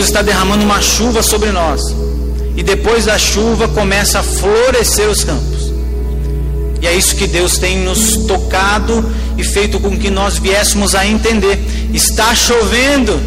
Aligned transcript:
Deus 0.00 0.08
está 0.08 0.22
derramando 0.22 0.64
uma 0.64 0.80
chuva 0.80 1.22
sobre 1.22 1.50
nós. 1.50 1.94
E 2.56 2.62
depois 2.62 3.04
da 3.04 3.18
chuva 3.18 3.68
começa 3.68 4.20
a 4.20 4.22
florescer 4.22 5.10
os 5.10 5.22
campos. 5.22 5.74
E 6.80 6.86
é 6.86 6.94
isso 6.94 7.14
que 7.16 7.26
Deus 7.26 7.58
tem 7.58 7.80
nos 7.80 8.16
tocado 8.26 9.04
e 9.36 9.44
feito 9.44 9.78
com 9.78 9.98
que 9.98 10.08
nós 10.08 10.38
viéssemos 10.38 10.94
a 10.94 11.06
entender. 11.06 11.62
Está 11.92 12.34
chovendo. 12.34 13.20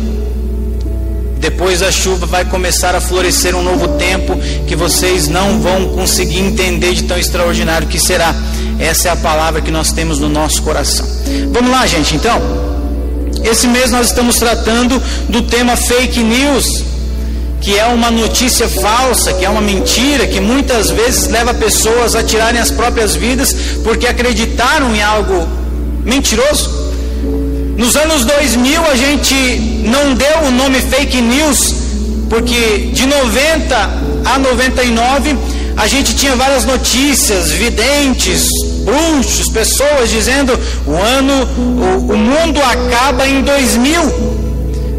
Depois 1.37 1.81
da 1.81 1.91
chuva 1.91 2.25
vai 2.25 2.43
começar 2.43 2.95
a 2.95 3.01
florescer 3.01 3.55
um 3.55 3.61
novo 3.61 3.89
tempo 3.89 4.35
que 4.65 4.75
vocês 4.75 5.27
não 5.27 5.61
vão 5.61 5.89
conseguir 5.89 6.39
entender 6.39 6.95
de 6.95 7.03
tão 7.03 7.19
extraordinário 7.19 7.87
que 7.87 7.99
será. 7.99 8.33
Essa 8.79 9.09
é 9.09 9.11
a 9.11 9.15
palavra 9.15 9.61
que 9.61 9.69
nós 9.69 9.91
temos 9.91 10.17
no 10.17 10.27
nosso 10.27 10.63
coração. 10.63 11.05
Vamos 11.51 11.69
lá, 11.69 11.85
gente, 11.85 12.15
então. 12.15 12.72
Esse 13.43 13.67
mês 13.67 13.91
nós 13.91 14.07
estamos 14.07 14.37
tratando 14.37 15.01
do 15.27 15.41
tema 15.41 15.75
fake 15.75 16.19
news, 16.21 16.83
que 17.59 17.77
é 17.77 17.85
uma 17.85 18.09
notícia 18.09 18.67
falsa, 18.67 19.33
que 19.33 19.45
é 19.45 19.49
uma 19.49 19.61
mentira, 19.61 20.27
que 20.27 20.39
muitas 20.39 20.89
vezes 20.89 21.27
leva 21.27 21.53
pessoas 21.53 22.15
a 22.15 22.23
tirarem 22.23 22.59
as 22.59 22.71
próprias 22.71 23.15
vidas 23.15 23.55
porque 23.83 24.07
acreditaram 24.07 24.95
em 24.95 25.01
algo 25.01 25.47
mentiroso. 26.03 26.83
Nos 27.77 27.95
anos 27.95 28.25
2000 28.25 28.85
a 28.85 28.95
gente 28.95 29.35
não 29.85 30.13
deu 30.13 30.39
o 30.47 30.51
nome 30.51 30.79
fake 30.79 31.21
news, 31.21 31.73
porque 32.29 32.91
de 32.93 33.05
90 33.05 33.75
a 34.25 34.39
99 34.39 35.35
a 35.75 35.87
gente 35.87 36.15
tinha 36.15 36.35
várias 36.35 36.65
notícias, 36.65 37.51
videntes, 37.51 38.47
bruxos, 38.83 39.49
pessoas 39.49 40.09
dizendo 40.09 40.57
o 40.85 40.93
ano, 40.93 41.33
o, 41.57 42.13
o 42.13 42.17
mundo 42.17 42.59
acaba 42.61 43.27
em 43.27 43.41
2000. 43.41 44.33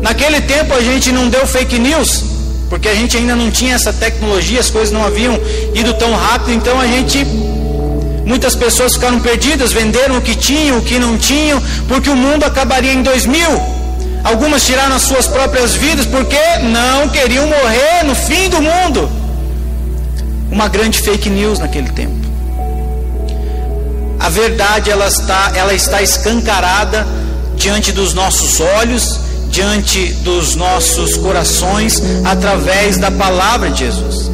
Naquele 0.03 0.41
tempo 0.41 0.75
a 0.75 0.81
gente 0.81 1.13
não 1.13 1.29
deu 1.29 1.47
fake 1.47 1.79
news, 1.79 2.25
porque 2.69 2.89
a 2.89 2.95
gente 2.95 3.17
ainda 3.17 3.35
não 3.35 3.51
tinha 3.51 3.75
essa 3.75 3.93
tecnologia, 3.93 4.61
as 4.61 4.71
coisas 4.71 4.93
não 4.93 5.05
haviam 5.05 5.39
ido 5.75 5.95
tão 5.95 6.15
rápido, 6.15 6.53
então 6.53 6.79
a 6.81 6.87
gente 6.87 7.27
Muitas 8.25 8.57
pessoas 8.57 8.95
ficaram 8.95 9.21
perdidas, 9.21 9.71
venderam 9.73 10.17
o 10.17 10.21
que 10.23 10.35
tinham, 10.35 10.79
o 10.79 10.83
que 10.83 10.99
não 10.99 11.19
tinham, 11.19 11.63
porque 11.87 12.09
o 12.09 12.17
mundo 12.17 12.45
acabaria 12.45 12.93
em 12.93 13.03
2000. 13.03 13.47
Algumas 14.25 14.65
tiraram 14.65 14.97
as 14.97 15.03
suas 15.03 15.27
próprias 15.27 15.75
vidas 15.75 16.07
porque 16.07 16.39
não 16.63 17.09
queriam 17.11 17.47
morrer 17.47 18.03
no 18.05 18.15
fim 18.15 18.49
do 18.49 18.63
mundo. 18.63 19.11
Uma 20.51 20.69
grande 20.69 21.01
fake 21.01 21.29
news 21.29 21.59
naquele 21.59 21.91
tempo. 21.91 22.24
A 24.19 24.29
verdade 24.29 24.91
ela 24.91 25.07
está, 25.07 25.53
ela 25.55 25.75
está 25.75 26.03
escancarada 26.03 27.07
diante 27.57 27.93
dos 27.93 28.15
nossos 28.15 28.61
olhos, 28.61 29.21
diante 29.51 30.13
dos 30.25 30.55
nossos 30.55 31.17
corações, 31.17 32.03
através 32.25 32.99
da 32.99 33.11
palavra 33.11 33.71
de 33.71 33.81
Jesus. 33.81 34.31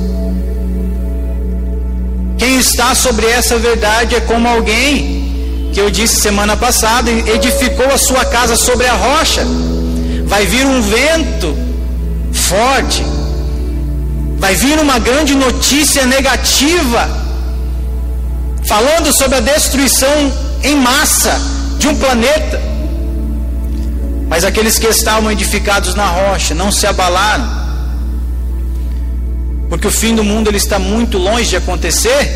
Quem 2.38 2.58
está 2.58 2.94
sobre 2.94 3.26
essa 3.26 3.58
verdade 3.58 4.14
é 4.14 4.20
como 4.20 4.48
alguém 4.48 5.20
que 5.72 5.80
eu 5.80 5.90
disse 5.90 6.20
semana 6.20 6.56
passada, 6.56 7.10
edificou 7.10 7.86
a 7.92 7.98
sua 7.98 8.24
casa 8.24 8.56
sobre 8.56 8.86
a 8.86 8.94
rocha. 8.94 9.46
Vai 10.26 10.46
vir 10.46 10.66
um 10.66 10.80
vento 10.80 11.56
forte, 12.32 13.04
vai 14.38 14.54
vir 14.54 14.78
uma 14.78 14.98
grande 14.98 15.34
notícia 15.34 16.06
negativa, 16.06 17.08
falando 18.66 19.12
sobre 19.12 19.36
a 19.38 19.40
destruição 19.40 20.32
em 20.62 20.76
massa 20.76 21.40
de 21.78 21.88
um 21.88 21.96
planeta. 21.96 22.60
Mas 24.28 24.44
aqueles 24.44 24.78
que 24.78 24.86
estavam 24.86 25.30
edificados 25.30 25.94
na 25.94 26.06
rocha 26.06 26.54
não 26.54 26.70
se 26.70 26.86
abalaram 26.86 27.60
porque 29.70 29.86
o 29.86 29.90
fim 29.90 30.16
do 30.16 30.24
mundo 30.24 30.48
ele 30.48 30.56
está 30.56 30.80
muito 30.80 31.16
longe 31.16 31.48
de 31.48 31.56
acontecer. 31.56 32.28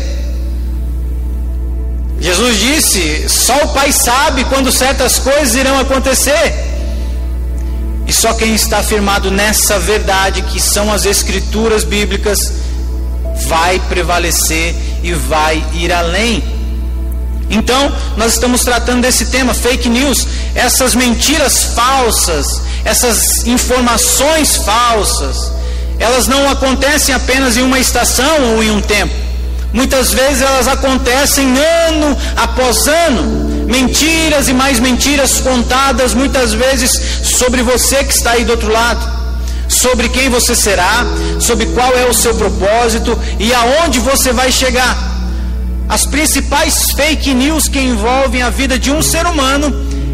Jesus 2.17 2.57
disse: 2.57 3.27
só 3.27 3.65
o 3.65 3.73
Pai 3.73 3.91
sabe 3.91 4.45
quando 4.45 4.71
certas 4.71 5.19
coisas 5.19 5.53
irão 5.53 5.77
acontecer. 5.77 6.53
E 8.07 8.13
só 8.13 8.33
quem 8.33 8.55
está 8.55 8.81
firmado 8.81 9.29
nessa 9.29 9.77
verdade, 9.79 10.43
que 10.43 10.61
são 10.61 10.93
as 10.93 11.05
Escrituras 11.05 11.83
bíblicas, 11.83 12.53
vai 13.47 13.79
prevalecer 13.89 14.73
e 15.05 15.13
vai 15.13 15.63
ir 15.73 15.91
além. 15.91 16.43
Então, 17.49 17.93
nós 18.17 18.33
estamos 18.33 18.63
tratando 18.63 19.01
desse 19.01 19.27
tema, 19.27 19.53
fake 19.53 19.87
news, 19.87 20.27
essas 20.55 20.95
mentiras 20.95 21.63
falsas, 21.75 22.61
essas 22.83 23.45
informações 23.45 24.57
falsas 24.57 25.55
elas 25.99 26.27
não 26.27 26.49
acontecem 26.49 27.15
apenas 27.15 27.57
em 27.57 27.61
uma 27.61 27.79
estação 27.79 28.55
ou 28.55 28.63
em 28.63 28.71
um 28.71 28.81
tempo. 28.81 29.13
Muitas 29.73 30.13
vezes 30.13 30.41
elas 30.41 30.67
acontecem 30.67 31.45
ano 31.87 32.17
após 32.35 32.87
ano. 32.87 33.65
Mentiras 33.65 34.47
e 34.47 34.53
mais 34.53 34.79
mentiras 34.79 35.39
contadas, 35.39 36.13
muitas 36.13 36.53
vezes 36.53 36.91
sobre 37.23 37.61
você 37.61 38.03
que 38.03 38.13
está 38.13 38.31
aí 38.31 38.45
do 38.45 38.51
outro 38.51 38.71
lado. 38.71 39.14
Sobre 39.75 40.07
quem 40.09 40.29
você 40.29 40.55
será, 40.55 41.05
sobre 41.39 41.65
qual 41.67 41.91
é 41.93 42.05
o 42.05 42.13
seu 42.13 42.33
propósito 42.35 43.17
e 43.39 43.53
aonde 43.53 43.99
você 43.99 44.31
vai 44.31 44.51
chegar. 44.51 44.95
As 45.89 46.05
principais 46.05 46.91
fake 46.95 47.33
news 47.33 47.67
que 47.67 47.79
envolvem 47.79 48.41
a 48.41 48.49
vida 48.49 48.79
de 48.79 48.89
um 48.89 49.01
ser 49.01 49.25
humano, 49.25 49.67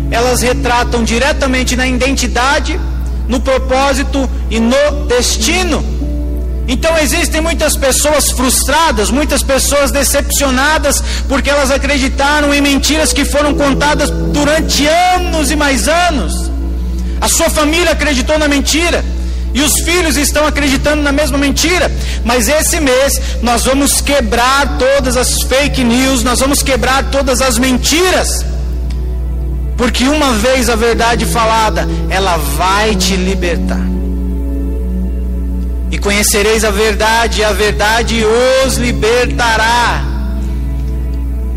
elas 0.09 0.41
retratam 0.41 1.03
diretamente 1.03 1.75
na 1.75 1.88
identidade 1.88 2.79
no 3.27 3.39
propósito 3.39 4.29
e 4.49 4.59
no 4.59 5.05
destino. 5.07 5.85
Então 6.67 6.97
existem 6.97 7.39
muitas 7.39 7.78
pessoas 7.78 8.31
frustradas, 8.31 9.11
muitas 9.11 9.43
pessoas 9.43 9.91
decepcionadas, 9.91 11.03
porque 11.29 11.49
elas 11.49 11.69
acreditaram 11.72 12.53
em 12.53 12.61
mentiras 12.61 13.13
que 13.13 13.25
foram 13.25 13.53
contadas 13.53 14.09
durante 14.09 14.88
anos 15.16 15.51
e 15.51 15.55
mais 15.55 15.88
anos. 15.88 16.51
A 17.22 17.28
sua 17.28 17.49
família 17.49 17.91
acreditou 17.91 18.39
na 18.39 18.47
mentira. 18.47 19.03
E 19.53 19.62
os 19.62 19.73
filhos 19.81 20.16
estão 20.17 20.45
acreditando 20.45 21.01
na 21.01 21.12
mesma 21.12 21.38
mentira. 21.38 21.91
Mas 22.23 22.47
esse 22.47 22.79
mês 22.79 23.19
nós 23.41 23.66
vamos 23.66 24.01
quebrar 24.01 24.78
todas 24.78 25.17
as 25.17 25.41
fake 25.44 25.84
news, 25.84 26.23
nós 26.23 26.39
vamos 26.39 26.63
quebrar 26.63 27.03
todas 27.12 27.41
as 27.41 27.57
mentiras. 27.57 28.45
Porque 29.78 30.07
uma 30.07 30.34
vez 30.34 30.69
a 30.69 30.75
verdade 30.75 31.25
falada, 31.25 31.88
ela 32.09 32.38
vai 32.38 32.95
te 32.95 33.16
libertar. 33.16 33.81
E 35.90 35.97
conhecereis 35.97 36.63
a 36.63 36.72
verdade, 36.72 37.41
e 37.41 37.44
a 37.44 37.51
verdade 37.51 38.23
os 38.66 38.75
libertará. 38.75 40.06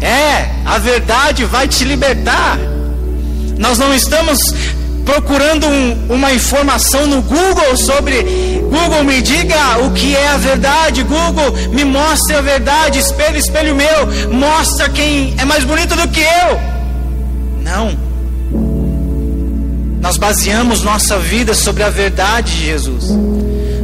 É, 0.01 0.51
a 0.65 0.79
verdade 0.79 1.45
vai 1.45 1.69
te 1.69 1.85
libertar. 1.85 2.59
Nós 3.57 3.79
não 3.79 3.95
estamos 3.95 4.39
procurando 5.05 5.67
um, 5.67 6.07
uma 6.15 6.33
informação 6.33 7.07
no 7.07 7.23
Google 7.23 7.77
sobre 7.77 8.23
Google 8.63 9.05
me 9.05 9.21
diga 9.23 9.79
o 9.85 9.93
que 9.93 10.17
é 10.17 10.29
a 10.29 10.37
verdade, 10.37 11.03
Google 11.03 11.53
me 11.73 11.85
mostre 11.85 12.35
a 12.35 12.41
verdade, 12.41 12.99
espelho, 12.99 13.39
espelho 13.39 13.77
meu, 13.77 14.33
mostra 14.33 14.89
quem 14.89 15.35
é 15.39 15.45
mais 15.45 15.65
bonito 15.65 15.95
do 15.95 16.09
que 16.09 16.21
eu. 16.21 16.61
Não. 17.63 17.97
Nós 20.01 20.17
baseamos 20.17 20.83
nossa 20.83 21.19
vida 21.19 21.55
sobre 21.55 21.83
a 21.83 21.89
verdade 21.89 22.53
de 22.53 22.67
Jesus. 22.67 23.05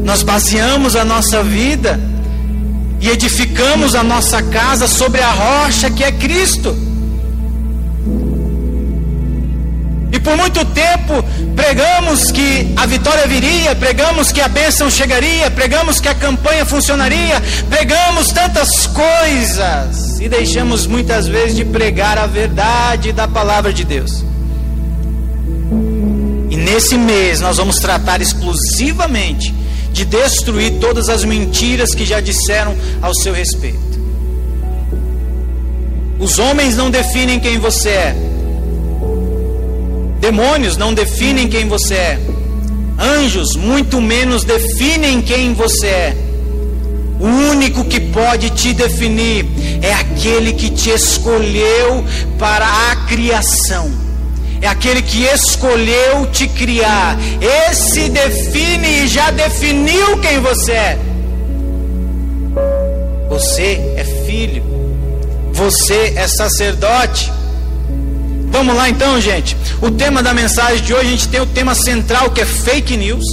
Nós 0.04 0.22
baseamos 0.22 0.96
a 0.96 1.04
nossa 1.04 1.42
vida 1.42 2.00
e 3.00 3.08
edificamos 3.08 3.94
a 3.94 4.02
nossa 4.02 4.42
casa 4.42 4.86
sobre 4.86 5.20
a 5.20 5.30
rocha 5.30 5.90
que 5.90 6.04
é 6.04 6.12
Cristo. 6.12 6.76
E 10.12 10.18
por 10.18 10.36
muito 10.36 10.64
tempo 10.64 11.22
pregamos 11.54 12.30
que 12.32 12.72
a 12.76 12.84
vitória 12.86 13.26
viria, 13.26 13.74
pregamos 13.76 14.32
que 14.32 14.40
a 14.40 14.48
bênção 14.48 14.90
chegaria, 14.90 15.50
pregamos 15.50 16.00
que 16.00 16.08
a 16.08 16.14
campanha 16.14 16.64
funcionaria, 16.64 17.40
pregamos 17.68 18.28
tantas 18.28 18.86
coisas 18.86 20.18
e 20.20 20.28
deixamos 20.28 20.86
muitas 20.86 21.28
vezes 21.28 21.56
de 21.56 21.64
pregar 21.64 22.18
a 22.18 22.26
verdade 22.26 23.12
da 23.12 23.28
palavra 23.28 23.72
de 23.72 23.84
Deus. 23.84 24.24
Nesse 26.70 26.96
mês 26.96 27.40
nós 27.40 27.56
vamos 27.56 27.78
tratar 27.78 28.20
exclusivamente 28.20 29.52
de 29.92 30.04
destruir 30.04 30.78
todas 30.78 31.08
as 31.08 31.24
mentiras 31.24 31.94
que 31.94 32.04
já 32.04 32.20
disseram 32.20 32.76
ao 33.02 33.12
seu 33.12 33.32
respeito. 33.32 33.98
Os 36.18 36.38
homens 36.38 36.76
não 36.76 36.88
definem 36.88 37.40
quem 37.40 37.58
você 37.58 37.88
é. 37.88 38.29
Demônios 40.20 40.76
não 40.76 40.94
definem 40.94 41.48
quem 41.48 41.66
você 41.66 41.94
é. 41.94 42.18
Anjos 42.98 43.56
muito 43.56 44.00
menos 44.00 44.44
definem 44.44 45.22
quem 45.22 45.54
você 45.54 45.86
é. 45.86 46.16
O 47.18 47.26
único 47.26 47.84
que 47.84 48.00
pode 48.00 48.50
te 48.50 48.72
definir 48.72 49.46
é 49.82 49.92
aquele 49.92 50.52
que 50.52 50.70
te 50.70 50.90
escolheu 50.90 52.04
para 52.38 52.66
a 52.90 52.96
criação 53.06 54.10
é 54.62 54.66
aquele 54.66 55.00
que 55.00 55.24
escolheu 55.24 56.26
te 56.30 56.46
criar. 56.46 57.16
Esse 57.70 58.10
define 58.10 59.04
e 59.04 59.08
já 59.08 59.30
definiu 59.30 60.18
quem 60.18 60.38
você 60.40 60.72
é. 60.72 60.98
Você 63.28 63.94
é 63.96 64.04
filho. 64.26 64.62
Você 65.52 66.12
é 66.16 66.28
sacerdote. 66.28 67.32
Vamos 68.50 68.74
lá 68.76 68.88
então, 68.88 69.20
gente. 69.20 69.56
O 69.80 69.90
tema 69.90 70.22
da 70.22 70.34
mensagem 70.34 70.84
de 70.84 70.92
hoje, 70.92 71.06
a 71.06 71.10
gente 71.10 71.28
tem 71.28 71.40
o 71.40 71.46
tema 71.46 71.74
central 71.74 72.30
que 72.30 72.40
é 72.40 72.44
fake 72.44 72.96
news. 72.96 73.24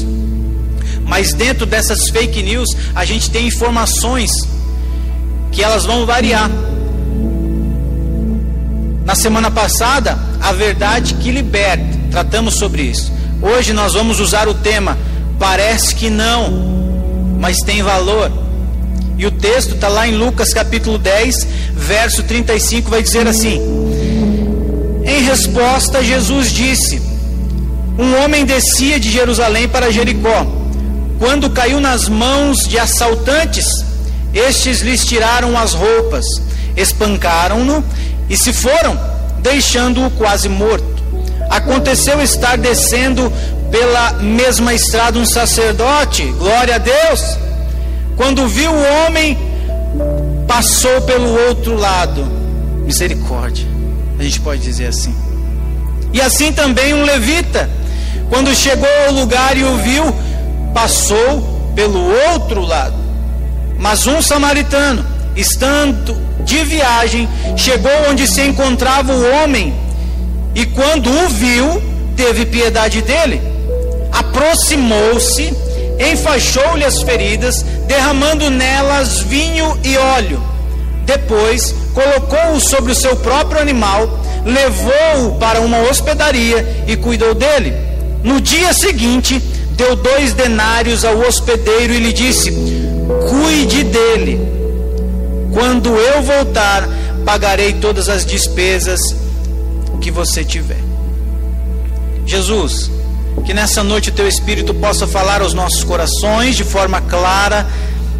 Mas 1.03 1.33
dentro 1.33 1.65
dessas 1.65 2.09
fake 2.09 2.43
news, 2.43 2.69
a 2.93 3.03
gente 3.03 3.29
tem 3.29 3.47
informações 3.47 4.31
que 5.51 5.63
elas 5.63 5.85
vão 5.85 6.05
variar. 6.05 6.49
Na 9.05 9.15
semana 9.15 9.49
passada, 9.49 10.19
a 10.41 10.51
verdade 10.51 11.13
que 11.15 11.31
liberta, 11.31 11.85
tratamos 12.11 12.55
sobre 12.55 12.83
isso. 12.83 13.11
Hoje 13.41 13.71
nós 13.71 13.93
vamos 13.93 14.19
usar 14.19 14.47
o 14.47 14.53
tema 14.53 14.97
parece 15.39 15.95
que 15.95 16.09
não, 16.09 16.51
mas 17.39 17.57
tem 17.57 17.81
valor. 17.81 18.31
E 19.17 19.25
o 19.25 19.31
texto 19.31 19.75
está 19.75 19.87
lá 19.87 20.07
em 20.07 20.15
Lucas 20.15 20.53
capítulo 20.53 20.97
10, 20.97 21.47
verso 21.73 22.23
35, 22.23 22.89
vai 22.89 23.01
dizer 23.01 23.27
assim: 23.27 23.59
Em 25.07 25.23
resposta, 25.23 26.03
Jesus 26.03 26.51
disse: 26.51 27.01
Um 27.97 28.21
homem 28.21 28.45
descia 28.45 28.99
de 28.99 29.09
Jerusalém 29.09 29.67
para 29.67 29.91
Jericó. 29.91 30.45
Quando 31.17 31.49
caiu 31.49 31.79
nas 31.79 32.07
mãos 32.07 32.57
de 32.67 32.77
assaltantes, 32.77 33.65
estes 34.33 34.81
lhes 34.81 35.03
tiraram 35.03 35.57
as 35.57 35.73
roupas, 35.73 36.25
espancaram-no 36.75 37.83
e 38.29 38.37
se 38.37 38.53
foram, 38.53 38.99
deixando-o 39.39 40.11
quase 40.11 40.49
morto. 40.49 40.97
Aconteceu 41.49 42.21
estar 42.21 42.57
descendo 42.57 43.31
pela 43.71 44.13
mesma 44.13 44.73
estrada 44.73 45.17
um 45.17 45.25
sacerdote, 45.25 46.23
glória 46.37 46.75
a 46.75 46.77
Deus. 46.77 47.37
Quando 48.15 48.47
viu 48.47 48.71
o 48.71 48.83
homem, 48.83 49.37
passou 50.47 51.01
pelo 51.01 51.47
outro 51.47 51.75
lado. 51.75 52.25
Misericórdia, 52.85 53.65
a 54.19 54.23
gente 54.23 54.39
pode 54.39 54.61
dizer 54.61 54.87
assim. 54.87 55.15
E 56.13 56.21
assim 56.21 56.51
também 56.51 56.93
um 56.93 57.03
levita, 57.03 57.69
quando 58.29 58.53
chegou 58.55 58.89
ao 59.05 59.13
lugar 59.13 59.57
e 59.57 59.63
o 59.63 59.77
viu, 59.77 60.15
passou 60.73 61.71
pelo 61.75 61.99
outro 62.31 62.61
lado. 62.61 62.95
Mas 63.77 64.07
um 64.07 64.21
samaritano, 64.21 65.05
estando 65.35 66.17
de 66.43 66.63
viagem, 66.63 67.27
chegou 67.55 67.91
onde 68.09 68.25
se 68.27 68.41
encontrava 68.41 69.13
o 69.13 69.31
homem 69.35 69.73
e, 70.55 70.65
quando 70.65 71.11
o 71.11 71.29
viu, 71.29 71.81
teve 72.15 72.45
piedade 72.45 73.01
dele. 73.01 73.41
Aproximou-se, 74.11 75.53
enfaixou-lhe 75.99 76.83
as 76.83 77.01
feridas, 77.03 77.63
derramando 77.87 78.49
nelas 78.49 79.19
vinho 79.19 79.77
e 79.83 79.95
óleo. 79.97 80.56
Depois, 81.07 81.73
colocou-o 81.93 82.59
sobre 82.59 82.91
o 82.91 82.95
seu 82.95 83.15
próprio 83.15 83.61
animal, 83.61 84.19
levou-o 84.43 85.39
para 85.39 85.61
uma 85.61 85.79
hospedaria 85.89 86.83
e 86.85 86.97
cuidou 86.97 87.33
dele. 87.33 87.73
No 88.21 88.41
dia 88.41 88.73
seguinte, 88.73 89.39
deu 89.71 89.95
dois 89.95 90.33
denários 90.33 91.05
ao 91.05 91.17
hospedeiro 91.19 91.93
e 91.93 91.99
lhe 91.99 92.11
disse: 92.11 92.51
Cuide 93.29 93.85
dele 93.85 94.37
quando 95.53 95.95
eu 95.95 96.21
voltar, 96.21 96.85
pagarei 97.23 97.71
todas 97.71 98.09
as 98.09 98.25
despesas 98.25 98.99
que 100.01 100.11
você 100.11 100.43
tiver. 100.43 100.83
Jesus, 102.25 102.91
que 103.45 103.53
nessa 103.53 103.81
noite 103.81 104.09
o 104.09 104.13
teu 104.13 104.27
Espírito 104.27 104.73
possa 104.73 105.07
falar 105.07 105.41
aos 105.41 105.53
nossos 105.53 105.85
corações 105.85 106.57
de 106.57 106.65
forma 106.65 106.99
clara, 106.99 107.65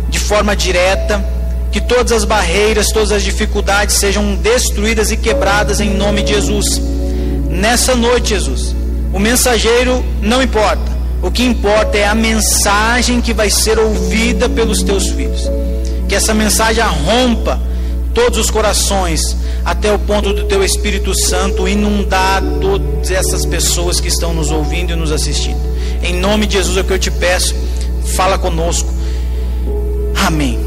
de 0.07 0.19
forma 0.19 0.55
direta, 0.55 1.36
que 1.77 1.81
todas 1.81 2.11
as 2.11 2.25
barreiras, 2.25 2.87
todas 2.87 3.11
as 3.11 3.21
dificuldades 3.21 3.97
sejam 3.97 4.35
destruídas 4.35 5.11
e 5.11 5.17
quebradas 5.17 5.79
em 5.79 5.93
nome 5.93 6.23
de 6.23 6.33
Jesus. 6.33 6.81
Nessa 7.51 7.93
noite, 7.93 8.29
Jesus, 8.29 8.75
o 9.13 9.19
mensageiro 9.19 10.03
não 10.19 10.41
importa, 10.41 10.91
o 11.21 11.29
que 11.29 11.43
importa 11.43 11.95
é 11.95 12.07
a 12.07 12.15
mensagem 12.15 13.21
que 13.21 13.31
vai 13.31 13.51
ser 13.51 13.77
ouvida 13.77 14.49
pelos 14.49 14.81
teus 14.81 15.07
filhos. 15.09 15.47
Que 16.09 16.15
essa 16.15 16.33
mensagem 16.33 16.83
rompa 16.83 17.61
todos 18.11 18.39
os 18.39 18.49
corações, 18.49 19.21
até 19.63 19.93
o 19.93 19.99
ponto 19.99 20.33
do 20.33 20.45
teu 20.45 20.63
Espírito 20.63 21.13
Santo 21.13 21.67
inundar 21.67 22.41
todas 22.59 23.11
essas 23.11 23.45
pessoas 23.45 23.99
que 23.99 24.07
estão 24.07 24.33
nos 24.33 24.49
ouvindo 24.49 24.93
e 24.93 24.95
nos 24.95 25.11
assistindo. 25.11 25.59
Em 26.01 26.15
nome 26.15 26.47
de 26.47 26.53
Jesus 26.53 26.75
é 26.75 26.81
o 26.81 26.83
que 26.83 26.93
eu 26.93 26.99
te 26.99 27.11
peço, 27.11 27.53
fala 28.15 28.35
conosco. 28.39 28.91
Amém. 30.25 30.57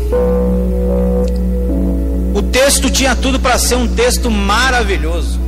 O 2.40 2.42
texto 2.42 2.88
tinha 2.88 3.14
tudo 3.14 3.38
para 3.38 3.58
ser 3.58 3.74
um 3.74 3.86
texto 3.86 4.30
maravilhoso. 4.30 5.38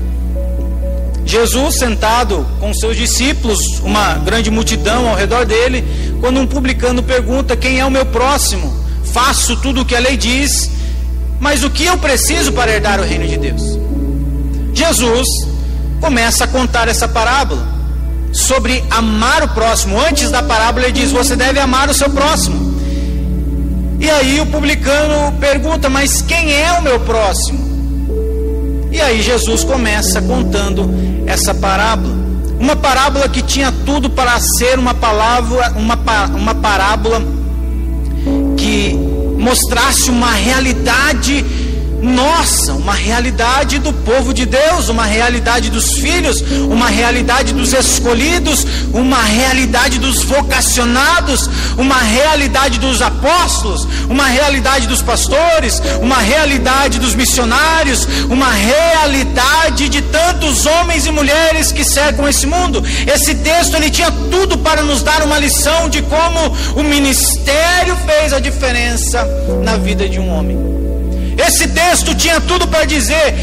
Jesus 1.25 1.79
sentado 1.79 2.47
com 2.61 2.75
seus 2.75 2.95
discípulos, 2.95 3.59
uma 3.83 4.17
grande 4.17 4.51
multidão 4.51 5.09
ao 5.09 5.17
redor 5.17 5.47
dele, 5.47 5.83
quando 6.21 6.39
um 6.39 6.47
publicano 6.47 7.03
pergunta: 7.03 7.57
Quem 7.57 7.81
é 7.81 7.87
o 7.87 7.91
meu 7.91 8.05
próximo? 8.05 8.83
faço 9.11 9.57
tudo 9.57 9.81
o 9.81 9.85
que 9.87 9.97
a 9.97 10.01
lei 10.01 10.19
diz, 10.19 10.71
mas 11.41 11.65
o 11.65 11.71
que 11.71 11.85
eu 11.87 11.97
preciso 11.97 12.53
para 12.53 12.71
herdar 12.71 13.01
o 13.01 13.05
reino 13.05 13.27
de 13.27 13.39
Deus? 13.39 13.63
Jesus 14.75 15.27
começa 15.99 16.45
a 16.45 16.47
contar 16.47 16.89
essa 16.89 17.09
parábola 17.09 17.67
sobre 18.35 18.85
amar 18.91 19.43
o 19.43 19.49
próximo. 19.49 19.99
Antes 19.99 20.31
da 20.31 20.43
parábola, 20.43 20.85
ele 20.85 20.93
diz: 20.93 21.11
Você 21.11 21.37
deve 21.37 21.59
amar 21.59 21.89
o 21.89 21.95
seu 21.95 22.11
próximo. 22.11 22.72
E 24.03 24.11
aí 24.11 24.41
o 24.41 24.47
publicano 24.47 25.31
pergunta: 25.39 25.89
Mas 25.89 26.21
quem 26.21 26.53
é 26.53 26.73
o 26.73 26.83
meu 26.83 26.99
próximo? 26.99 27.71
E 28.91 29.01
aí 29.01 29.23
Jesus 29.23 29.63
começa 29.63 30.21
contando 30.21 30.91
essa 31.25 31.55
parábola. 31.55 32.13
Uma 32.59 32.75
parábola 32.75 33.29
que 33.29 33.41
tinha 33.43 33.73
tudo 33.87 34.11
para 34.11 34.41
ser 34.59 34.77
uma 34.77 34.93
palavra, 34.93 35.73
uma, 35.77 35.97
uma 36.35 36.55
parábola 36.55 37.23
que 38.57 38.93
mostrasse 39.39 40.11
uma 40.11 40.33
realidade 40.33 41.45
nossa, 42.03 42.73
uma 42.73 42.95
realidade 42.95 43.79
do 43.79 43.93
povo 43.93 44.35
de 44.35 44.45
Deus, 44.45 44.89
uma 44.89 45.07
realidade 45.07 45.71
dos 45.71 45.93
filhos, 45.93 46.41
uma 46.69 46.89
realidade 46.89 47.55
dos 47.55 47.73
escolhidos, 47.73 48.67
uma 48.93 49.23
realidade 49.23 50.01
dos 50.01 50.25
vocacionados, 50.25 51.49
uma 51.79 51.99
realidade 51.99 52.81
dos 52.81 53.01
apóstolos, 53.01 53.87
uma 54.11 54.27
realidade 54.27 54.89
dos 54.89 55.01
pastores, 55.01 55.81
uma 56.01 56.19
realidade 56.19 56.99
dos 56.99 57.15
missionários, 57.15 58.05
uma 58.29 58.51
realidade 58.51 59.89
de 59.89 60.03
tantos 60.03 60.67
homens 60.67 61.07
e 61.07 61.13
mulheres 61.13 61.71
que 61.71 61.85
cercam 61.85 62.29
esse 62.29 62.49
mundo. 62.49 62.83
Esse 63.07 63.33
texto 63.37 63.77
ele 63.77 63.91
tinha 63.91 64.11
tudo 64.11 64.59
para 64.59 64.83
nos 64.83 65.03
dar 65.03 65.23
uma 65.23 65.39
lição 65.39 65.89
de 65.89 66.03
como 66.03 66.49
o 66.75 66.83
ministério 66.83 67.97
fez 68.05 68.33
a 68.33 68.41
diferença 68.41 69.25
na 69.63 69.77
vida 69.77 70.09
de 70.09 70.19
um 70.19 70.29
homem. 70.29 70.92
Esse 71.37 71.69
texto 71.69 72.15
tinha 72.15 72.41
tudo 72.41 72.67
para 72.69 72.85
dizer: 72.85 73.35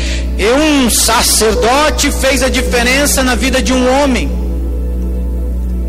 um 0.58 0.90
sacerdote 0.90 2.12
fez 2.12 2.44
a 2.44 2.50
diferença 2.50 3.24
na 3.24 3.36
vida 3.36 3.62
de 3.62 3.74
um 3.74 3.88
homem. 3.90 4.30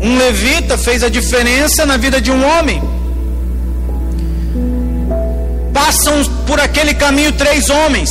Um 0.01 0.17
levita 0.17 0.77
fez 0.77 1.03
a 1.03 1.09
diferença 1.09 1.85
na 1.85 1.95
vida 1.95 2.19
de 2.19 2.31
um 2.31 2.43
homem. 2.43 2.81
Passam 5.73 6.23
por 6.47 6.59
aquele 6.59 6.93
caminho 6.93 7.31
três 7.31 7.69
homens. 7.69 8.09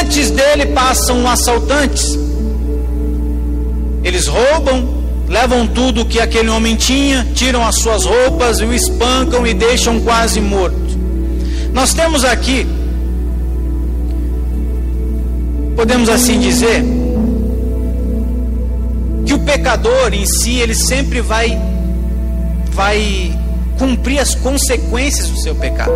Antes 0.00 0.30
dele 0.30 0.66
passam 0.66 1.28
assaltantes. 1.28 2.18
Eles 4.04 4.26
roubam, 4.26 5.02
levam 5.26 5.66
tudo 5.66 6.04
que 6.04 6.20
aquele 6.20 6.48
homem 6.48 6.76
tinha, 6.76 7.26
tiram 7.34 7.66
as 7.66 7.76
suas 7.76 8.04
roupas 8.04 8.60
o 8.60 8.72
espancam 8.72 9.46
e 9.46 9.54
deixam 9.54 10.00
quase 10.00 10.40
morto. 10.40 10.87
Nós 11.78 11.94
temos 11.94 12.24
aqui, 12.24 12.66
podemos 15.76 16.08
assim 16.08 16.40
dizer, 16.40 16.82
que 19.24 19.32
o 19.32 19.38
pecador 19.38 20.12
em 20.12 20.26
si, 20.26 20.56
ele 20.56 20.74
sempre 20.74 21.20
vai, 21.20 21.56
vai 22.72 23.32
cumprir 23.78 24.18
as 24.18 24.34
consequências 24.34 25.28
do 25.28 25.40
seu 25.40 25.54
pecado. 25.54 25.92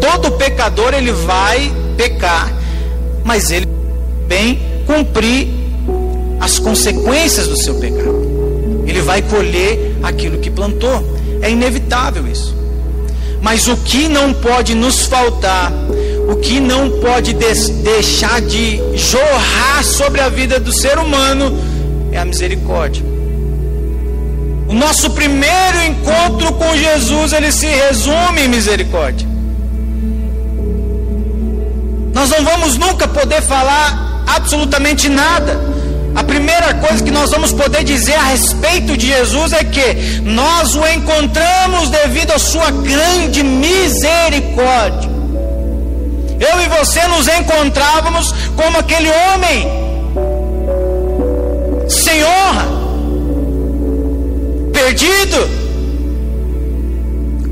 Todo 0.00 0.32
pecador 0.32 0.92
ele 0.92 1.12
vai 1.12 1.72
pecar, 1.96 2.52
mas 3.22 3.52
ele 3.52 3.68
bem 4.26 4.60
cumprir 4.84 5.46
as 6.40 6.58
consequências 6.58 7.46
do 7.46 7.56
seu 7.56 7.76
pecado. 7.76 8.82
Ele 8.84 9.00
vai 9.00 9.22
colher 9.22 9.96
aquilo 10.02 10.40
que 10.40 10.50
plantou. 10.50 11.04
É 11.40 11.48
inevitável 11.48 12.26
isso. 12.26 12.63
Mas 13.44 13.68
o 13.68 13.76
que 13.76 14.08
não 14.08 14.32
pode 14.32 14.74
nos 14.74 15.04
faltar, 15.04 15.70
o 16.26 16.36
que 16.36 16.58
não 16.58 16.98
pode 16.98 17.34
deixar 17.34 18.40
de 18.40 18.80
jorrar 18.96 19.84
sobre 19.84 20.22
a 20.22 20.30
vida 20.30 20.58
do 20.58 20.72
ser 20.72 20.98
humano 20.98 21.54
é 22.10 22.16
a 22.16 22.24
misericórdia. 22.24 23.04
O 24.66 24.72
nosso 24.72 25.10
primeiro 25.10 25.82
encontro 25.86 26.54
com 26.54 26.74
Jesus, 26.74 27.34
ele 27.34 27.52
se 27.52 27.66
resume 27.66 28.44
em 28.44 28.48
misericórdia. 28.48 29.28
Nós 32.14 32.30
não 32.30 32.42
vamos 32.44 32.78
nunca 32.78 33.06
poder 33.06 33.42
falar 33.42 34.24
absolutamente 34.26 35.06
nada. 35.10 35.73
Primeira 36.44 36.74
coisa 36.74 37.02
que 37.02 37.10
nós 37.10 37.30
vamos 37.30 37.52
poder 37.52 37.82
dizer 37.84 38.16
a 38.16 38.24
respeito 38.24 38.98
de 38.98 39.06
Jesus 39.06 39.54
é 39.54 39.64
que 39.64 40.20
nós 40.20 40.74
o 40.74 40.86
encontramos 40.86 41.88
devido 41.88 42.32
à 42.32 42.38
sua 42.38 42.70
grande 42.70 43.42
misericórdia. 43.42 45.10
Eu 46.38 46.60
e 46.60 46.68
você 46.68 47.00
nos 47.06 47.26
encontrávamos 47.28 48.34
como 48.56 48.76
aquele 48.76 49.08
homem 49.10 49.66
sem 51.88 52.22
honra, 52.22 52.66
perdido, 54.70 55.48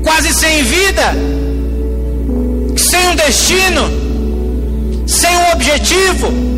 quase 0.03 0.31
sem 0.35 0.61
vida, 0.61 1.15
sem 2.77 3.07
um 3.07 3.15
destino 3.15 4.03
sem 5.07 5.35
um 5.35 5.51
objetivo. 5.51 6.52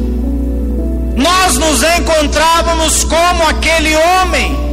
Nós 1.16 1.58
nos 1.58 1.82
encontrávamos 1.82 3.04
como 3.06 3.44
aquele 3.48 3.96
homem. 3.96 4.66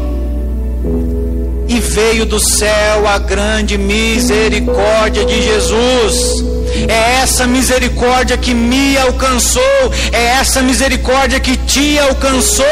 E 1.69 1.79
veio 1.79 2.27
do 2.27 2.39
céu 2.39 3.07
a 3.07 3.19
grande 3.19 3.79
misericórdia 3.79 5.25
de 5.25 5.41
Jesus. 5.41 6.45
É 6.89 7.21
essa 7.23 7.47
misericórdia 7.47 8.37
que 8.37 8.53
me 8.53 8.99
alcançou, 8.99 9.93
é 10.11 10.25
essa 10.41 10.61
misericórdia 10.61 11.39
que 11.39 11.57
te 11.57 11.99
alcançou. 11.99 12.67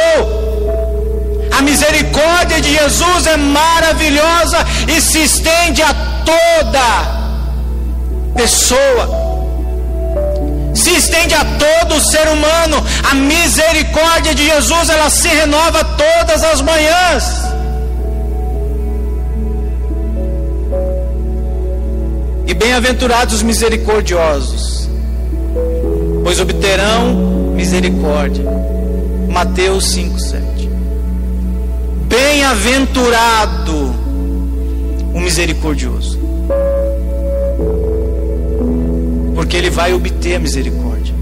A 1.56 1.62
misericórdia 1.62 2.60
de 2.60 2.72
Jesus 2.72 3.26
é 3.26 3.36
maravilhosa 3.36 4.66
e 4.88 5.00
se 5.00 5.22
estende 5.22 5.82
a 5.82 5.94
toda 6.24 7.20
pessoa 8.34 9.19
se 10.80 10.90
estende 10.92 11.34
a 11.34 11.44
todo 11.44 12.00
ser 12.00 12.26
humano. 12.28 12.84
A 13.10 13.14
misericórdia 13.14 14.34
de 14.34 14.46
Jesus, 14.46 14.88
ela 14.88 15.10
se 15.10 15.28
renova 15.28 15.84
todas 15.84 16.42
as 16.42 16.62
manhãs. 16.62 17.24
E 22.46 22.54
bem-aventurados 22.54 23.34
os 23.36 23.42
misericordiosos, 23.42 24.88
pois 26.24 26.40
obterão 26.40 27.52
misericórdia. 27.54 28.44
Mateus 29.28 29.84
5:7. 29.92 30.68
Bem-aventurado 32.08 33.94
o 35.14 35.20
misericordioso 35.20 36.29
porque 39.40 39.56
ele 39.56 39.70
vai 39.70 39.94
obter 39.94 40.34
a 40.34 40.38
misericórdia. 40.38 41.14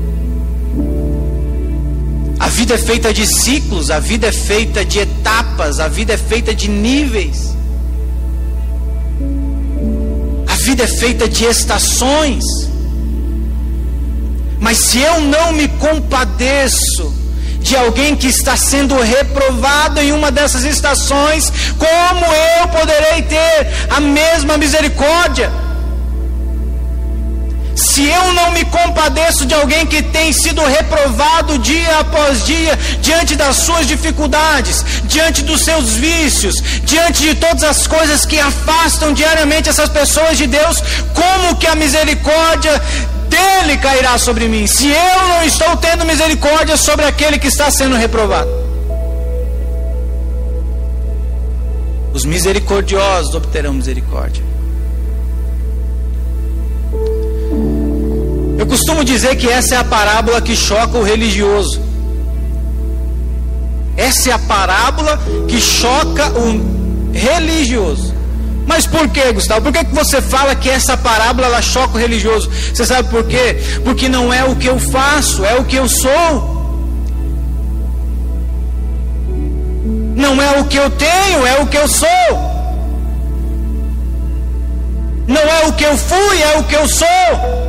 A 2.40 2.48
vida 2.48 2.74
é 2.74 2.76
feita 2.78 3.14
de 3.14 3.24
ciclos, 3.24 3.92
a 3.92 4.00
vida 4.00 4.26
é 4.26 4.32
feita 4.32 4.84
de 4.84 4.98
etapas, 4.98 5.78
a 5.78 5.86
vida 5.86 6.14
é 6.14 6.16
feita 6.16 6.52
de 6.52 6.68
níveis. 6.68 7.54
A 10.48 10.54
vida 10.56 10.82
é 10.82 10.86
feita 10.88 11.28
de 11.28 11.44
estações. 11.44 12.42
Mas 14.58 14.78
se 14.78 14.98
eu 14.98 15.20
não 15.20 15.52
me 15.52 15.68
compadeço 15.68 17.14
de 17.60 17.76
alguém 17.76 18.16
que 18.16 18.26
está 18.26 18.56
sendo 18.56 19.00
reprovado 19.00 20.00
em 20.00 20.10
uma 20.10 20.32
dessas 20.32 20.64
estações, 20.64 21.52
como 21.78 22.26
eu 22.34 22.66
poderei 22.66 23.22
ter 23.22 23.68
a 23.88 24.00
mesma 24.00 24.58
misericórdia? 24.58 25.67
Se 27.78 28.04
eu 28.04 28.32
não 28.32 28.50
me 28.50 28.64
compadeço 28.64 29.46
de 29.46 29.54
alguém 29.54 29.86
que 29.86 30.02
tem 30.02 30.32
sido 30.32 30.60
reprovado 30.62 31.56
dia 31.60 32.00
após 32.00 32.44
dia, 32.44 32.76
diante 33.00 33.36
das 33.36 33.54
suas 33.58 33.86
dificuldades, 33.86 34.84
diante 35.04 35.44
dos 35.44 35.60
seus 35.60 35.92
vícios, 35.92 36.56
diante 36.82 37.22
de 37.22 37.36
todas 37.36 37.62
as 37.62 37.86
coisas 37.86 38.26
que 38.26 38.40
afastam 38.40 39.12
diariamente 39.12 39.68
essas 39.68 39.88
pessoas 39.88 40.36
de 40.36 40.48
Deus, 40.48 40.82
como 41.14 41.54
que 41.54 41.68
a 41.68 41.76
misericórdia 41.76 42.82
dele 43.28 43.76
cairá 43.76 44.18
sobre 44.18 44.48
mim? 44.48 44.66
Se 44.66 44.88
eu 44.88 45.28
não 45.28 45.44
estou 45.44 45.76
tendo 45.76 46.04
misericórdia 46.04 46.76
sobre 46.76 47.04
aquele 47.04 47.38
que 47.38 47.46
está 47.46 47.70
sendo 47.70 47.94
reprovado. 47.94 48.50
Os 52.12 52.24
misericordiosos 52.24 53.36
obterão 53.36 53.72
misericórdia. 53.72 54.47
Costumo 58.68 59.04
dizer 59.04 59.36
que 59.36 59.48
essa 59.48 59.74
é 59.74 59.78
a 59.78 59.84
parábola 59.84 60.40
que 60.40 60.54
choca 60.54 60.98
o 60.98 61.02
religioso. 61.02 61.80
Essa 63.96 64.30
é 64.30 64.32
a 64.32 64.38
parábola 64.38 65.18
que 65.48 65.60
choca 65.60 66.30
o 66.38 67.12
religioso. 67.12 68.14
Mas 68.66 68.86
por 68.86 69.08
que, 69.08 69.32
Gustavo? 69.32 69.62
Por 69.62 69.72
que, 69.72 69.84
que 69.84 69.94
você 69.94 70.20
fala 70.20 70.54
que 70.54 70.68
essa 70.68 70.96
parábola 70.96 71.46
ela 71.46 71.62
choca 71.62 71.94
o 71.94 71.98
religioso? 71.98 72.50
Você 72.72 72.84
sabe 72.84 73.08
por 73.08 73.24
quê? 73.24 73.56
Porque 73.82 74.08
não 74.08 74.32
é 74.32 74.44
o 74.44 74.54
que 74.54 74.68
eu 74.68 74.78
faço, 74.78 75.44
é 75.44 75.54
o 75.56 75.64
que 75.64 75.76
eu 75.76 75.88
sou. 75.88 76.58
Não 80.14 80.40
é 80.42 80.60
o 80.60 80.64
que 80.66 80.76
eu 80.76 80.90
tenho, 80.90 81.46
é 81.46 81.60
o 81.60 81.66
que 81.66 81.78
eu 81.78 81.88
sou. 81.88 82.08
Não 85.26 85.42
é 85.42 85.66
o 85.66 85.72
que 85.72 85.84
eu 85.84 85.96
fui, 85.96 86.42
é 86.42 86.58
o 86.58 86.64
que 86.64 86.76
eu 86.76 86.86
sou. 86.88 87.67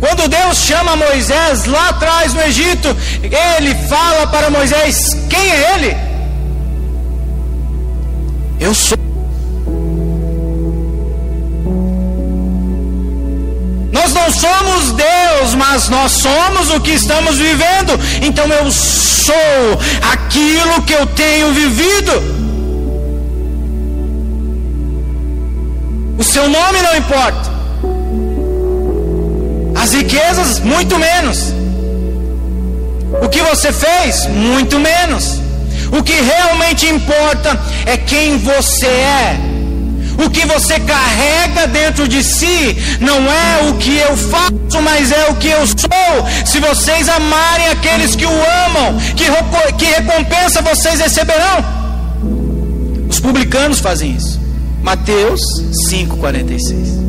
Quando 0.00 0.28
Deus 0.28 0.58
chama 0.58 0.94
Moisés 0.94 1.64
lá 1.64 1.88
atrás 1.88 2.32
no 2.32 2.40
Egito, 2.42 2.96
ele 3.22 3.74
fala 3.88 4.26
para 4.28 4.48
Moisés: 4.48 5.16
Quem 5.28 5.50
é 5.50 5.74
ele? 5.74 5.96
Eu 8.60 8.74
sou. 8.74 8.96
Nós 13.92 14.12
não 14.12 14.30
somos 14.30 14.92
Deus, 14.92 15.54
mas 15.56 15.88
nós 15.88 16.12
somos 16.12 16.70
o 16.70 16.80
que 16.80 16.92
estamos 16.92 17.36
vivendo. 17.36 17.98
Então 18.22 18.46
eu 18.46 18.70
sou 18.70 19.34
aquilo 20.12 20.82
que 20.82 20.92
eu 20.92 21.06
tenho 21.06 21.52
vivido. 21.52 22.12
O 26.16 26.22
seu 26.22 26.48
nome 26.48 26.82
não 26.82 26.96
importa. 26.96 27.57
As 29.98 30.02
riquezas, 30.04 30.58
muito 30.60 30.96
menos. 30.96 31.52
O 33.20 33.28
que 33.28 33.42
você 33.42 33.72
fez, 33.72 34.26
muito 34.26 34.78
menos. 34.78 35.40
O 35.90 36.02
que 36.04 36.12
realmente 36.12 36.86
importa 36.86 37.58
é 37.84 37.96
quem 37.96 38.38
você 38.38 38.86
é. 38.86 39.40
O 40.24 40.30
que 40.30 40.46
você 40.46 40.78
carrega 40.78 41.66
dentro 41.66 42.06
de 42.06 42.22
si 42.22 42.76
não 43.00 43.16
é 43.16 43.68
o 43.68 43.74
que 43.74 43.96
eu 43.96 44.16
faço, 44.16 44.82
mas 44.82 45.10
é 45.10 45.30
o 45.30 45.34
que 45.34 45.48
eu 45.48 45.66
sou. 45.66 46.46
Se 46.46 46.60
vocês 46.60 47.08
amarem 47.08 47.68
aqueles 47.68 48.14
que 48.14 48.26
o 48.26 48.30
amam, 48.66 48.96
que, 49.16 49.24
que 49.76 49.84
recompensa 49.84 50.62
vocês 50.62 51.00
receberão. 51.00 51.64
Os 53.08 53.18
publicanos 53.18 53.80
fazem 53.80 54.12
isso. 54.12 54.40
Mateus 54.80 55.40
5,46. 55.90 57.07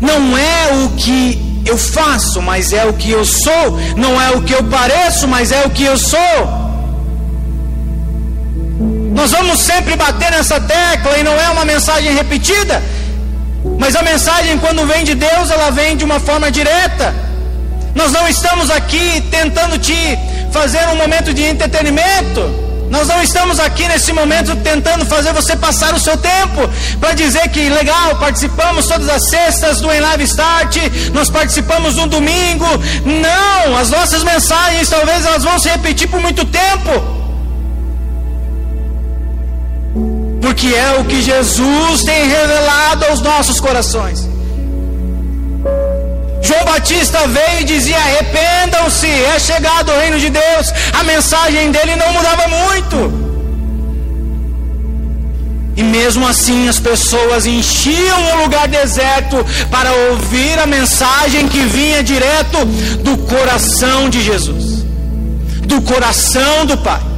Não 0.00 0.36
é 0.36 0.84
o 0.84 0.90
que 0.96 1.62
eu 1.66 1.76
faço, 1.76 2.40
mas 2.40 2.72
é 2.72 2.84
o 2.86 2.92
que 2.94 3.10
eu 3.10 3.24
sou. 3.24 3.78
Não 3.96 4.20
é 4.20 4.30
o 4.30 4.42
que 4.42 4.52
eu 4.52 4.64
pareço, 4.64 5.28
mas 5.28 5.52
é 5.52 5.64
o 5.64 5.70
que 5.70 5.84
eu 5.84 5.96
sou. 5.96 6.60
Nós 9.14 9.32
vamos 9.32 9.60
sempre 9.60 9.96
bater 9.96 10.30
nessa 10.30 10.58
tecla 10.60 11.18
e 11.18 11.22
não 11.22 11.34
é 11.34 11.50
uma 11.50 11.64
mensagem 11.64 12.14
repetida. 12.14 12.82
Mas 13.78 13.94
a 13.94 14.02
mensagem, 14.02 14.56
quando 14.58 14.86
vem 14.86 15.04
de 15.04 15.14
Deus, 15.14 15.50
ela 15.50 15.70
vem 15.70 15.96
de 15.96 16.04
uma 16.04 16.18
forma 16.18 16.50
direta. 16.50 17.14
Nós 17.94 18.12
não 18.12 18.26
estamos 18.26 18.70
aqui 18.70 19.22
tentando 19.30 19.78
te 19.78 20.18
fazer 20.50 20.88
um 20.88 20.96
momento 20.96 21.34
de 21.34 21.42
entretenimento. 21.44 22.69
Nós 22.90 23.06
não 23.06 23.22
estamos 23.22 23.60
aqui 23.60 23.86
nesse 23.86 24.12
momento 24.12 24.56
tentando 24.56 25.06
fazer 25.06 25.32
você 25.32 25.54
passar 25.54 25.94
o 25.94 26.00
seu 26.00 26.16
tempo 26.16 26.68
para 26.98 27.14
dizer 27.14 27.48
que 27.48 27.68
legal, 27.68 28.16
participamos 28.16 28.86
todas 28.86 29.08
as 29.08 29.30
sextas 29.30 29.80
do 29.80 29.90
Em 29.92 30.00
Live 30.00 30.24
Start, 30.24 30.76
nós 31.14 31.30
participamos 31.30 31.94
no 31.94 32.08
domingo. 32.08 32.66
Não, 33.04 33.76
as 33.76 33.90
nossas 33.90 34.24
mensagens 34.24 34.88
talvez 34.88 35.24
elas 35.24 35.44
vão 35.44 35.56
se 35.58 35.68
repetir 35.68 36.08
por 36.08 36.20
muito 36.20 36.44
tempo. 36.44 37.20
Porque 40.42 40.66
é 40.68 40.98
o 40.98 41.04
que 41.04 41.22
Jesus 41.22 42.02
tem 42.02 42.28
revelado 42.28 43.04
aos 43.04 43.20
nossos 43.20 43.60
corações. 43.60 44.29
João 46.42 46.64
Batista 46.64 47.26
veio 47.26 47.60
e 47.60 47.64
dizia: 47.64 47.96
arrependam-se, 47.96 49.06
é 49.06 49.38
chegado 49.38 49.90
o 49.90 49.98
reino 49.98 50.18
de 50.18 50.30
Deus. 50.30 50.72
A 50.98 51.04
mensagem 51.04 51.70
dele 51.70 51.96
não 51.96 52.12
mudava 52.12 52.48
muito. 52.48 53.30
E 55.76 55.82
mesmo 55.82 56.26
assim 56.26 56.68
as 56.68 56.78
pessoas 56.78 57.46
enchiam 57.46 58.34
o 58.34 58.42
lugar 58.42 58.68
deserto 58.68 59.36
para 59.70 59.90
ouvir 60.10 60.58
a 60.58 60.66
mensagem 60.66 61.48
que 61.48 61.62
vinha 61.62 62.02
direto 62.02 62.64
do 63.02 63.16
coração 63.18 64.10
de 64.10 64.20
Jesus, 64.20 64.84
do 65.64 65.80
coração 65.80 66.66
do 66.66 66.76
Pai. 66.76 67.09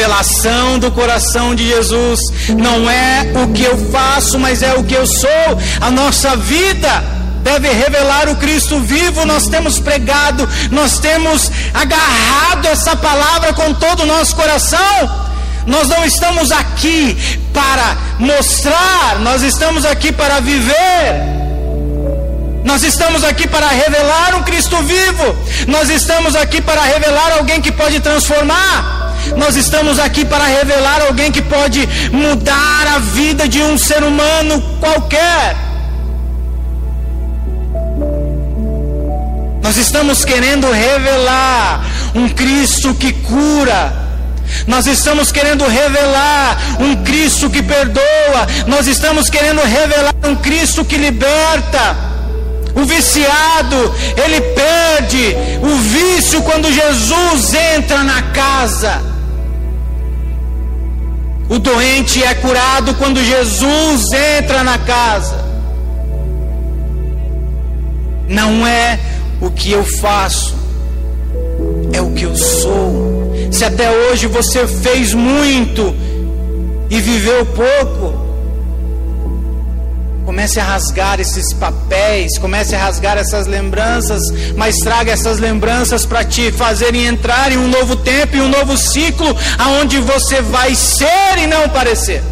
Revelação 0.00 0.78
do 0.78 0.90
coração 0.90 1.54
de 1.54 1.68
Jesus. 1.68 2.18
Não 2.56 2.88
é 2.88 3.30
o 3.34 3.52
que 3.52 3.62
eu 3.62 3.76
faço, 3.90 4.38
mas 4.38 4.62
é 4.62 4.72
o 4.74 4.82
que 4.82 4.94
eu 4.94 5.06
sou. 5.06 5.58
A 5.78 5.90
nossa 5.90 6.36
vida 6.36 7.04
deve 7.42 7.68
revelar 7.68 8.28
o 8.30 8.36
Cristo 8.36 8.80
vivo. 8.80 9.26
Nós 9.26 9.46
temos 9.46 9.78
pregado, 9.78 10.48
nós 10.70 10.98
temos 10.98 11.50
agarrado 11.74 12.66
essa 12.66 12.96
palavra 12.96 13.52
com 13.52 13.74
todo 13.74 14.04
o 14.04 14.06
nosso 14.06 14.34
coração. 14.34 15.28
Nós 15.66 15.88
não 15.88 16.02
estamos 16.04 16.50
aqui 16.50 17.14
para 17.52 17.96
mostrar, 18.18 19.18
nós 19.20 19.42
estamos 19.42 19.84
aqui 19.84 20.10
para 20.10 20.40
viver. 20.40 21.40
Nós 22.64 22.82
estamos 22.82 23.22
aqui 23.22 23.46
para 23.46 23.68
revelar 23.68 24.34
um 24.36 24.42
Cristo 24.42 24.76
vivo. 24.82 25.36
Nós 25.66 25.90
estamos 25.90 26.34
aqui 26.34 26.62
para 26.62 26.82
revelar 26.82 27.32
alguém 27.38 27.60
que 27.60 27.72
pode 27.72 28.00
transformar. 28.00 28.99
Nós 29.36 29.56
estamos 29.56 29.98
aqui 29.98 30.24
para 30.24 30.44
revelar 30.44 31.02
alguém 31.02 31.30
que 31.30 31.42
pode 31.42 31.88
mudar 32.12 32.86
a 32.94 32.98
vida 32.98 33.48
de 33.48 33.62
um 33.62 33.76
ser 33.78 34.02
humano 34.02 34.62
qualquer. 34.80 35.56
Nós 39.62 39.76
estamos 39.76 40.24
querendo 40.24 40.70
revelar 40.70 41.84
um 42.14 42.28
Cristo 42.28 42.94
que 42.94 43.12
cura. 43.12 43.92
Nós 44.66 44.86
estamos 44.86 45.30
querendo 45.30 45.64
revelar 45.66 46.58
um 46.80 46.96
Cristo 47.04 47.48
que 47.48 47.62
perdoa. 47.62 48.46
Nós 48.66 48.86
estamos 48.86 49.30
querendo 49.30 49.60
revelar 49.60 50.14
um 50.24 50.34
Cristo 50.36 50.84
que 50.84 50.96
liberta. 50.96 51.96
O 52.74 52.84
viciado, 52.84 53.94
ele 54.24 54.40
perde 54.40 55.36
o 55.62 55.76
vício 55.76 56.42
quando 56.42 56.72
Jesus 56.72 57.54
entra 57.54 58.02
na 58.02 58.22
casa. 58.22 59.09
O 61.50 61.58
doente 61.58 62.22
é 62.22 62.32
curado 62.32 62.94
quando 62.94 63.20
Jesus 63.24 64.12
entra 64.38 64.62
na 64.62 64.78
casa. 64.78 65.44
Não 68.28 68.64
é 68.64 69.00
o 69.40 69.50
que 69.50 69.72
eu 69.72 69.84
faço, 70.00 70.54
é 71.92 72.00
o 72.00 72.12
que 72.12 72.22
eu 72.22 72.36
sou. 72.36 73.34
Se 73.50 73.64
até 73.64 73.90
hoje 73.90 74.28
você 74.28 74.64
fez 74.64 75.12
muito 75.12 75.92
e 76.88 77.00
viveu 77.00 77.44
pouco, 77.46 78.19
Comece 80.30 80.60
a 80.60 80.64
rasgar 80.64 81.18
esses 81.18 81.52
papéis, 81.52 82.38
comece 82.38 82.76
a 82.76 82.78
rasgar 82.78 83.18
essas 83.18 83.48
lembranças, 83.48 84.22
mas 84.56 84.76
traga 84.76 85.10
essas 85.10 85.40
lembranças 85.40 86.06
para 86.06 86.22
te 86.22 86.52
fazerem 86.52 87.04
entrar 87.04 87.50
em 87.50 87.56
um 87.56 87.66
novo 87.66 87.96
tempo, 87.96 88.36
em 88.36 88.40
um 88.40 88.48
novo 88.48 88.76
ciclo, 88.76 89.36
aonde 89.58 89.98
você 89.98 90.40
vai 90.40 90.72
ser 90.76 91.36
e 91.36 91.48
não 91.48 91.68
parecer. 91.70 92.22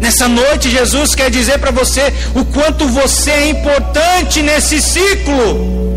Nessa 0.00 0.26
noite, 0.28 0.70
Jesus 0.70 1.14
quer 1.14 1.30
dizer 1.30 1.58
para 1.58 1.70
você 1.70 2.10
o 2.34 2.42
quanto 2.46 2.88
você 2.88 3.30
é 3.32 3.50
importante 3.50 4.40
nesse 4.40 4.80
ciclo 4.80 5.91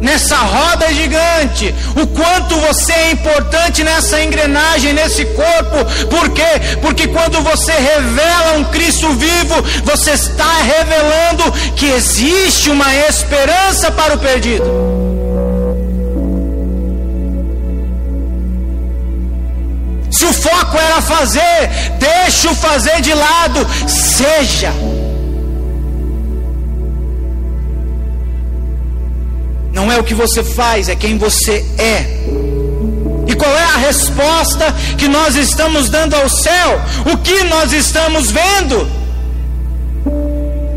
nessa 0.00 0.36
roda 0.36 0.92
gigante, 0.92 1.74
o 1.96 2.06
quanto 2.06 2.56
você 2.56 2.92
é 2.92 3.10
importante 3.10 3.82
nessa 3.82 4.22
engrenagem, 4.22 4.92
nesse 4.92 5.24
corpo. 5.26 6.06
Por 6.06 6.30
quê? 6.30 6.76
Porque 6.80 7.08
quando 7.08 7.40
você 7.42 7.72
revela 7.72 8.58
um 8.58 8.64
Cristo 8.64 9.08
vivo, 9.12 9.62
você 9.84 10.12
está 10.12 10.52
revelando 10.62 11.52
que 11.74 11.86
existe 11.86 12.70
uma 12.70 12.94
esperança 12.94 13.90
para 13.90 14.14
o 14.14 14.18
perdido. 14.18 14.98
Se 20.10 20.24
o 20.24 20.32
foco 20.32 20.76
era 20.76 21.00
fazer, 21.02 21.70
deixa 21.98 22.50
o 22.50 22.54
fazer 22.54 23.00
de 23.00 23.14
lado, 23.14 23.66
seja. 23.86 24.72
Não 29.78 29.92
é 29.92 29.96
o 29.96 30.02
que 30.02 30.12
você 30.12 30.42
faz, 30.42 30.88
é 30.88 30.96
quem 30.96 31.16
você 31.16 31.64
é. 31.78 31.98
E 33.28 33.32
qual 33.40 33.54
é 33.56 33.62
a 33.62 33.76
resposta 33.76 34.74
que 34.98 35.06
nós 35.06 35.36
estamos 35.36 35.88
dando 35.88 36.14
ao 36.16 36.28
céu? 36.28 36.80
O 37.12 37.16
que 37.18 37.44
nós 37.44 37.72
estamos 37.72 38.28
vendo? 38.28 38.88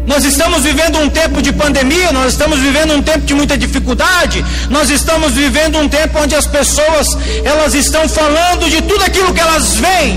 Nós 0.06 0.24
estamos 0.24 0.62
vivendo 0.62 1.00
um 1.00 1.10
tempo 1.10 1.42
de 1.42 1.52
pandemia, 1.52 2.12
nós 2.12 2.34
estamos 2.34 2.60
vivendo 2.60 2.94
um 2.94 3.02
tempo 3.02 3.22
de 3.22 3.34
muita 3.34 3.58
dificuldade, 3.58 4.46
nós 4.70 4.92
estamos 4.92 5.32
vivendo 5.32 5.80
um 5.80 5.90
tempo 5.90 6.20
onde 6.20 6.36
as 6.36 6.46
pessoas 6.46 7.08
elas 7.44 7.74
estão 7.74 8.08
falando 8.08 8.70
de 8.70 8.84
tudo 8.84 9.04
aquilo 9.04 9.34
que 9.34 9.42
elas 9.42 9.78
veem. 9.78 10.14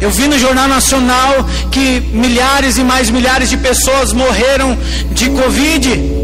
Eu 0.00 0.10
vi 0.10 0.26
no 0.26 0.36
Jornal 0.36 0.66
Nacional 0.66 1.48
que 1.70 2.00
milhares 2.24 2.76
e 2.76 2.82
mais 2.82 3.08
milhares 3.08 3.48
de 3.48 3.56
pessoas 3.56 4.12
morreram 4.12 4.76
de 5.12 5.30
Covid. 5.30 6.21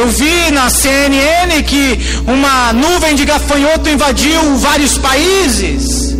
Eu 0.00 0.08
vi 0.08 0.50
na 0.50 0.70
CNN 0.70 1.62
que 1.62 1.98
uma 2.26 2.72
nuvem 2.72 3.14
de 3.14 3.26
gafanhoto 3.26 3.86
invadiu 3.86 4.56
vários 4.56 4.96
países. 4.96 6.16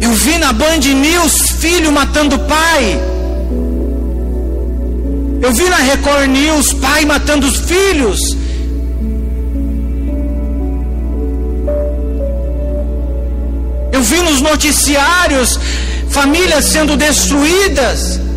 Eu 0.00 0.12
vi 0.24 0.36
na 0.36 0.52
Band 0.52 0.84
News 1.06 1.50
filho 1.60 1.92
matando 1.92 2.40
pai. 2.40 3.00
Eu 5.40 5.52
vi 5.52 5.68
na 5.68 5.76
Record 5.76 6.28
News 6.28 6.72
pai 6.72 7.04
matando 7.04 7.46
os 7.46 7.58
filhos. 7.58 8.18
Eu 13.92 14.02
vi 14.02 14.22
nos 14.22 14.40
noticiários 14.40 15.56
famílias 16.08 16.64
sendo 16.64 16.96
destruídas. 16.96 18.29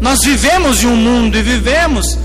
Nós 0.00 0.18
vivemos 0.24 0.82
em 0.82 0.86
um 0.86 0.96
mundo 0.96 1.36
e 1.36 1.42
vivemos. 1.42 2.18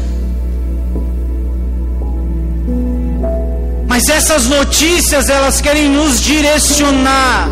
Mas 3.88 4.07
essas 4.09 4.45
notícias, 4.47 5.29
elas 5.29 5.61
querem 5.61 5.89
nos 5.89 6.21
direcionar 6.21 7.49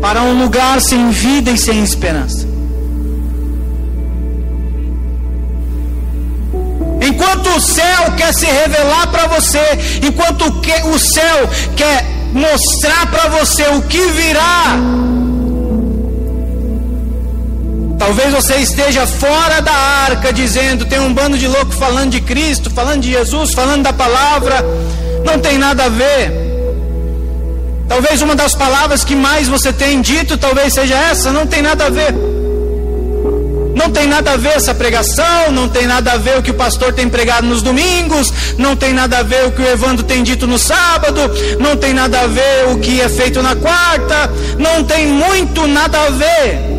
para 0.00 0.22
um 0.22 0.42
lugar 0.42 0.80
sem 0.80 1.10
vida 1.10 1.50
e 1.50 1.58
sem 1.58 1.82
esperança. 1.82 2.46
Enquanto 7.00 7.48
o 7.50 7.60
céu 7.60 8.12
quer 8.16 8.32
se 8.32 8.46
revelar 8.46 9.06
para 9.08 9.26
você, 9.26 9.60
enquanto 10.02 10.46
o 10.46 10.98
céu 10.98 11.48
quer 11.76 12.04
mostrar 12.32 13.06
para 13.10 13.28
você 13.28 13.64
o 13.68 13.82
que 13.82 14.06
virá, 14.08 14.76
Talvez 17.98 18.32
você 18.32 18.56
esteja 18.56 19.06
fora 19.06 19.60
da 19.60 19.72
arca 19.72 20.32
dizendo: 20.32 20.84
tem 20.84 21.00
um 21.00 21.12
bando 21.12 21.38
de 21.38 21.46
louco 21.46 21.72
falando 21.72 22.10
de 22.10 22.20
Cristo, 22.20 22.70
falando 22.70 23.00
de 23.00 23.12
Jesus, 23.12 23.52
falando 23.52 23.82
da 23.82 23.92
palavra, 23.92 24.64
não 25.24 25.38
tem 25.38 25.58
nada 25.58 25.84
a 25.84 25.88
ver. 25.88 26.44
Talvez 27.88 28.22
uma 28.22 28.34
das 28.34 28.54
palavras 28.54 29.04
que 29.04 29.14
mais 29.14 29.46
você 29.46 29.72
tem 29.72 30.00
dito, 30.00 30.36
talvez 30.38 30.72
seja 30.72 30.96
essa, 30.96 31.30
não 31.30 31.46
tem 31.46 31.62
nada 31.62 31.86
a 31.86 31.90
ver. 31.90 32.14
Não 33.74 33.90
tem 33.90 34.06
nada 34.06 34.32
a 34.32 34.36
ver 34.36 34.56
essa 34.56 34.74
pregação, 34.74 35.50
não 35.50 35.68
tem 35.68 35.86
nada 35.86 36.12
a 36.12 36.16
ver 36.16 36.38
o 36.38 36.42
que 36.42 36.50
o 36.50 36.54
pastor 36.54 36.92
tem 36.92 37.08
pregado 37.08 37.46
nos 37.46 37.60
domingos, 37.60 38.32
não 38.56 38.76
tem 38.76 38.92
nada 38.92 39.18
a 39.18 39.22
ver 39.22 39.46
o 39.46 39.52
que 39.52 39.60
o 39.60 39.68
Evandro 39.68 40.04
tem 40.04 40.22
dito 40.22 40.46
no 40.46 40.58
sábado, 40.58 41.20
não 41.58 41.76
tem 41.76 41.92
nada 41.92 42.20
a 42.20 42.26
ver 42.26 42.68
o 42.72 42.78
que 42.78 43.00
é 43.00 43.08
feito 43.08 43.42
na 43.42 43.54
quarta, 43.56 44.30
não 44.58 44.84
tem 44.84 45.06
muito 45.08 45.66
nada 45.66 46.00
a 46.00 46.10
ver. 46.10 46.73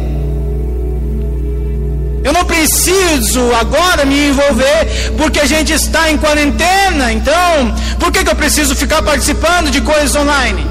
Eu 2.25 2.33
não 2.33 2.43
preciso 2.43 3.39
agora 3.53 4.03
me 4.03 4.29
envolver 4.29 5.13
porque 5.15 5.39
a 5.39 5.45
gente 5.45 5.71
está 5.71 6.09
em 6.11 6.17
quarentena, 6.17 7.13
então 7.13 7.73
por 7.99 8.11
que, 8.11 8.23
que 8.23 8.31
eu 8.31 8.35
preciso 8.35 8.75
ficar 8.75 9.03
participando 9.03 9.69
de 9.69 9.79
coisas 9.79 10.15
online? 10.15 10.65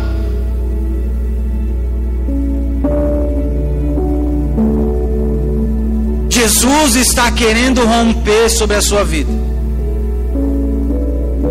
Jesus 6.28 6.96
está 6.96 7.30
querendo 7.30 7.86
romper 7.86 8.50
sobre 8.50 8.76
a 8.76 8.82
sua 8.82 9.04
vida. 9.04 9.32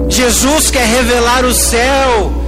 Jesus 0.10 0.70
quer 0.70 0.86
revelar 0.86 1.46
o 1.46 1.54
céu. 1.54 2.44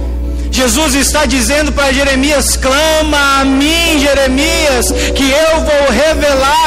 Jesus 0.50 0.94
está 0.94 1.26
dizendo 1.26 1.72
para 1.72 1.92
Jeremias: 1.92 2.56
clama 2.56 3.40
a 3.40 3.44
mim, 3.44 3.98
Jeremias, 3.98 4.86
que 5.14 5.30
eu 5.30 5.60
vou 5.68 5.84
revelar, 5.90 6.65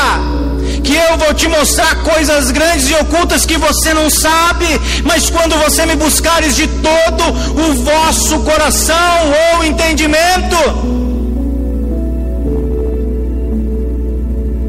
vou 1.30 1.34
te 1.36 1.48
mostrar 1.48 1.96
coisas 1.98 2.50
grandes 2.50 2.90
e 2.90 2.96
ocultas 2.96 3.46
que 3.46 3.56
você 3.56 3.94
não 3.94 4.10
sabe, 4.10 4.66
mas 5.04 5.30
quando 5.30 5.56
você 5.58 5.86
me 5.86 5.96
buscares 5.96 6.56
de 6.56 6.68
todo 6.68 7.24
o 7.24 7.74
vosso 7.84 8.40
coração 8.40 9.32
ou 9.54 9.64
entendimento, 9.64 10.58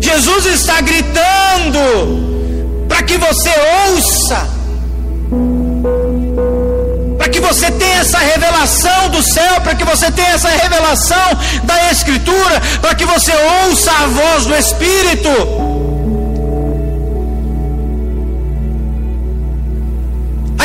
Jesus 0.01 0.45
está 0.45 0.83
gritando 0.83 1.81
para 2.87 3.03
que 3.05 3.17
você 3.17 3.51
ouça, 3.89 4.47
para 7.17 7.29
que 7.31 7.41
você 7.41 7.71
tenha 7.71 8.01
essa 8.01 8.19
revelação 8.19 9.09
do 9.09 9.23
céu, 9.23 9.63
para 9.63 9.75
que 9.75 9.85
você 9.85 10.11
tenha 10.11 10.35
essa 10.35 10.51
revelação 10.51 11.39
da 11.65 11.91
Escritura, 11.91 12.61
para 12.83 12.95
que 12.95 13.07
você 13.07 13.33
ouça 13.65 13.91
a 13.93 14.07
voz 14.09 14.45
do 14.45 14.55
Espírito. 14.55 15.70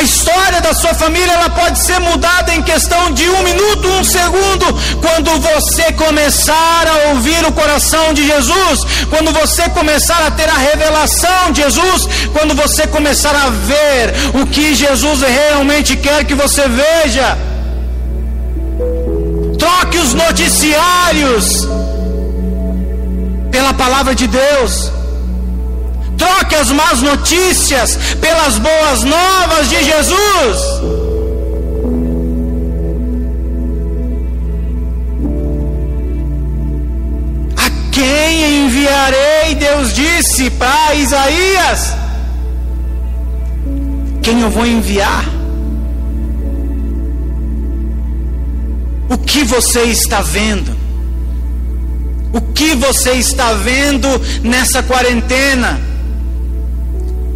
História 0.05 0.61
da 0.61 0.73
sua 0.73 0.93
família 0.93 1.33
ela 1.33 1.49
pode 1.49 1.77
ser 1.85 1.99
mudada 1.99 2.53
em 2.53 2.61
questão 2.61 3.11
de 3.11 3.27
um 3.29 3.41
minuto, 3.43 3.87
um 3.87 4.03
segundo, 4.03 4.65
quando 5.01 5.29
você 5.41 5.91
começar 5.93 6.83
a 6.87 7.09
ouvir 7.09 7.43
o 7.45 7.51
coração 7.51 8.13
de 8.13 8.25
Jesus, 8.25 8.79
quando 9.09 9.31
você 9.31 9.67
começar 9.69 10.21
a 10.25 10.31
ter 10.31 10.47
a 10.47 10.57
revelação 10.69 11.51
de 11.51 11.61
Jesus, 11.61 12.07
quando 12.31 12.55
você 12.55 12.87
começar 12.87 13.35
a 13.35 13.49
ver 13.49 14.13
o 14.41 14.45
que 14.45 14.75
Jesus 14.75 15.21
realmente 15.21 15.97
quer 15.97 16.23
que 16.23 16.35
você 16.35 16.63
veja. 16.67 17.37
Troque 19.57 19.97
os 19.97 20.13
noticiários 20.13 21.67
pela 23.51 23.73
palavra 23.73 24.13
de 24.13 24.27
Deus. 24.27 24.94
Troque 26.17 26.55
as 26.55 26.71
más 26.71 27.01
notícias 27.01 27.97
pelas 28.21 28.57
boas 28.57 29.03
novas 29.03 29.69
de 29.69 29.83
Jesus. 29.83 30.59
A 37.57 37.91
quem 37.91 38.65
enviarei? 38.65 39.55
Deus 39.55 39.93
disse 39.93 40.49
para 40.51 40.95
Isaías. 40.95 41.93
Quem 44.21 44.41
eu 44.41 44.49
vou 44.49 44.65
enviar? 44.65 45.25
O 49.09 49.17
que 49.17 49.43
você 49.43 49.83
está 49.83 50.21
vendo? 50.21 50.75
O 52.33 52.41
que 52.41 52.73
você 52.75 53.11
está 53.13 53.53
vendo 53.53 54.07
nessa 54.43 54.81
quarentena? 54.81 55.79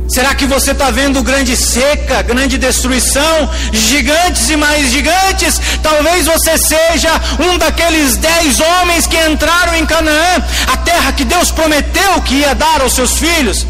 Será 0.09 0.33
que 0.33 0.47
você 0.47 0.71
está 0.71 0.89
vendo 0.89 1.21
grande 1.21 1.55
seca, 1.55 2.23
grande 2.23 2.57
destruição, 2.57 3.47
gigantes 3.71 4.49
e 4.49 4.55
mais 4.55 4.91
gigantes? 4.91 5.61
Talvez 5.83 6.25
você 6.25 6.57
seja 6.57 7.11
um 7.39 7.59
daqueles 7.59 8.17
dez 8.17 8.59
homens 8.59 9.05
que 9.05 9.17
entraram 9.17 9.75
em 9.75 9.85
Canaã, 9.85 10.43
a 10.67 10.77
terra 10.77 11.11
que 11.11 11.23
Deus 11.23 11.51
prometeu 11.51 12.21
que 12.23 12.35
ia 12.35 12.55
dar 12.55 12.81
aos 12.81 12.93
seus 12.93 13.19
filhos. 13.19 13.67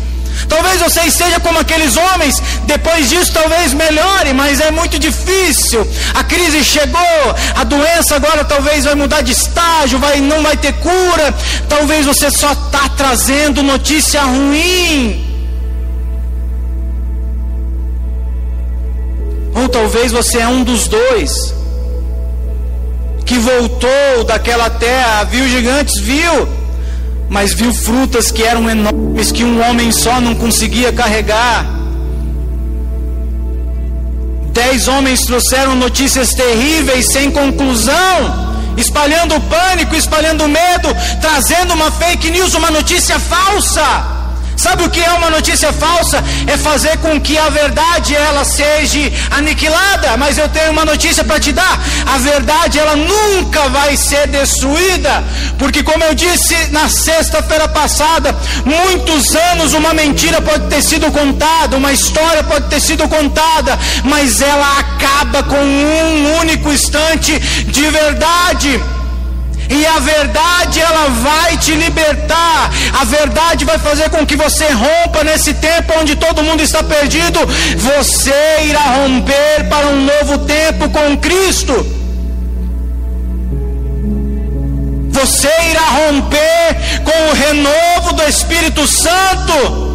Talvez 0.48 0.80
você 0.80 1.02
esteja 1.02 1.42
como 1.42 1.60
aqueles 1.60 1.98
homens, 1.98 2.42
depois 2.64 3.10
disso 3.10 3.34
talvez 3.34 3.74
melhore, 3.74 4.32
mas 4.34 4.62
é 4.62 4.72
muito 4.72 4.98
difícil. 4.98 5.86
A 6.16 6.24
crise 6.24 6.64
chegou, 6.64 7.36
a 7.54 7.66
doença 7.66 8.16
agora 8.16 8.46
talvez 8.46 8.86
vai 8.86 8.96
mudar 8.96 9.22
de 9.22 9.34
estágio, 9.34 10.00
vai, 10.00 10.22
não 10.22 10.42
vai 10.42 10.56
ter 10.56 10.72
cura. 10.74 11.36
Talvez 11.68 12.06
você 12.06 12.32
só 12.32 12.54
está 12.54 12.88
trazendo 12.96 13.62
notícia 13.62 14.22
ruim. 14.22 15.29
Ou 19.56 19.68
talvez 19.68 20.12
você 20.12 20.40
é 20.40 20.48
um 20.48 20.64
dos 20.64 20.88
dois 20.88 21.54
que 23.26 23.38
voltou 23.38 24.24
daquela 24.26 24.70
terra, 24.72 25.24
viu 25.24 25.48
gigantes, 25.48 26.00
viu, 26.00 26.50
mas 27.30 27.54
viu 27.54 27.72
frutas 27.72 28.32
que 28.32 28.44
eram 28.44 28.68
enormes 28.68 29.32
que 29.32 29.44
um 29.44 29.62
homem 29.64 29.92
só 29.92 30.20
não 30.20 30.34
conseguia 30.34 30.92
carregar. 30.92 31.64
Dez 34.52 34.88
homens 34.88 35.26
trouxeram 35.26 35.76
notícias 35.76 36.32
terríveis 36.32 37.12
sem 37.12 37.30
conclusão, 37.30 38.74
espalhando 38.76 39.40
pânico, 39.42 39.96
espalhando 39.96 40.48
medo, 40.48 40.90
trazendo 41.22 41.76
uma 41.76 41.92
fake 41.92 42.32
news, 42.32 42.56
uma 42.56 42.72
notícia 42.72 43.20
falsa. 43.20 44.19
Sabe 44.60 44.84
o 44.84 44.90
que 44.90 45.00
é 45.00 45.12
uma 45.14 45.30
notícia 45.30 45.72
falsa? 45.72 46.22
É 46.46 46.58
fazer 46.58 46.98
com 46.98 47.18
que 47.22 47.38
a 47.38 47.48
verdade 47.48 48.14
ela 48.14 48.44
seja 48.44 49.10
aniquilada. 49.32 50.18
Mas 50.18 50.38
eu 50.38 50.50
tenho 50.50 50.72
uma 50.72 50.84
notícia 50.84 51.24
para 51.24 51.40
te 51.40 51.54
dar: 51.54 51.80
a 52.06 52.18
verdade 52.18 52.78
ela 52.78 52.94
nunca 52.94 53.70
vai 53.70 53.96
ser 53.96 54.28
destruída, 54.28 55.24
porque 55.58 55.82
como 55.82 56.04
eu 56.04 56.14
disse 56.14 56.56
na 56.72 56.90
sexta-feira 56.90 57.70
passada, 57.70 58.36
muitos 58.66 59.34
anos 59.34 59.74
uma 59.74 59.94
mentira 59.94 60.42
pode 60.42 60.68
ter 60.68 60.82
sido 60.82 61.10
contada, 61.10 61.78
uma 61.78 61.94
história 61.94 62.44
pode 62.44 62.68
ter 62.68 62.82
sido 62.82 63.08
contada, 63.08 63.80
mas 64.04 64.42
ela 64.42 64.80
acaba 64.80 65.42
com 65.42 65.56
um 65.56 66.38
único 66.42 66.70
instante 66.70 67.40
de 67.40 67.90
verdade. 67.90 68.99
E 69.70 69.86
a 69.86 70.00
verdade 70.00 70.82
ela 70.82 71.10
vai 71.10 71.56
te 71.58 71.74
libertar. 71.74 72.72
A 73.00 73.06
verdade 73.06 73.66
vai 73.66 73.78
fazer 73.78 74.10
com 74.10 74.26
que 74.26 74.36
você 74.36 74.66
rompa 74.70 75.24
nesse 75.24 75.54
tempo 75.54 75.94
onde 76.00 76.16
todo 76.16 76.44
mundo 76.44 76.64
está 76.64 76.82
perdido. 76.82 77.40
Você 77.78 78.34
irá 78.64 78.82
romper 78.82 79.70
para 79.70 79.88
um 79.88 80.06
novo 80.06 80.40
tempo 80.40 80.90
com 80.90 81.16
Cristo. 81.18 81.86
Você 85.12 85.50
irá 85.70 85.82
romper 85.82 87.02
com 87.04 87.30
o 87.30 87.34
renovo 87.34 88.14
do 88.14 88.24
Espírito 88.24 88.88
Santo. 88.88 89.90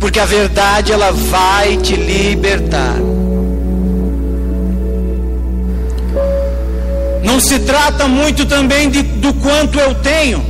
Porque 0.00 0.18
a 0.18 0.24
verdade 0.24 0.90
ela 0.90 1.12
vai 1.12 1.76
te 1.76 1.94
libertar. 1.94 3.11
Não 7.32 7.40
se 7.40 7.60
trata 7.60 8.06
muito 8.06 8.44
também 8.44 8.90
de, 8.90 9.02
do 9.02 9.32
quanto 9.32 9.80
eu 9.80 9.94
tenho, 9.94 10.44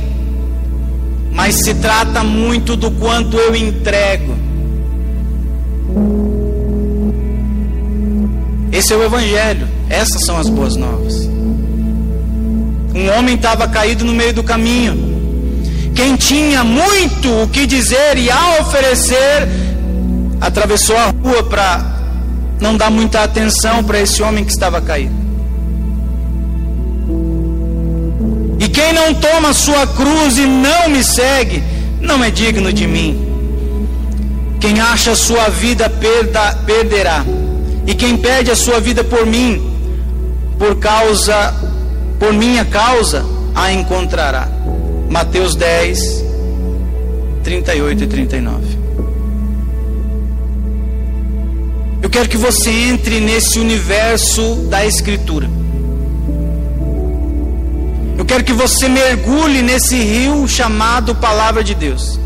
mas 1.31 1.55
se 1.63 1.75
trata 1.75 2.25
muito 2.25 2.75
do 2.75 2.91
quanto 2.91 3.37
eu 3.37 3.55
entrego. 3.55 4.35
Esse 8.69 8.91
é 8.91 8.97
o 8.97 9.03
Evangelho, 9.03 9.65
essas 9.89 10.25
são 10.25 10.37
as 10.37 10.49
boas 10.49 10.75
novas. 10.75 11.25
Um 12.93 13.17
homem 13.17 13.35
estava 13.35 13.65
caído 13.65 14.03
no 14.03 14.11
meio 14.11 14.33
do 14.33 14.43
caminho. 14.43 15.13
Quem 15.95 16.17
tinha 16.17 16.65
muito 16.65 17.43
o 17.43 17.47
que 17.47 17.65
dizer 17.65 18.17
e 18.17 18.29
a 18.29 18.59
oferecer, 18.59 19.47
atravessou 20.41 20.97
a 20.97 21.13
rua 21.23 21.43
para 21.43 21.81
não 22.59 22.75
dar 22.75 22.91
muita 22.91 23.23
atenção 23.23 23.85
para 23.85 24.01
esse 24.01 24.21
homem 24.21 24.43
que 24.43 24.51
estava 24.51 24.81
caído. 24.81 25.22
Quem 28.73 28.91
não 28.91 29.13
toma 29.13 29.53
sua 29.53 29.85
cruz 29.85 30.37
e 30.37 30.47
não 30.47 30.89
me 30.89 31.03
segue, 31.03 31.63
não 32.01 32.23
é 32.23 32.31
digno 32.31 32.73
de 32.73 32.87
mim. 32.87 33.15
Quem 34.59 34.79
acha 34.79 35.15
sua 35.15 35.47
vida 35.49 35.89
perda, 35.89 36.57
perderá, 36.65 37.23
E 37.85 37.93
quem 37.93 38.17
perde 38.17 38.49
a 38.49 38.55
sua 38.55 38.79
vida 38.79 39.03
por 39.03 39.25
mim, 39.25 39.61
por 40.57 40.77
causa, 40.77 41.53
por 42.17 42.33
minha 42.33 42.65
causa, 42.65 43.25
a 43.53 43.71
encontrará. 43.73 44.47
Mateus 45.09 45.53
10, 45.53 46.23
38 47.43 48.03
e 48.05 48.07
39. 48.07 48.77
Eu 52.01 52.09
quero 52.09 52.29
que 52.29 52.37
você 52.37 52.71
entre 52.71 53.19
nesse 53.19 53.59
universo 53.59 54.55
da 54.69 54.85
Escritura. 54.85 55.62
Eu 58.23 58.25
quero 58.25 58.43
que 58.45 58.53
você 58.53 58.87
mergulhe 58.87 59.61
nesse 59.61 59.97
rio 59.97 60.47
chamado 60.47 61.13
Palavra 61.13 61.61
de 61.61 61.75
Deus. 61.75 62.17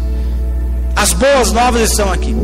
As 0.96 1.12
boas 1.12 1.52
novas 1.52 1.90
estão 1.90 2.14
aqui. 2.14 2.36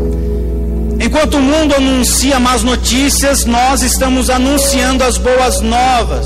Enquanto 1.00 1.36
o 1.36 1.40
mundo 1.40 1.76
anuncia 1.76 2.40
más 2.40 2.64
notícias, 2.64 3.46
nós 3.46 3.84
estamos 3.84 4.32
anunciando 4.32 5.04
as 5.04 5.20
boas 5.20 5.62
novas. 5.62 6.26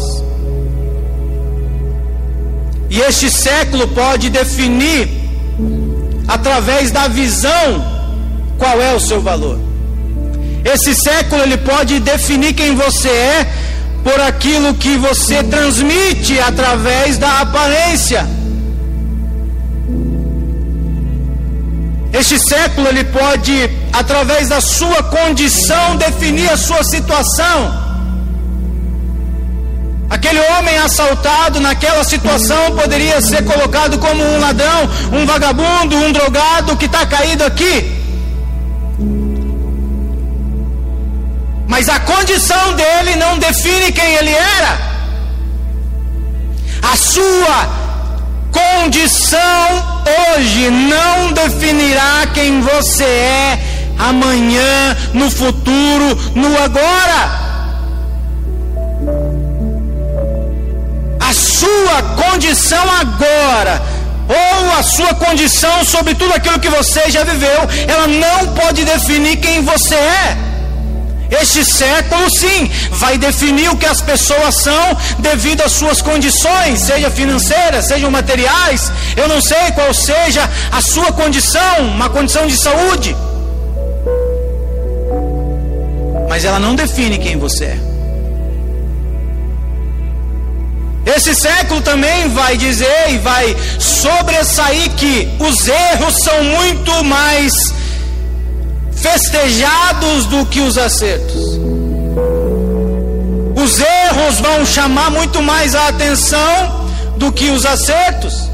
E 2.90 3.02
este 3.02 3.30
século 3.30 3.90
pode 3.90 4.30
definir, 4.30 5.10
através 6.30 6.92
da 6.92 7.10
visão, 7.10 7.86
qual 8.58 8.82
é 8.82 8.94
o 8.94 9.02
seu 9.02 9.20
valor. 9.20 9.60
Esse 10.64 10.96
século 10.96 11.44
ele 11.44 11.58
pode 11.58 12.00
definir 12.00 12.54
quem 12.54 12.74
você 12.74 13.10
é 13.10 13.48
por 14.08 14.22
aquilo 14.22 14.74
que 14.74 14.96
você 14.96 15.44
transmite 15.44 16.40
através 16.40 17.18
da 17.18 17.42
aparência. 17.42 18.26
Este 22.14 22.40
século 22.40 22.88
ele 22.88 23.04
pode, 23.04 23.70
através 23.92 24.48
da 24.48 24.62
sua 24.62 25.04
condição, 25.04 25.98
definir 25.98 26.50
a 26.50 26.56
sua 26.56 26.86
situação. 26.86 27.86
Aquele 30.10 30.40
homem 30.52 30.78
assaltado 30.78 31.60
naquela 31.60 32.06
situação 32.06 32.78
poderia 32.78 33.20
ser 33.20 33.44
colocado 33.44 34.00
como 34.00 34.24
um 34.24 34.40
ladrão, 34.40 34.90
um 35.12 35.26
vagabundo, 35.26 35.98
um 35.98 36.14
drogado 36.14 36.78
que 36.78 36.86
está 36.86 37.06
caído 37.06 37.44
aqui. 37.44 37.97
Mas 41.68 41.90
a 41.90 42.00
condição 42.00 42.74
dele 42.74 43.16
não 43.18 43.38
define 43.38 43.92
quem 43.92 44.14
ele 44.16 44.32
era. 44.32 44.80
A 46.82 46.96
sua 46.96 47.70
condição 48.52 49.68
hoje 50.36 50.70
não 50.70 51.34
definirá 51.34 52.28
quem 52.34 52.62
você 52.62 53.04
é 53.04 53.60
amanhã, 53.98 54.96
no 55.14 55.30
futuro, 55.30 56.16
no 56.36 56.58
agora. 56.64 57.48
A 61.20 61.34
sua 61.34 62.02
condição 62.16 62.86
agora, 63.02 63.82
ou 64.30 64.80
a 64.80 64.84
sua 64.84 65.14
condição 65.16 65.84
sobre 65.84 66.16
tudo 66.16 66.34
aquilo 66.34 66.60
que 66.60 66.70
você 66.70 67.10
já 67.10 67.24
viveu, 67.24 67.68
ela 67.88 68.08
não 68.08 68.54
pode 68.54 68.86
definir 68.86 69.38
quem 69.38 69.62
você 69.64 69.96
é. 69.96 70.47
Este 71.30 71.64
século, 71.64 72.30
sim, 72.30 72.70
vai 72.92 73.18
definir 73.18 73.70
o 73.70 73.78
que 73.78 73.86
as 73.86 74.02
pessoas 74.02 74.56
são 74.62 74.98
devido 75.20 75.62
às 75.62 75.74
suas 75.74 76.02
condições, 76.02 76.80
seja 76.82 77.12
financeiras, 77.12 77.88
sejam 77.88 78.10
materiais. 78.10 78.92
Eu 79.16 79.28
não 79.28 79.42
sei 79.42 79.72
qual 79.74 79.94
seja 79.94 80.50
a 80.72 80.82
sua 80.82 81.12
condição, 81.12 81.80
uma 81.82 82.10
condição 82.10 82.48
de 82.48 82.56
saúde. 82.56 83.16
Mas 86.30 86.46
ela 86.46 86.60
não 86.60 86.76
define 86.76 87.18
quem 87.18 87.38
você 87.38 87.66
é. 87.66 87.78
Esse 91.16 91.34
século 91.34 91.82
também 91.82 92.28
vai 92.30 92.58
dizer 92.58 93.12
e 93.12 93.18
vai 93.18 93.56
sobressair 93.80 94.92
que 94.92 95.30
os 95.40 95.68
erros 95.68 96.16
são 96.22 96.44
muito 96.44 97.04
mais 97.06 97.54
festejados 99.12 100.26
do 100.26 100.46
que 100.46 100.60
os 100.60 100.78
acertos. 100.78 101.42
Os 103.56 103.80
erros 103.80 104.40
vão 104.40 104.66
chamar 104.66 105.10
muito 105.10 105.42
mais 105.42 105.74
a 105.76 105.88
atenção 105.88 106.90
do 107.18 107.32
que 107.32 107.50
os 107.50 107.66
acertos. 107.66 108.50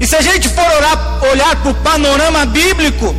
E 0.00 0.06
se 0.06 0.16
a 0.16 0.20
gente 0.20 0.48
for 0.48 0.64
orar, 0.64 1.24
olhar 1.32 1.56
para 1.56 1.70
o 1.70 1.74
panorama 1.74 2.44
bíblico, 2.44 3.14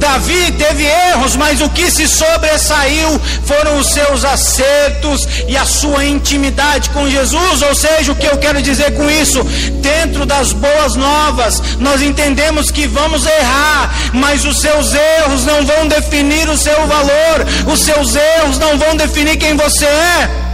Davi 0.00 0.50
teve 0.52 0.84
erros, 0.84 1.36
mas 1.36 1.60
o 1.60 1.68
que 1.68 1.90
se 1.90 2.08
sobressaiu 2.08 3.20
foram 3.44 3.78
os 3.78 3.88
seus 3.88 4.24
acertos 4.24 5.28
e 5.46 5.56
a 5.56 5.66
sua 5.66 6.06
intimidade 6.06 6.88
com 6.88 7.08
Jesus. 7.08 7.60
Ou 7.60 7.74
seja, 7.74 8.10
o 8.10 8.16
que 8.16 8.26
eu 8.26 8.38
quero 8.38 8.62
dizer 8.62 8.94
com 8.94 9.08
isso? 9.10 9.44
Dentro 9.82 10.24
das 10.24 10.52
boas 10.54 10.96
novas, 10.96 11.62
nós 11.78 12.00
entendemos 12.00 12.70
que 12.70 12.86
vamos 12.86 13.26
errar, 13.26 13.94
mas 14.14 14.46
os 14.46 14.60
seus 14.60 14.94
erros 14.94 15.44
não 15.44 15.66
vão 15.66 15.86
definir 15.86 16.48
o 16.48 16.56
seu 16.56 16.86
valor, 16.86 17.46
os 17.70 17.80
seus 17.80 18.16
erros 18.16 18.58
não 18.58 18.78
vão 18.78 18.96
definir 18.96 19.36
quem 19.36 19.54
você 19.54 19.84
é. 19.84 20.49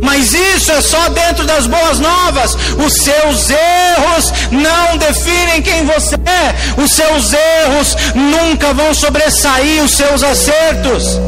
Mas 0.00 0.32
isso 0.32 0.70
é 0.72 0.80
só 0.80 1.08
dentro 1.08 1.44
das 1.44 1.66
boas 1.66 1.98
novas. 1.98 2.56
Os 2.84 2.94
seus 2.94 3.50
erros 3.50 4.32
não 4.50 4.96
definem 4.96 5.62
quem 5.62 5.84
você 5.84 6.14
é. 6.14 6.80
Os 6.80 6.90
seus 6.92 7.32
erros 7.32 7.96
nunca 8.14 8.72
vão 8.72 8.94
sobressair 8.94 9.82
os 9.82 9.92
seus 9.92 10.22
acertos. 10.22 11.18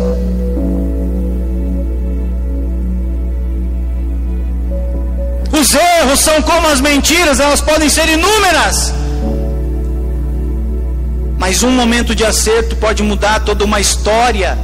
Os 5.53 5.75
erros 5.75 6.21
são 6.21 6.41
como 6.43 6.69
as 6.69 6.81
mentiras, 6.81 7.41
elas 7.41 7.61
podem 7.61 7.89
ser 7.89 8.09
inúmeras. 8.09 8.95
Mas 11.39 11.63
um 11.63 11.71
momento 11.71 12.15
de 12.15 12.25
acerto 12.25 12.77
pode 12.77 13.03
mudar 13.03 13.41
toda 13.41 13.65
uma 13.65 13.81
história. 13.81 14.57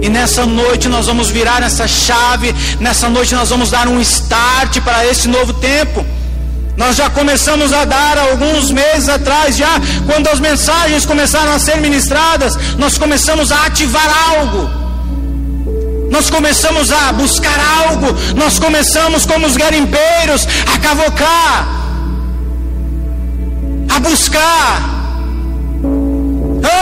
E 0.00 0.08
nessa 0.08 0.44
noite 0.44 0.88
nós 0.88 1.06
vamos 1.06 1.30
virar 1.30 1.62
essa 1.62 1.86
chave, 1.86 2.54
nessa 2.80 3.08
noite 3.08 3.34
nós 3.34 3.50
vamos 3.50 3.70
dar 3.70 3.86
um 3.86 4.00
start 4.00 4.80
para 4.80 5.06
esse 5.06 5.28
novo 5.28 5.52
tempo. 5.54 6.04
Nós 6.76 6.96
já 6.96 7.10
começamos 7.10 7.72
a 7.72 7.84
dar 7.84 8.18
alguns 8.18 8.70
meses 8.70 9.08
atrás, 9.08 9.56
já 9.56 9.80
quando 10.06 10.26
as 10.28 10.40
mensagens 10.40 11.04
começaram 11.04 11.52
a 11.52 11.58
ser 11.58 11.76
ministradas, 11.80 12.56
nós 12.78 12.96
começamos 12.96 13.52
a 13.52 13.66
ativar 13.66 14.08
algo. 14.30 14.82
Nós 16.10 16.28
começamos 16.28 16.92
a 16.92 17.12
buscar 17.12 17.58
algo, 17.86 18.08
nós 18.36 18.58
começamos 18.58 19.24
como 19.24 19.46
os 19.46 19.56
garimpeiros 19.56 20.46
a 20.74 20.78
cavocar, 20.78 21.68
a 23.88 24.00
buscar, 24.00 25.01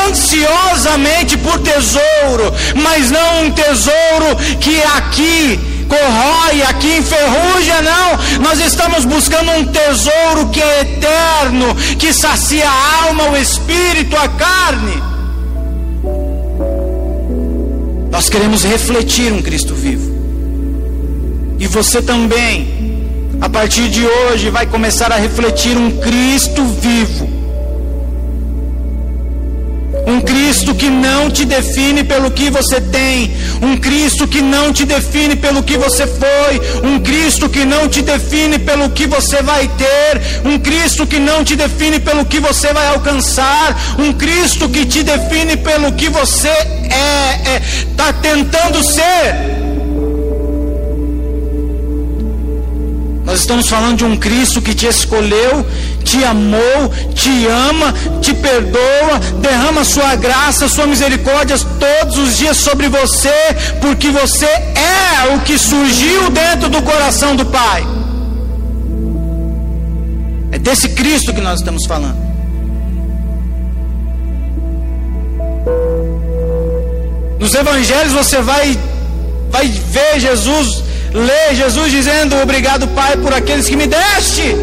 ansiosamente 0.09 1.37
por 1.39 1.59
tesouro, 1.61 2.53
mas 2.83 3.11
não 3.11 3.45
um 3.45 3.51
tesouro 3.51 4.37
que 4.61 4.83
aqui 4.83 5.59
corrói, 5.89 6.63
aqui 6.63 6.99
enferruja, 6.99 7.83
não. 7.83 8.41
Nós 8.43 8.61
estamos 8.61 9.05
buscando 9.05 9.51
um 9.53 9.65
tesouro 9.65 10.49
que 10.53 10.63
é 10.63 10.81
eterno, 10.83 11.75
que 11.99 12.13
sacia 12.13 12.69
a 12.69 13.07
alma, 13.07 13.31
o 13.31 13.37
espírito, 13.37 14.17
a 14.17 14.29
carne. 14.29 15.03
Nós 18.11 18.29
queremos 18.29 18.63
refletir 18.65 19.33
um 19.33 19.43
Cristo 19.43 19.75
vivo. 19.75 20.11
E 21.59 21.67
você 21.67 22.01
também, 22.01 22.99
a 23.41 23.49
partir 23.49 23.89
de 23.89 24.07
hoje, 24.07 24.51
vai 24.51 24.67
começar 24.67 25.13
a 25.13 25.17
refletir 25.17 25.77
um 25.77 25.91
Cristo 25.99 26.65
vivo 26.65 27.30
um 30.11 30.21
Cristo 30.21 30.75
que 30.75 30.91
não 30.91 31.31
te 31.31 31.45
define 31.45 32.03
pelo 32.03 32.31
que 32.33 32.51
você 32.51 32.81
tem, 32.81 33.33
um 33.63 33.77
Cristo 33.77 34.27
que 34.27 34.43
não 34.43 34.73
te 34.73 34.85
define 34.85 35.37
pelo 35.37 35.63
que 35.63 35.77
você 35.77 36.05
foi, 36.07 36.61
um 36.83 36.99
Cristo 36.99 37.49
que 37.49 37.65
não 37.65 37.89
te 37.89 38.03
define 38.03 38.59
pelo 38.59 38.91
que 38.91 39.07
você 39.07 39.41
vai 39.41 39.69
ter, 39.69 40.21
um 40.45 40.59
Cristo 40.59 41.07
que 41.07 41.21
não 41.21 41.45
te 41.45 41.55
define 41.55 42.01
pelo 42.01 42.25
que 42.25 42.41
você 42.41 42.73
vai 42.73 42.89
alcançar, 42.89 43.97
um 43.99 44.13
Cristo 44.13 44.69
que 44.69 44.85
te 44.85 45.05
define 45.05 45.57
pelo 45.57 45.93
que 45.93 46.09
você 46.09 46.49
é, 46.49 47.55
é. 47.55 47.63
Tá 47.97 48.13
tentando 48.13 48.83
ser. 48.83 49.60
Nós 53.31 53.43
estamos 53.43 53.69
falando 53.69 53.99
de 53.99 54.05
um 54.05 54.17
Cristo 54.17 54.61
que 54.61 54.75
te 54.75 54.87
escolheu, 54.87 55.65
te 56.03 56.25
amou, 56.25 56.93
te 57.15 57.47
ama, 57.47 57.95
te 58.21 58.35
perdoa, 58.35 59.21
derrama 59.41 59.85
sua 59.85 60.17
graça, 60.17 60.69
sua 60.69 60.85
misericórdia 60.85 61.57
todos 61.79 62.19
os 62.19 62.37
dias 62.37 62.57
sobre 62.57 62.89
você, 62.89 63.31
porque 63.81 64.11
você 64.11 64.47
é 64.47 65.33
o 65.33 65.41
que 65.43 65.57
surgiu 65.57 66.29
dentro 66.31 66.69
do 66.69 66.83
coração 66.83 67.37
do 67.37 67.47
Pai. 67.47 67.87
É 70.51 70.59
desse 70.59 70.89
Cristo 70.89 71.33
que 71.33 71.41
nós 71.41 71.61
estamos 71.61 71.87
falando. 71.87 72.19
Nos 77.39 77.55
evangelhos 77.55 78.13
você 78.13 78.43
vai 78.43 78.77
vai 79.53 79.69
ver 79.69 80.19
Jesus 80.19 80.90
ler 81.13 81.55
Jesus 81.55 81.91
dizendo: 81.91 82.37
"Obrigado, 82.37 82.89
Pai, 82.89 83.17
por 83.17 83.33
aqueles 83.33 83.69
que 83.69 83.77
me 83.77 83.87
deste". 83.87 84.55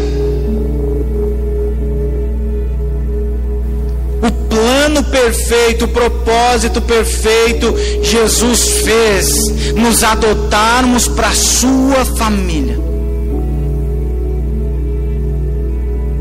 O 4.20 4.32
plano 4.48 5.04
perfeito, 5.04 5.84
o 5.84 5.88
propósito 5.88 6.80
perfeito, 6.80 7.74
Jesus 8.02 8.82
fez 8.84 9.48
nos 9.74 10.02
adotarmos 10.02 11.06
para 11.06 11.28
a 11.28 11.34
sua 11.34 12.04
família. 12.16 12.78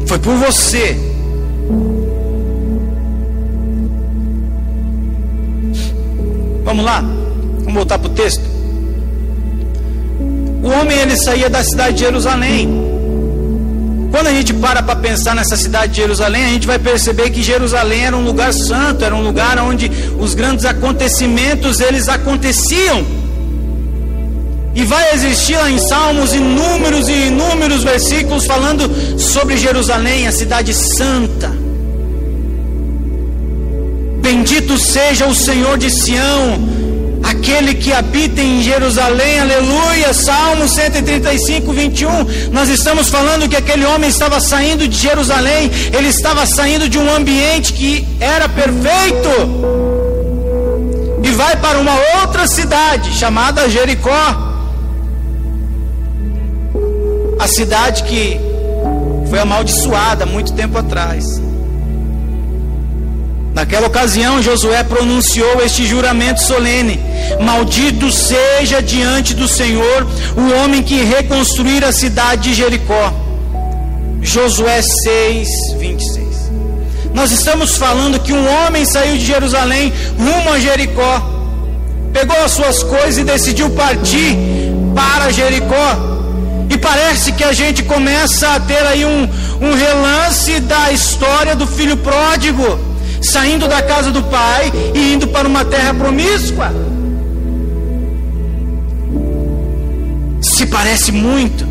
Foi 0.05 0.19
por 0.19 0.35
você. 0.35 0.95
Vamos 6.63 6.83
lá? 6.83 7.01
Vamos 7.59 7.73
voltar 7.73 7.97
para 7.97 8.09
o 8.09 8.13
texto. 8.13 8.56
O 10.67 10.69
homem 10.69 10.97
ele 10.97 11.15
saía 11.15 11.49
da 11.49 11.63
cidade 11.63 11.95
de 11.95 12.01
Jerusalém 12.01 12.87
quando 14.11 14.27
a 14.27 14.31
gente 14.31 14.53
para 14.53 14.81
para 14.81 14.95
pensar 14.95 15.35
nessa 15.35 15.55
cidade 15.55 15.93
de 15.93 15.97
Jerusalém, 16.01 16.45
a 16.45 16.49
gente 16.49 16.65
vai 16.65 16.79
perceber 16.79 17.29
que 17.29 17.43
Jerusalém 17.43 18.05
era 18.05 18.15
um 18.15 18.23
lugar 18.23 18.53
santo, 18.53 19.03
era 19.03 19.13
um 19.13 19.21
lugar 19.21 19.59
onde 19.59 19.91
os 20.17 20.33
grandes 20.33 20.65
acontecimentos 20.65 21.79
eles 21.79 22.07
aconteciam. 22.09 23.05
E 24.73 24.83
vai 24.83 25.13
existir 25.13 25.57
lá 25.57 25.69
em 25.69 25.77
Salmos 25.77 26.33
inúmeros 26.33 27.07
e 27.07 27.27
inúmeros 27.27 27.83
versículos 27.83 28.45
falando 28.45 29.19
sobre 29.19 29.57
Jerusalém, 29.57 30.27
a 30.27 30.31
cidade 30.31 30.73
santa. 30.73 31.51
Bendito 34.21 34.77
seja 34.79 35.27
o 35.27 35.35
Senhor 35.35 35.77
de 35.77 35.89
Sião, 35.89 36.76
aquele 37.47 37.75
que 37.75 37.93
habita 37.93 38.41
em 38.41 38.61
Jerusalém, 38.61 39.39
aleluia, 39.39 40.13
Salmo 40.13 40.67
135, 40.67 41.71
21. 41.71 42.51
Nós 42.51 42.67
estamos 42.67 43.07
falando 43.09 43.47
que 43.47 43.55
aquele 43.55 43.85
homem 43.85 44.09
estava 44.09 44.37
saindo 44.41 44.85
de 44.85 44.97
Jerusalém, 44.97 45.71
ele 45.97 46.09
estava 46.09 46.45
saindo 46.45 46.89
de 46.89 46.99
um 46.99 47.09
ambiente 47.09 47.71
que 47.71 48.05
era 48.19 48.49
perfeito 48.49 49.29
e 51.23 51.29
vai 51.31 51.55
para 51.55 51.77
uma 51.77 51.95
outra 52.19 52.45
cidade 52.47 53.13
chamada 53.13 53.69
Jericó. 53.69 54.45
A 57.39 57.47
cidade 57.47 58.03
que 58.03 58.37
foi 59.29 59.39
amaldiçoada 59.39 60.25
muito 60.25 60.51
tempo 60.51 60.77
atrás. 60.77 61.46
Naquela 63.57 63.87
ocasião, 63.87 64.39
Josué 64.39 64.83
pronunciou 64.83 65.63
este 65.65 65.83
juramento 65.83 66.39
solene: 66.39 66.99
Maldito 67.41 68.11
seja 68.11 68.83
diante 68.83 69.33
do 69.33 69.47
Senhor 69.47 70.05
o 70.37 70.53
homem 70.59 70.83
que 70.83 71.03
reconstruir 71.03 71.83
a 71.83 71.91
cidade 71.91 72.49
de 72.49 72.53
Jericó. 72.53 73.11
Josué 74.21 74.79
6, 75.03 75.49
26. 75.79 76.27
Nós 77.15 77.31
estamos 77.31 77.75
falando 77.77 78.19
que 78.19 78.31
um 78.31 78.47
homem 78.47 78.85
saiu 78.85 79.17
de 79.17 79.25
Jerusalém 79.25 79.91
rumo 80.19 80.53
a 80.53 80.59
Jericó, 80.59 81.27
pegou 82.13 82.39
as 82.45 82.51
suas 82.51 82.83
coisas 82.83 83.17
e 83.17 83.23
decidiu 83.23 83.71
partir 83.71 84.37
para 84.93 85.31
Jericó. 85.31 85.97
E 86.69 86.77
parece 86.77 87.31
que 87.31 87.43
a 87.43 87.53
gente 87.53 87.81
começa 87.81 88.49
a 88.49 88.59
ter 88.59 88.85
aí 88.85 89.03
um, 89.03 89.27
um 89.59 89.73
relance 89.73 90.59
da 90.59 90.91
história 90.91 91.55
do 91.55 91.65
filho 91.65 91.97
pródigo 91.97 92.86
saindo 93.21 93.67
da 93.67 93.81
casa 93.81 94.11
do 94.11 94.23
pai 94.23 94.71
e 94.93 95.13
indo 95.13 95.27
para 95.27 95.47
uma 95.47 95.65
terra 95.65 95.93
promíscua. 95.93 96.71
Se 100.41 100.65
parece 100.67 101.11
muito. 101.11 101.66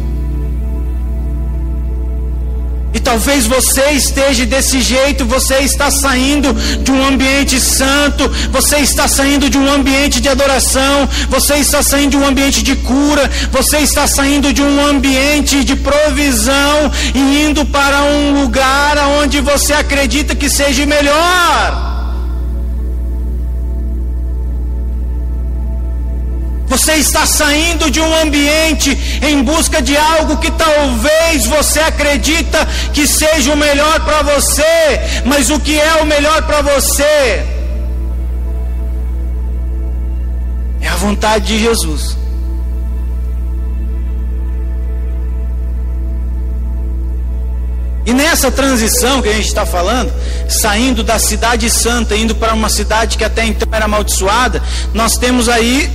E 2.96 2.98
talvez 2.98 3.44
você 3.44 3.90
esteja 3.90 4.46
desse 4.46 4.80
jeito, 4.80 5.26
você 5.26 5.56
está 5.56 5.90
saindo 5.90 6.54
de 6.82 6.90
um 6.90 7.06
ambiente 7.06 7.60
santo, 7.60 8.26
você 8.50 8.78
está 8.78 9.06
saindo 9.06 9.50
de 9.50 9.58
um 9.58 9.70
ambiente 9.70 10.18
de 10.18 10.30
adoração, 10.30 11.06
você 11.28 11.56
está 11.56 11.82
saindo 11.82 12.12
de 12.12 12.16
um 12.16 12.26
ambiente 12.26 12.62
de 12.62 12.74
cura, 12.74 13.30
você 13.52 13.80
está 13.80 14.08
saindo 14.08 14.50
de 14.50 14.62
um 14.62 14.86
ambiente 14.86 15.62
de 15.62 15.76
provisão 15.76 16.90
e 17.14 17.42
indo 17.42 17.66
para 17.66 18.02
um 18.02 18.40
lugar 18.40 18.96
onde 19.20 19.42
você 19.42 19.74
acredita 19.74 20.34
que 20.34 20.48
seja 20.48 20.86
melhor. 20.86 21.95
Você 26.76 26.96
está 26.96 27.24
saindo 27.24 27.90
de 27.90 27.98
um 27.98 28.14
ambiente 28.14 28.90
em 29.22 29.42
busca 29.42 29.80
de 29.80 29.96
algo 29.96 30.36
que 30.36 30.50
talvez 30.50 31.46
você 31.46 31.80
acredita 31.80 32.68
que 32.92 33.06
seja 33.06 33.54
o 33.54 33.56
melhor 33.56 33.98
para 34.00 34.20
você, 34.20 35.22
mas 35.24 35.48
o 35.48 35.58
que 35.58 35.80
é 35.80 35.94
o 36.02 36.04
melhor 36.04 36.42
para 36.42 36.60
você 36.60 37.46
é 40.82 40.86
a 40.86 40.96
vontade 40.96 41.46
de 41.46 41.58
Jesus. 41.58 42.14
E 48.04 48.12
nessa 48.12 48.52
transição 48.52 49.22
que 49.22 49.30
a 49.30 49.32
gente 49.32 49.48
está 49.48 49.64
falando, 49.64 50.12
saindo 50.46 51.02
da 51.02 51.18
cidade 51.18 51.70
santa, 51.70 52.14
indo 52.14 52.34
para 52.34 52.52
uma 52.52 52.68
cidade 52.68 53.16
que 53.16 53.24
até 53.24 53.46
então 53.46 53.66
era 53.72 53.86
amaldiçoada, 53.86 54.62
nós 54.92 55.16
temos 55.16 55.48
aí 55.48 55.90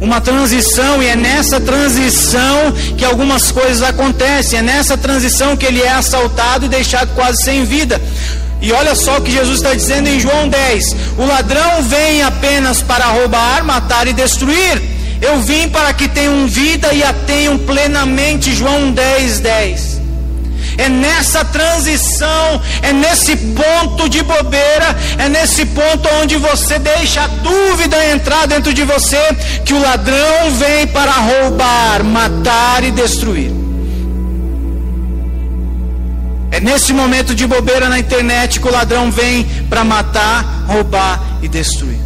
uma 0.00 0.20
transição, 0.20 1.02
e 1.02 1.06
é 1.06 1.16
nessa 1.16 1.60
transição 1.60 2.72
que 2.96 3.04
algumas 3.04 3.50
coisas 3.50 3.82
acontecem, 3.82 4.58
é 4.58 4.62
nessa 4.62 4.96
transição 4.96 5.56
que 5.56 5.66
ele 5.66 5.82
é 5.82 5.90
assaltado 5.90 6.66
e 6.66 6.68
deixado 6.68 7.14
quase 7.14 7.42
sem 7.42 7.64
vida. 7.64 8.00
E 8.60 8.72
olha 8.72 8.94
só 8.94 9.18
o 9.18 9.22
que 9.22 9.30
Jesus 9.30 9.58
está 9.58 9.74
dizendo 9.74 10.08
em 10.08 10.18
João 10.18 10.48
10: 10.48 10.84
O 11.16 11.26
ladrão 11.26 11.82
vem 11.82 12.22
apenas 12.22 12.82
para 12.82 13.06
roubar, 13.06 13.64
matar 13.64 14.06
e 14.06 14.12
destruir. 14.12 14.82
Eu 15.20 15.40
vim 15.40 15.68
para 15.68 15.92
que 15.92 16.08
tenham 16.08 16.46
vida 16.46 16.92
e 16.92 17.02
a 17.02 17.12
tenham 17.12 17.58
plenamente. 17.58 18.54
João 18.54 18.92
10, 18.92 19.40
10. 19.40 19.97
É 20.78 20.88
nessa 20.88 21.44
transição, 21.44 22.62
é 22.82 22.92
nesse 22.92 23.36
ponto 23.36 24.08
de 24.08 24.22
bobeira, 24.22 24.96
é 25.18 25.28
nesse 25.28 25.66
ponto 25.66 26.08
onde 26.22 26.36
você 26.36 26.78
deixa 26.78 27.24
a 27.24 27.26
dúvida 27.26 28.12
entrar 28.12 28.46
dentro 28.46 28.72
de 28.72 28.84
você 28.84 29.18
que 29.64 29.74
o 29.74 29.82
ladrão 29.82 30.52
vem 30.52 30.86
para 30.86 31.10
roubar, 31.10 32.04
matar 32.04 32.84
e 32.84 32.92
destruir. 32.92 33.50
É 36.52 36.60
nesse 36.60 36.92
momento 36.92 37.34
de 37.34 37.44
bobeira 37.44 37.88
na 37.88 37.98
internet 37.98 38.60
que 38.60 38.68
o 38.68 38.72
ladrão 38.72 39.10
vem 39.10 39.44
para 39.68 39.82
matar, 39.82 40.64
roubar 40.68 41.20
e 41.42 41.48
destruir. 41.48 41.98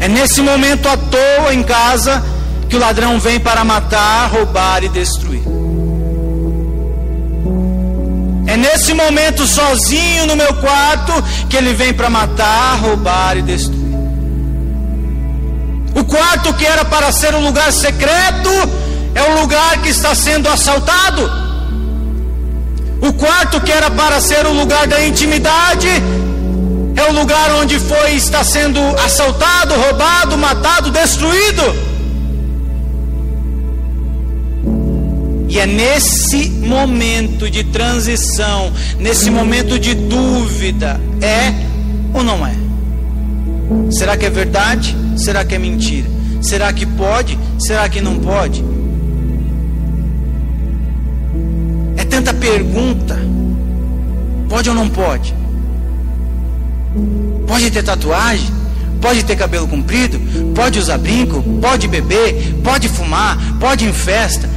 É 0.00 0.08
nesse 0.08 0.42
momento 0.42 0.88
à 0.88 0.96
toa 0.96 1.54
em 1.54 1.62
casa 1.62 2.24
que 2.68 2.74
o 2.74 2.78
ladrão 2.80 3.20
vem 3.20 3.38
para 3.38 3.62
matar, 3.62 4.28
roubar 4.30 4.82
e 4.82 4.88
destruir. 4.88 5.59
É 8.50 8.56
nesse 8.56 8.92
momento 8.92 9.46
sozinho 9.46 10.26
no 10.26 10.34
meu 10.34 10.52
quarto 10.54 11.12
que 11.48 11.56
ele 11.56 11.72
vem 11.72 11.94
para 11.94 12.10
matar, 12.10 12.80
roubar 12.80 13.36
e 13.36 13.42
destruir. 13.42 13.94
O 15.94 16.02
quarto 16.02 16.52
que 16.54 16.66
era 16.66 16.84
para 16.84 17.12
ser 17.12 17.32
um 17.32 17.44
lugar 17.44 17.72
secreto 17.72 18.50
é 19.14 19.22
o 19.22 19.40
lugar 19.40 19.80
que 19.80 19.90
está 19.90 20.16
sendo 20.16 20.48
assaltado. 20.48 21.30
O 23.00 23.12
quarto 23.12 23.60
que 23.60 23.70
era 23.70 23.88
para 23.88 24.20
ser 24.20 24.44
o 24.44 24.52
lugar 24.52 24.84
da 24.88 25.00
intimidade 25.06 25.88
é 26.96 27.08
o 27.08 27.12
lugar 27.12 27.52
onde 27.52 27.78
foi 27.78 28.14
está 28.14 28.42
sendo 28.42 28.80
assaltado, 28.98 29.76
roubado, 29.76 30.36
matado, 30.36 30.90
destruído. 30.90 31.89
E 35.50 35.58
é 35.58 35.66
nesse 35.66 36.48
momento 36.48 37.50
de 37.50 37.64
transição, 37.64 38.72
nesse 39.00 39.32
momento 39.32 39.80
de 39.80 39.94
dúvida, 39.94 41.00
é 41.20 41.52
ou 42.14 42.22
não 42.22 42.46
é? 42.46 42.54
Será 43.90 44.16
que 44.16 44.26
é 44.26 44.30
verdade? 44.30 44.96
Será 45.16 45.44
que 45.44 45.56
é 45.56 45.58
mentira? 45.58 46.08
Será 46.40 46.72
que 46.72 46.86
pode? 46.86 47.36
Será 47.58 47.88
que 47.88 48.00
não 48.00 48.20
pode? 48.20 48.64
É 51.96 52.04
tanta 52.04 52.32
pergunta. 52.32 53.18
Pode 54.48 54.68
ou 54.68 54.74
não 54.74 54.88
pode? 54.88 55.34
Pode 57.48 57.72
ter 57.72 57.82
tatuagem? 57.82 58.48
Pode 59.00 59.24
ter 59.24 59.34
cabelo 59.34 59.66
comprido? 59.66 60.20
Pode 60.54 60.78
usar 60.78 60.98
brinco? 60.98 61.42
Pode 61.60 61.88
beber? 61.88 62.54
Pode 62.62 62.88
fumar? 62.88 63.36
Pode 63.58 63.84
ir 63.84 63.88
em 63.88 63.92
festa? 63.92 64.48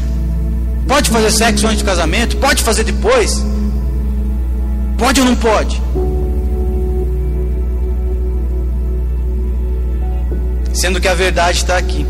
Pode 0.87 1.09
fazer 1.09 1.31
sexo 1.31 1.67
antes 1.67 1.81
do 1.81 1.85
casamento? 1.85 2.37
Pode 2.37 2.63
fazer 2.63 2.83
depois? 2.83 3.43
Pode 4.97 5.19
ou 5.19 5.25
não 5.25 5.35
pode? 5.35 5.81
sendo 10.73 10.99
que 10.99 11.07
a 11.07 11.13
verdade 11.13 11.59
está 11.59 11.77
aqui. 11.77 12.05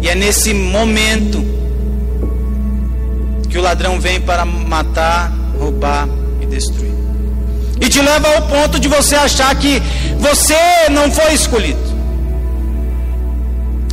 E 0.00 0.08
é 0.08 0.14
nesse 0.14 0.54
momento 0.54 1.44
que 3.48 3.58
o 3.58 3.62
ladrão 3.62 4.00
vem 4.00 4.20
para 4.20 4.44
matar, 4.44 5.32
roubar 5.58 6.08
e 6.40 6.46
destruir. 6.46 6.92
E 7.80 7.88
te 7.88 8.00
leva 8.00 8.28
ao 8.34 8.42
ponto 8.42 8.80
de 8.80 8.88
você 8.88 9.14
achar 9.14 9.54
que 9.54 9.80
você 10.18 10.88
não 10.90 11.10
foi 11.10 11.34
escolhido. 11.34 11.87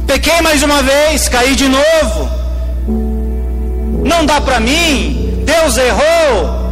Pequei 0.07 0.41
mais 0.41 0.61
uma 0.63 0.81
vez, 0.81 1.27
caí 1.27 1.55
de 1.55 1.67
novo. 1.67 2.29
Não 4.03 4.25
dá 4.25 4.39
para 4.39 4.59
mim. 4.59 5.43
Deus 5.43 5.77
errou. 5.77 6.65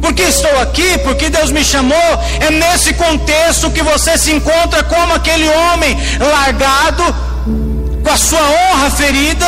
Porque 0.00 0.22
estou 0.22 0.60
aqui, 0.60 0.98
porque 0.98 1.28
Deus 1.28 1.50
me 1.50 1.64
chamou. 1.64 2.10
É 2.40 2.50
nesse 2.50 2.94
contexto 2.94 3.70
que 3.70 3.82
você 3.82 4.16
se 4.16 4.32
encontra 4.32 4.82
como 4.84 5.14
aquele 5.14 5.48
homem 5.48 5.96
largado, 6.20 7.02
com 8.02 8.10
a 8.10 8.16
sua 8.16 8.40
honra 8.40 8.90
ferida 8.90 9.46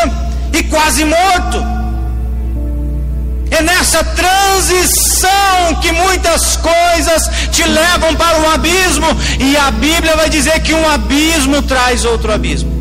e 0.52 0.62
quase 0.64 1.04
morto. 1.04 1.77
É 3.50 3.62
nessa 3.62 4.04
transição 4.04 5.74
que 5.80 5.90
muitas 5.92 6.56
coisas 6.56 7.28
te 7.50 7.64
levam 7.64 8.14
para 8.14 8.38
um 8.38 8.50
abismo, 8.50 9.06
e 9.38 9.56
a 9.56 9.70
Bíblia 9.70 10.16
vai 10.16 10.28
dizer 10.28 10.60
que 10.60 10.74
um 10.74 10.88
abismo 10.88 11.62
traz 11.62 12.04
outro 12.04 12.32
abismo. 12.32 12.78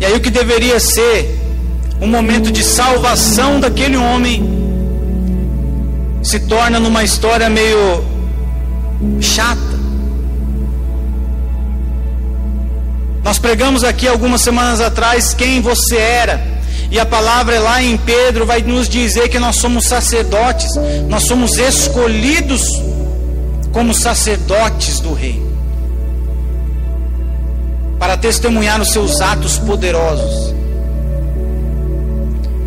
E 0.00 0.04
aí 0.04 0.14
o 0.14 0.20
que 0.20 0.30
deveria 0.30 0.80
ser 0.80 1.38
um 2.00 2.06
momento 2.06 2.50
de 2.50 2.64
salvação 2.64 3.60
daquele 3.60 3.98
homem 3.98 4.58
se 6.22 6.40
torna 6.40 6.80
numa 6.80 7.04
história 7.04 7.50
meio 7.50 8.02
chata. 9.20 9.69
Nós 13.22 13.38
pregamos 13.38 13.84
aqui 13.84 14.08
algumas 14.08 14.40
semanas 14.40 14.80
atrás 14.80 15.34
quem 15.34 15.60
você 15.60 15.96
era. 15.96 16.60
E 16.90 16.98
a 16.98 17.06
palavra 17.06 17.60
lá 17.60 17.82
em 17.82 17.96
Pedro 17.96 18.44
vai 18.44 18.62
nos 18.62 18.88
dizer 18.88 19.28
que 19.28 19.38
nós 19.38 19.56
somos 19.56 19.84
sacerdotes, 19.84 20.68
nós 21.08 21.24
somos 21.24 21.56
escolhidos 21.56 22.62
como 23.70 23.94
sacerdotes 23.94 24.98
do 24.98 25.12
Rei, 25.12 25.40
para 27.96 28.16
testemunhar 28.16 28.80
os 28.80 28.90
seus 28.90 29.20
atos 29.20 29.56
poderosos. 29.56 30.52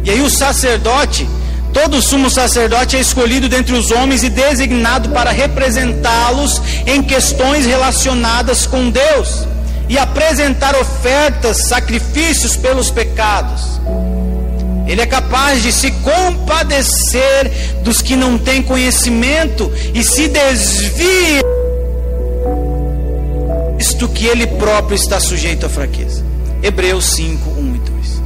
E 0.06 0.10
aí 0.10 0.22
o 0.22 0.30
sacerdote, 0.30 1.28
todo 1.74 2.02
sumo 2.02 2.30
sacerdote 2.30 2.96
é 2.96 3.02
escolhido 3.02 3.50
dentre 3.50 3.74
os 3.74 3.92
homens 3.92 4.24
e 4.24 4.30
designado 4.30 5.10
para 5.10 5.32
representá-los 5.32 6.62
em 6.88 7.04
questões 7.04 7.66
relacionadas 7.66 8.66
com 8.66 8.90
Deus 8.90 9.53
e 9.90 9.98
apresentar 9.98 10.76
ofertas, 10.76 11.68
sacrifícios 11.68 12.56
pelos 12.56 12.90
pecados. 12.90 13.80
Ele 14.88 15.02
é 15.02 15.06
capaz 15.06 15.62
de 15.64 15.72
se 15.72 15.92
compadecer 15.92 17.52
dos 17.84 18.02
que 18.02 18.16
não 18.16 18.38
têm 18.38 18.62
conhecimento 18.62 19.72
e 19.94 20.04
se 20.04 20.28
desvia 20.28 21.42
isto 23.80 24.08
que 24.08 24.26
ele 24.26 24.48
próprio 24.48 24.96
está 24.96 25.20
sujeito 25.20 25.66
à 25.66 25.70
fraqueza. 25.70 26.24
Hebreus 26.62 27.06
5, 27.16 27.50
1 27.50 27.76
e 27.76 27.80
2. 27.80 28.24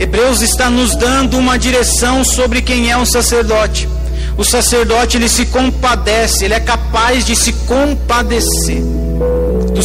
Hebreus 0.00 0.42
está 0.42 0.68
nos 0.68 0.96
dando 0.96 1.38
uma 1.38 1.58
direção 1.58 2.24
sobre 2.24 2.62
quem 2.62 2.90
é 2.90 2.96
um 2.96 3.06
sacerdote. 3.06 3.88
O 4.36 4.44
sacerdote 4.44 5.16
ele 5.16 5.28
se 5.28 5.46
compadece, 5.46 6.44
ele 6.44 6.54
é 6.54 6.60
capaz 6.60 7.24
de 7.24 7.36
se 7.36 7.52
compadecer 7.52 8.82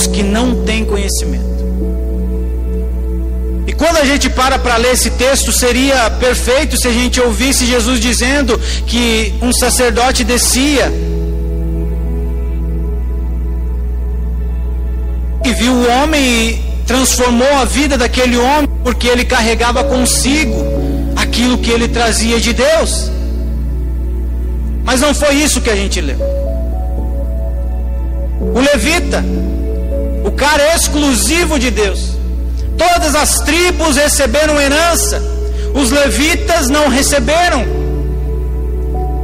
que 0.05 0.21
não 0.21 0.63
têm 0.63 0.85
conhecimento. 0.85 1.57
E 3.65 3.73
quando 3.73 3.97
a 3.97 4.05
gente 4.05 4.29
para 4.29 4.59
para 4.59 4.77
ler 4.77 4.93
esse 4.93 5.09
texto, 5.11 5.51
seria 5.51 6.09
perfeito 6.11 6.77
se 6.77 6.87
a 6.87 6.91
gente 6.91 7.19
ouvisse 7.19 7.65
Jesus 7.65 7.99
dizendo 7.99 8.59
que 8.85 9.33
um 9.41 9.51
sacerdote 9.51 10.23
descia 10.23 10.91
e 15.43 15.53
viu 15.53 15.73
o 15.73 15.89
homem 15.89 16.21
e 16.21 16.61
transformou 16.85 17.53
a 17.55 17.65
vida 17.65 17.97
daquele 17.97 18.37
homem 18.37 18.69
porque 18.83 19.07
ele 19.07 19.25
carregava 19.25 19.83
consigo 19.83 20.55
aquilo 21.15 21.57
que 21.57 21.71
ele 21.71 21.87
trazia 21.87 22.39
de 22.39 22.53
Deus. 22.53 23.11
Mas 24.83 25.01
não 25.01 25.13
foi 25.13 25.35
isso 25.35 25.59
que 25.59 25.69
a 25.69 25.75
gente 25.75 25.99
leu. 25.99 26.17
O 28.55 28.59
levita 28.59 29.23
o 30.27 30.31
cara 30.31 30.61
é 30.61 30.75
exclusivo 30.75 31.57
de 31.57 31.71
Deus. 31.71 32.17
Todas 32.77 33.15
as 33.15 33.39
tribos 33.39 33.95
receberam 33.95 34.59
herança, 34.59 35.21
os 35.73 35.89
levitas 35.89 36.67
não 36.69 36.89
receberam. 36.89 37.65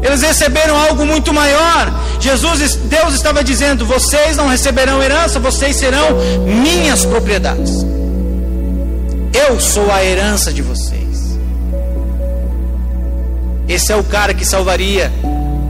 Eles 0.02 0.22
receberam 0.22 0.78
algo 0.78 1.06
muito 1.06 1.34
maior. 1.34 1.94
Jesus, 2.22 2.76
Deus 2.76 3.14
estava 3.16 3.44
dizendo: 3.44 3.86
vocês 3.86 4.38
não 4.38 4.48
receberão 4.48 5.04
herança, 5.04 5.40
vocês 5.40 5.76
serão 5.76 6.18
minhas 6.46 7.06
propriedades. 7.06 7.86
Eu 9.48 9.60
sou 9.60 9.92
a 9.92 10.04
herança 10.04 10.54
de 10.54 10.62
vocês. 10.62 11.38
Esse 13.68 13.92
é 13.92 13.96
o 13.96 14.04
cara 14.04 14.34
que 14.34 14.46
salvaria 14.46 15.12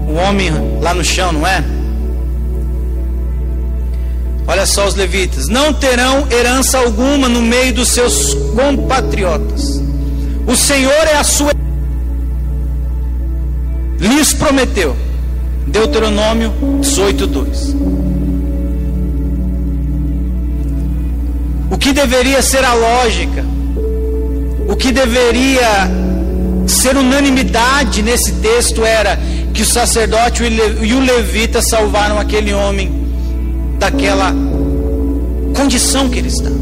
o 0.08 0.14
homem 0.14 0.52
lá 0.80 0.94
no 0.94 1.04
chão, 1.04 1.32
não 1.32 1.48
é? 1.48 1.64
Olha 4.46 4.66
só 4.66 4.88
os 4.88 4.96
levitas: 4.96 5.48
não 5.48 5.74
terão 5.74 6.28
herança 6.32 6.78
alguma 6.78 7.30
no 7.30 7.41
meio 7.41 7.74
dos 7.74 7.89
seus 7.89 8.34
compatriotas. 8.56 9.82
O 10.46 10.56
Senhor 10.56 10.91
é 10.91 11.16
a 11.16 11.24
sua. 11.24 11.52
Lhes 14.00 14.34
prometeu. 14.34 14.96
Deuteronômio 15.66 16.54
18, 16.82 17.26
2. 17.26 17.76
O 21.72 21.78
que 21.78 21.94
deveria 21.94 22.41
ser 22.41 22.64
a 22.66 22.74
lógica, 22.74 23.44
o 24.68 24.76
que 24.76 24.91
deveria 24.91 25.89
ser 26.68 26.98
unanimidade 26.98 28.02
nesse 28.04 28.34
texto 28.34 28.84
era 28.84 29.18
que 29.54 29.62
o 29.62 29.66
sacerdote 29.66 30.44
e 30.44 30.94
o 30.94 31.00
levita 31.00 31.62
salvaram 31.62 32.20
aquele 32.20 32.54
homem 32.54 33.03
daquela 33.78 34.34
condição 35.55 36.09
que 36.09 36.19
ele 36.19 36.28
estava. 36.30 36.55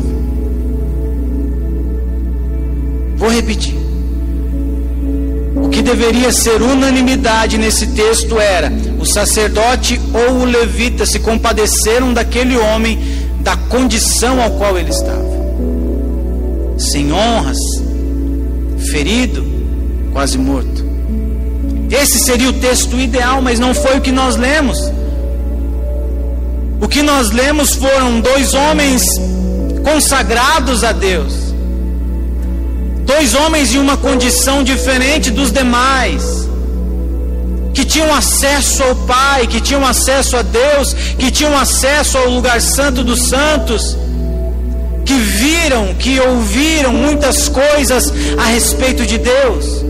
Vou 3.18 3.30
repetir. 3.30 3.76
O 5.56 5.70
que 5.70 5.82
deveria 5.82 6.32
ser 6.32 6.62
unanimidade 6.62 7.58
nesse 7.58 7.88
texto 7.88 8.40
era: 8.40 8.72
o 9.00 9.06
sacerdote 9.06 10.00
ou 10.14 10.42
o 10.42 10.46
levita 10.46 11.06
se 11.06 11.20
compadeceram 11.20 12.14
daquele 12.14 12.58
homem 12.58 13.00
da 13.42 13.56
condição 13.56 14.42
ao 14.42 14.52
qual 14.52 14.78
ele 14.78 14.90
estava. 14.90 15.32
Sem 16.78 17.12
honras, 17.12 17.58
ferido, 18.90 19.46
quase 20.12 20.38
morto. 20.38 20.84
Esse 21.92 22.20
seria 22.20 22.50
o 22.50 22.54
texto 22.54 22.98
ideal, 22.98 23.42
mas 23.42 23.60
não 23.60 23.74
foi 23.74 23.98
o 23.98 24.02
que 24.02 24.12
nós 24.12 24.36
lemos. 24.36 24.80
O 26.82 26.88
que 26.88 27.04
nós 27.04 27.30
lemos 27.30 27.76
foram 27.76 28.20
dois 28.20 28.56
homens 28.56 29.04
consagrados 29.84 30.84
a 30.84 30.92
Deus. 30.92 31.32
Dois 33.06 33.36
homens 33.36 33.76
em 33.76 33.78
uma 33.78 33.96
condição 33.96 34.64
diferente 34.64 35.30
dos 35.30 35.52
demais. 35.52 36.50
Que 37.72 37.86
tinham 37.86 38.12
acesso 38.12 38.82
ao 38.82 38.96
Pai, 38.96 39.46
que 39.46 39.62
tinham 39.62 39.86
acesso 39.86 40.36
a 40.36 40.42
Deus, 40.42 40.94
que 41.20 41.30
tinham 41.30 41.56
acesso 41.56 42.18
ao 42.18 42.28
lugar 42.32 42.60
santo 42.60 43.04
dos 43.04 43.28
santos. 43.28 43.96
Que 45.06 45.14
viram, 45.14 45.94
que 45.94 46.20
ouviram 46.20 46.92
muitas 46.92 47.48
coisas 47.48 48.12
a 48.40 48.46
respeito 48.46 49.06
de 49.06 49.20
Deus. 49.20 49.86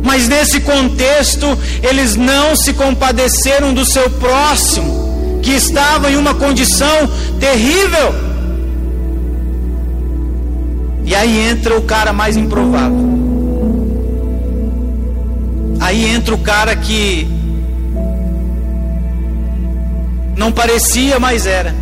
Mas 0.00 0.28
nesse 0.28 0.60
contexto, 0.60 1.58
eles 1.82 2.14
não 2.14 2.54
se 2.54 2.72
compadeceram 2.72 3.74
do 3.74 3.84
seu 3.84 4.08
próximo 4.10 5.07
que 5.48 5.54
estava 5.54 6.10
em 6.10 6.16
uma 6.16 6.34
condição 6.34 7.08
terrível. 7.40 8.14
E 11.06 11.14
aí 11.14 11.38
entra 11.48 11.74
o 11.78 11.80
cara 11.80 12.12
mais 12.12 12.36
improvável. 12.36 13.08
Aí 15.80 16.04
entra 16.04 16.34
o 16.34 16.38
cara 16.38 16.76
que 16.76 17.26
não 20.36 20.52
parecia, 20.52 21.18
mas 21.18 21.46
era. 21.46 21.74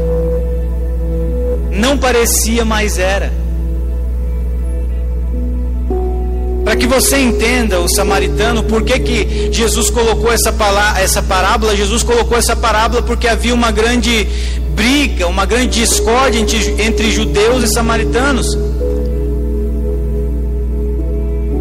não 1.70 1.98
parecia, 1.98 2.64
mas 2.64 2.98
era. 2.98 3.30
Para 6.70 6.78
que 6.78 6.86
você 6.86 7.18
entenda 7.18 7.80
o 7.80 7.88
samaritano, 7.88 8.62
por 8.62 8.84
que, 8.84 8.96
que 9.00 9.48
Jesus 9.50 9.90
colocou 9.90 10.32
essa, 10.32 10.54
essa 11.00 11.20
parábola? 11.20 11.74
Jesus 11.74 12.04
colocou 12.04 12.38
essa 12.38 12.54
parábola 12.54 13.02
porque 13.02 13.26
havia 13.26 13.52
uma 13.52 13.72
grande 13.72 14.24
briga, 14.68 15.26
uma 15.26 15.44
grande 15.44 15.80
discórdia 15.80 16.38
entre, 16.38 16.80
entre 16.80 17.10
judeus 17.10 17.64
e 17.64 17.74
samaritanos. 17.74 18.56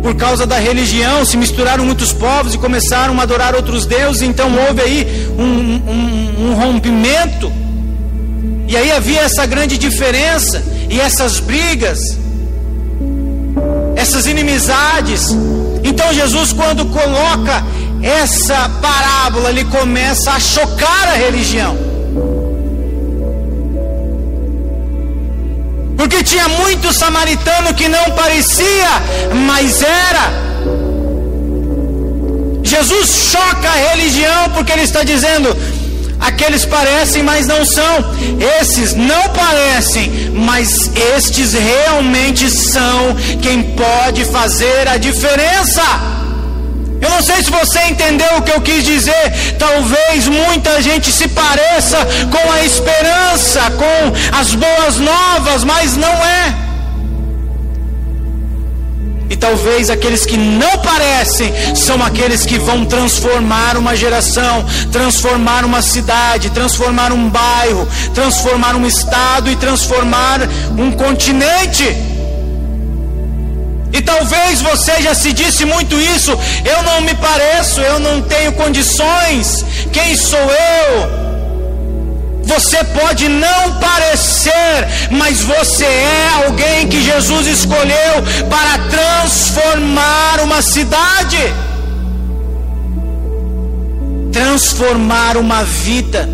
Por 0.04 0.14
causa 0.14 0.46
da 0.46 0.60
religião, 0.60 1.26
se 1.26 1.38
misturaram 1.38 1.84
muitos 1.84 2.14
povos 2.14 2.54
e 2.54 2.60
começaram 2.60 3.20
a 3.20 3.24
adorar 3.24 3.56
outros 3.56 3.88
deuses, 3.88 4.22
então 4.22 4.52
houve 4.68 4.80
aí 4.80 5.28
um, 5.36 5.42
um, 5.92 6.50
um 6.50 6.54
rompimento. 6.54 7.52
E 8.68 8.78
aí 8.78 8.92
havia 8.92 9.22
essa 9.22 9.44
grande 9.48 9.76
diferença 9.76 10.64
e 10.88 11.02
essas 11.02 11.40
brigas 11.40 11.98
essas 14.00 14.26
inimizades. 14.26 15.28
Então 15.84 16.14
Jesus, 16.14 16.54
quando 16.54 16.86
coloca 16.86 17.64
essa 18.02 18.70
parábola, 18.82 19.50
ele 19.50 19.66
começa 19.66 20.32
a 20.32 20.40
chocar 20.40 21.08
a 21.10 21.16
religião. 21.16 21.78
Porque 25.98 26.24
tinha 26.24 26.48
muito 26.48 26.94
samaritano 26.94 27.74
que 27.74 27.90
não 27.90 28.12
parecia, 28.12 28.90
mas 29.46 29.84
era. 29.84 30.50
Jesus 32.64 33.32
choca 33.32 33.68
a 33.68 33.90
religião 33.92 34.50
porque 34.54 34.72
ele 34.72 34.84
está 34.84 35.04
dizendo: 35.04 35.50
Aqueles 36.20 36.66
parecem, 36.66 37.24
mas 37.24 37.48
não 37.48 37.64
são. 37.66 38.14
Esses 38.60 38.94
não 38.94 39.30
parecem, 39.30 40.32
mas 40.34 40.92
estes 41.16 41.54
realmente 41.54 42.50
são 42.50 43.16
quem 43.42 43.64
pode 43.64 44.26
fazer 44.26 44.88
a 44.88 44.98
diferença. 44.98 45.82
Eu 47.02 47.10
não 47.10 47.24
sei 47.24 47.42
se 47.42 47.50
você 47.50 47.80
entendeu 47.90 48.38
o 48.38 48.42
que 48.42 48.52
eu 48.52 48.62
quis 48.62 48.84
dizer. 48.84 49.56
Talvez 49.58 50.28
muita 50.28 50.82
gente 50.82 51.12
se 51.12 51.30
pareça 51.30 51.98
com 52.30 52.52
a 52.52 52.64
esperança, 52.64 53.62
com 53.72 54.38
as 54.38 54.54
boas 54.54 54.98
novas, 54.98 55.64
mas 55.64 55.96
não 55.96 56.14
é. 56.26 56.69
E 59.30 59.36
talvez 59.38 59.90
aqueles 59.92 60.26
que 60.26 60.36
não 60.36 60.80
parecem 60.80 61.54
são 61.76 62.04
aqueles 62.04 62.46
que 62.46 62.58
vão 62.58 62.84
transformar 62.84 63.78
uma 63.78 63.96
geração, 63.96 64.66
transformar 64.92 65.64
uma 65.64 65.82
cidade, 65.84 66.50
transformar 66.50 67.12
um 67.12 67.30
bairro, 67.30 67.88
transformar 68.16 68.76
um 68.76 68.88
estado 68.88 69.52
e 69.52 69.56
transformar 69.56 70.40
um 70.78 70.92
continente. 70.92 71.86
E 73.94 74.02
talvez 74.02 74.62
você 74.62 75.02
já 75.02 75.14
se 75.14 75.32
disse 75.32 75.64
muito 75.66 75.96
isso, 76.00 76.32
eu 76.66 76.84
não 76.84 77.02
me 77.02 77.14
pareço, 77.16 77.82
eu 77.82 78.00
não 78.00 78.22
tenho 78.22 78.54
condições, 78.54 79.66
quem 79.92 80.16
sou 80.16 80.40
eu? 80.40 81.29
Você 82.44 82.84
pode 82.84 83.30
não 83.30 83.80
parecer, 83.80 84.88
mas 85.12 85.42
você 85.42 85.86
é 85.86 86.30
alguém 86.46 86.88
que 86.88 87.02
Jesus 87.02 87.48
escolheu 87.48 88.24
para 88.50 88.78
transformar 88.90 90.40
uma 90.42 90.62
cidade, 90.62 91.38
transformar 94.32 95.38
uma 95.38 95.64
vida. 95.64 96.28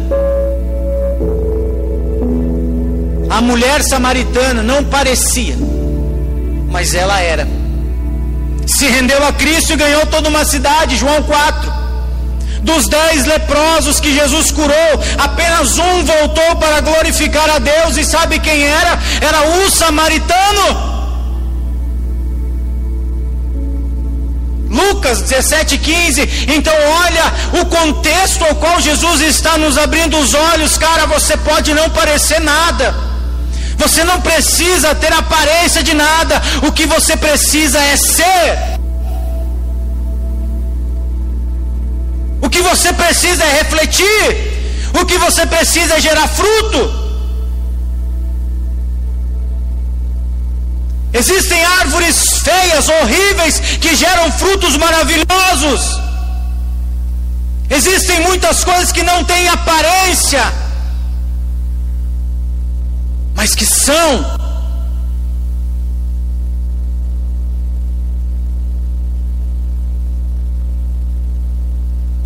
A 3.30 3.42
mulher 3.42 3.84
samaritana 3.84 4.64
não 4.64 4.84
parecia, 4.84 5.56
mas 6.70 6.94
ela 6.94 7.20
era. 7.20 7.48
Se 8.66 8.88
rendeu 8.88 9.24
a 9.26 9.34
Cristo 9.34 9.74
e 9.74 9.76
ganhou 9.76 10.06
toda 10.06 10.30
uma 10.30 10.46
cidade, 10.46 10.96
João 10.96 11.22
4. 11.24 11.75
Dos 12.66 12.88
dez 12.88 13.26
leprosos 13.26 14.00
que 14.00 14.12
Jesus 14.12 14.50
curou, 14.50 14.92
apenas 15.20 15.78
um 15.78 16.04
voltou 16.04 16.56
para 16.56 16.82
glorificar 16.82 17.48
a 17.48 17.60
Deus, 17.60 17.96
e 17.96 18.04
sabe 18.04 18.40
quem 18.40 18.66
era? 18.66 19.00
Era 19.22 19.42
o 19.56 19.70
samaritano. 19.70 20.96
Lucas 24.68 25.22
17, 25.22 25.78
15. 25.78 26.48
Então, 26.56 26.74
olha 27.04 27.62
o 27.62 27.66
contexto 27.68 28.44
ao 28.44 28.56
qual 28.56 28.82
Jesus 28.82 29.22
está 29.22 29.60
nos 29.60 29.78
abrindo 29.78 30.18
os 30.18 30.34
olhos, 30.34 30.76
cara. 30.76 31.06
Você 31.06 31.38
pode 31.38 31.72
não 31.72 31.88
parecer 31.92 32.42
nada, 32.42 32.96
você 33.78 34.04
não 34.04 34.20
precisa 34.22 34.96
ter 34.96 35.14
aparência 35.14 35.84
de 35.84 35.94
nada, 35.94 36.42
o 36.68 36.72
que 36.72 36.88
você 36.88 37.16
precisa 37.16 37.80
é 37.80 37.96
ser. 37.96 38.75
O 42.46 42.50
que 42.50 42.62
você 42.62 42.94
precisa 42.94 43.44
é 43.44 43.58
refletir. 43.62 44.28
O 45.02 45.06
que 45.06 45.18
você 45.18 45.46
precisa 45.48 45.96
é 45.96 46.00
gerar 46.00 46.28
fruto. 46.28 47.06
Existem 51.12 51.64
árvores 51.64 52.40
feias, 52.44 52.88
horríveis, 52.88 53.60
que 53.82 53.96
geram 53.96 54.32
frutos 54.32 54.78
maravilhosos. 54.78 55.82
Existem 57.70 58.20
muitas 58.22 58.64
coisas 58.64 58.92
que 58.92 59.02
não 59.02 59.24
têm 59.24 59.48
aparência, 59.48 60.44
mas 63.34 63.56
que 63.56 63.66
são 63.66 64.45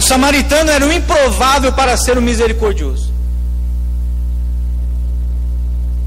samaritano 0.10 0.72
era 0.72 0.86
o 0.86 0.92
improvável 0.92 1.72
para 1.72 1.96
ser 1.96 2.18
o 2.18 2.22
misericordioso. 2.22 3.14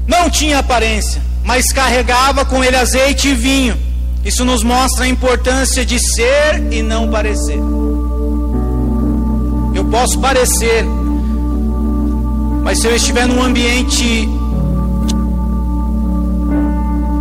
Não 0.05 0.29
tinha 0.29 0.59
aparência, 0.59 1.21
mas 1.45 1.71
carregava 1.71 2.43
com 2.43 2.61
ele 2.61 2.75
azeite 2.75 3.29
e 3.29 3.33
vinho. 3.33 3.77
Isso 4.25 4.43
nos 4.43 4.61
mostra 4.61 5.05
a 5.05 5.07
importância 5.07 5.85
de 5.85 5.97
ser 5.99 6.67
e 6.69 6.81
não 6.81 7.09
parecer. 7.09 7.57
Eu 9.73 9.85
posso 9.85 10.19
parecer, 10.19 10.83
mas 12.61 12.79
se 12.81 12.87
eu 12.87 12.95
estiver 12.95 13.25
num 13.25 13.41
ambiente, 13.41 14.27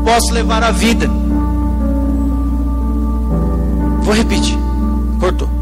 posso 0.05 0.33
levar 0.33 0.65
a 0.65 0.73
vida. 0.73 1.09
Vou 4.03 4.15
repetir. 4.15 4.59
Cortou. 5.21 5.62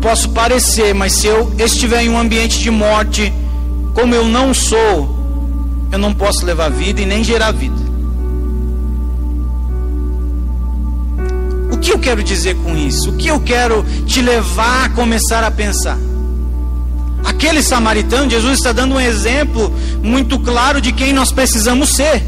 Posso 0.00 0.30
parecer, 0.30 0.94
mas 0.94 1.12
se 1.14 1.26
eu 1.26 1.52
estiver 1.58 2.02
em 2.02 2.08
um 2.08 2.18
ambiente 2.18 2.58
de 2.58 2.70
morte, 2.70 3.32
como 3.94 4.14
eu 4.14 4.26
não 4.26 4.54
sou, 4.54 5.18
eu 5.92 5.98
não 5.98 6.14
posso 6.14 6.44
levar 6.44 6.70
vida 6.70 7.00
e 7.00 7.06
nem 7.06 7.22
gerar 7.22 7.52
vida. 7.52 7.90
O 11.72 11.78
que 11.78 11.92
eu 11.92 11.98
quero 11.98 12.22
dizer 12.22 12.56
com 12.56 12.76
isso? 12.76 13.10
O 13.10 13.16
que 13.16 13.28
eu 13.28 13.40
quero 13.40 13.84
te 14.06 14.20
levar 14.20 14.86
a 14.86 14.88
começar 14.90 15.42
a 15.44 15.50
pensar? 15.50 15.98
Aquele 17.24 17.62
samaritano, 17.62 18.30
Jesus 18.30 18.58
está 18.58 18.72
dando 18.72 18.94
um 18.94 19.00
exemplo 19.00 19.72
muito 20.02 20.38
claro 20.38 20.80
de 20.80 20.92
quem 20.92 21.12
nós 21.12 21.30
precisamos 21.30 21.90
ser. 21.90 22.22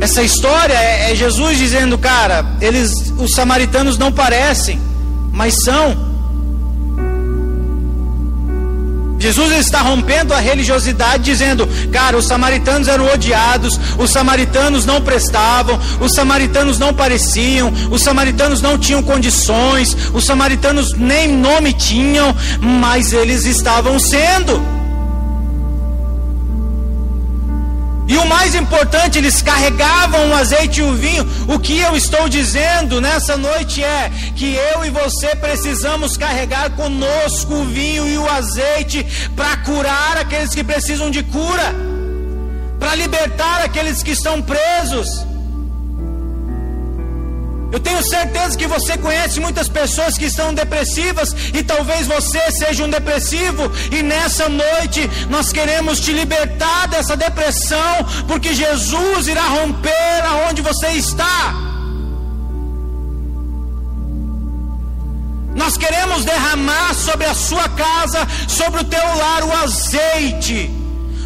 Essa 0.00 0.22
história 0.22 0.74
é, 0.74 1.12
é 1.12 1.14
Jesus 1.14 1.58
dizendo, 1.58 1.98
cara, 1.98 2.56
eles, 2.60 2.90
os 3.18 3.34
samaritanos 3.34 3.98
não 3.98 4.10
parecem, 4.10 4.80
mas 5.32 5.62
são. 5.62 6.09
Jesus 9.20 9.52
está 9.52 9.82
rompendo 9.82 10.32
a 10.32 10.38
religiosidade, 10.38 11.22
dizendo: 11.22 11.68
cara, 11.92 12.16
os 12.16 12.26
samaritanos 12.26 12.88
eram 12.88 13.06
odiados, 13.06 13.78
os 13.98 14.10
samaritanos 14.10 14.86
não 14.86 15.00
prestavam, 15.02 15.78
os 16.00 16.12
samaritanos 16.12 16.78
não 16.78 16.94
pareciam, 16.94 17.70
os 17.90 18.02
samaritanos 18.02 18.62
não 18.62 18.78
tinham 18.78 19.02
condições, 19.02 19.94
os 20.14 20.24
samaritanos 20.24 20.94
nem 20.96 21.28
nome 21.28 21.74
tinham, 21.74 22.34
mas 22.60 23.12
eles 23.12 23.44
estavam 23.44 23.98
sendo. 23.98 24.79
E 28.10 28.18
o 28.18 28.26
mais 28.26 28.56
importante, 28.56 29.18
eles 29.18 29.40
carregavam 29.40 30.30
o 30.30 30.34
azeite 30.34 30.80
e 30.80 30.82
o 30.82 30.96
vinho. 30.96 31.24
O 31.46 31.60
que 31.60 31.78
eu 31.78 31.94
estou 31.94 32.28
dizendo 32.28 33.00
nessa 33.00 33.36
noite 33.36 33.84
é 33.84 34.10
que 34.34 34.56
eu 34.56 34.84
e 34.84 34.90
você 34.90 35.28
precisamos 35.36 36.16
carregar 36.16 36.70
conosco 36.70 37.54
o 37.54 37.64
vinho 37.66 38.08
e 38.08 38.18
o 38.18 38.28
azeite 38.28 39.06
para 39.36 39.58
curar 39.58 40.18
aqueles 40.18 40.52
que 40.52 40.64
precisam 40.64 41.08
de 41.08 41.22
cura, 41.22 41.72
para 42.80 42.96
libertar 42.96 43.62
aqueles 43.62 44.02
que 44.02 44.10
estão 44.10 44.42
presos. 44.42 45.29
Eu 47.72 47.78
tenho 47.78 48.02
certeza 48.02 48.58
que 48.58 48.66
você 48.66 48.98
conhece 48.98 49.38
muitas 49.38 49.68
pessoas 49.68 50.18
que 50.18 50.24
estão 50.24 50.52
depressivas 50.52 51.34
e 51.54 51.62
talvez 51.62 52.06
você 52.06 52.50
seja 52.50 52.84
um 52.84 52.90
depressivo. 52.90 53.70
E 53.92 54.02
nessa 54.02 54.48
noite 54.48 55.08
nós 55.28 55.52
queremos 55.52 56.00
te 56.00 56.12
libertar 56.12 56.88
dessa 56.88 57.16
depressão, 57.16 58.04
porque 58.26 58.54
Jesus 58.54 59.28
irá 59.28 59.46
romper 59.46 60.24
aonde 60.26 60.62
você 60.62 60.88
está. 60.88 61.54
Nós 65.54 65.76
queremos 65.76 66.24
derramar 66.24 66.94
sobre 66.94 67.26
a 67.26 67.34
sua 67.34 67.68
casa, 67.68 68.26
sobre 68.48 68.80
o 68.80 68.84
teu 68.84 69.16
lar, 69.16 69.44
o 69.44 69.52
azeite 69.52 70.70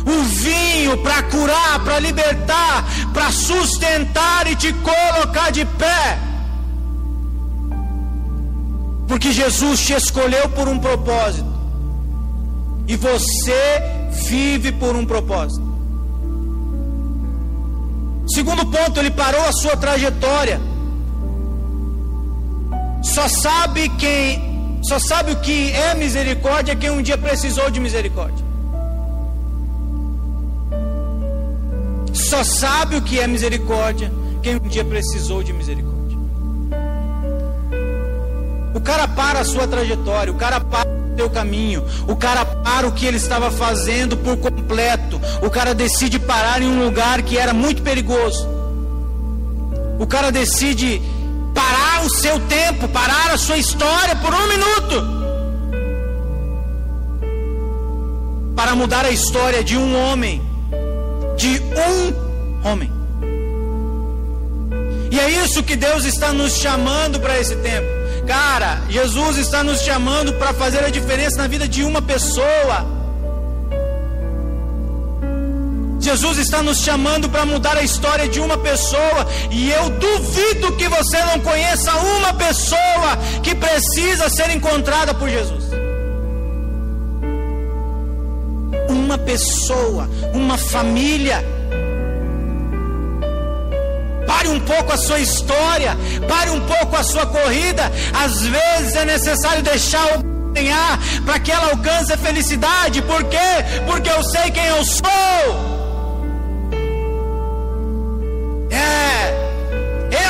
o 0.06 0.22
vinho 0.22 0.98
para 0.98 1.22
curar, 1.24 1.82
para 1.82 1.98
libertar, 1.98 2.84
para 3.14 3.32
sustentar 3.32 4.46
e 4.46 4.54
te 4.54 4.70
colocar 4.74 5.50
de 5.50 5.64
pé. 5.64 6.33
Porque 9.06 9.32
Jesus 9.32 9.80
te 9.80 9.92
escolheu 9.92 10.48
por 10.50 10.68
um 10.68 10.78
propósito. 10.78 11.52
E 12.86 12.96
você 12.96 13.82
vive 14.28 14.72
por 14.72 14.94
um 14.96 15.04
propósito. 15.04 15.64
Segundo 18.26 18.64
ponto, 18.66 18.98
ele 18.98 19.10
parou 19.10 19.44
a 19.46 19.52
sua 19.52 19.76
trajetória. 19.76 20.60
Só 23.02 23.28
sabe 23.28 23.88
quem, 23.90 24.80
só 24.82 24.98
sabe 24.98 25.32
o 25.32 25.36
que 25.36 25.70
é 25.72 25.94
misericórdia 25.94 26.74
quem 26.74 26.90
um 26.90 27.02
dia 27.02 27.18
precisou 27.18 27.70
de 27.70 27.78
misericórdia. 27.80 28.44
Só 32.14 32.42
sabe 32.42 32.96
o 32.96 33.02
que 33.02 33.20
é 33.20 33.26
misericórdia 33.26 34.10
quem 34.42 34.56
um 34.56 34.68
dia 34.68 34.84
precisou 34.84 35.42
de 35.42 35.52
misericórdia. 35.52 36.03
O 38.74 38.80
cara 38.80 39.06
para 39.06 39.40
a 39.40 39.44
sua 39.44 39.68
trajetória, 39.68 40.32
o 40.32 40.36
cara 40.36 40.60
para 40.60 40.88
o 40.88 41.16
seu 41.16 41.30
caminho, 41.30 41.84
o 42.08 42.16
cara 42.16 42.44
para 42.44 42.88
o 42.88 42.92
que 42.92 43.06
ele 43.06 43.16
estava 43.16 43.50
fazendo 43.50 44.16
por 44.16 44.36
completo. 44.36 45.20
O 45.40 45.48
cara 45.48 45.72
decide 45.72 46.18
parar 46.18 46.60
em 46.60 46.66
um 46.66 46.84
lugar 46.84 47.22
que 47.22 47.38
era 47.38 47.54
muito 47.54 47.82
perigoso. 47.82 48.48
O 49.98 50.06
cara 50.06 50.32
decide 50.32 51.00
parar 51.54 52.04
o 52.04 52.10
seu 52.10 52.40
tempo, 52.40 52.88
parar 52.88 53.30
a 53.30 53.38
sua 53.38 53.56
história 53.56 54.16
por 54.16 54.34
um 54.34 54.48
minuto. 54.48 55.14
Para 58.56 58.74
mudar 58.74 59.04
a 59.04 59.10
história 59.10 59.62
de 59.62 59.76
um 59.76 59.96
homem, 59.96 60.42
de 61.36 61.60
um 61.60 62.68
homem. 62.68 62.90
E 65.12 65.20
é 65.20 65.30
isso 65.44 65.62
que 65.62 65.76
Deus 65.76 66.04
está 66.04 66.32
nos 66.32 66.56
chamando 66.56 67.20
para 67.20 67.38
esse 67.38 67.54
tempo. 67.56 68.03
Cara, 68.26 68.82
Jesus 68.88 69.36
está 69.36 69.62
nos 69.62 69.80
chamando 69.82 70.32
para 70.34 70.54
fazer 70.54 70.82
a 70.82 70.88
diferença 70.88 71.36
na 71.36 71.46
vida 71.46 71.68
de 71.68 71.84
uma 71.84 72.00
pessoa. 72.00 72.86
Jesus 76.00 76.38
está 76.38 76.62
nos 76.62 76.78
chamando 76.78 77.30
para 77.30 77.46
mudar 77.46 77.76
a 77.78 77.82
história 77.82 78.28
de 78.28 78.38
uma 78.38 78.58
pessoa, 78.58 79.26
e 79.50 79.70
eu 79.70 79.88
duvido 79.88 80.72
que 80.72 80.86
você 80.86 81.18
não 81.24 81.40
conheça 81.40 81.92
uma 81.94 82.34
pessoa 82.34 83.16
que 83.42 83.54
precisa 83.54 84.28
ser 84.28 84.50
encontrada 84.50 85.14
por 85.14 85.28
Jesus. 85.28 85.64
Uma 88.88 89.16
pessoa, 89.16 90.08
uma 90.34 90.58
família 90.58 91.53
Pare 94.26 94.48
um 94.48 94.60
pouco 94.60 94.92
a 94.92 94.96
sua 94.96 95.18
história, 95.18 95.96
pare 96.28 96.50
um 96.50 96.60
pouco 96.60 96.96
a 96.96 97.02
sua 97.02 97.26
corrida. 97.26 97.90
Às 98.12 98.46
vezes 98.46 98.94
é 98.94 99.04
necessário 99.04 99.62
deixar 99.62 100.18
o 100.18 100.34
ganhar 100.52 100.98
para 101.24 101.38
que 101.40 101.50
ela 101.50 101.70
alcance 101.70 102.12
a 102.12 102.16
felicidade. 102.16 103.02
Por 103.02 103.24
quê? 103.24 103.36
Porque 103.86 104.08
eu 104.08 104.22
sei 104.24 104.50
quem 104.50 104.64
eu 104.66 104.84
sou. 104.84 105.74
É. 108.70 109.44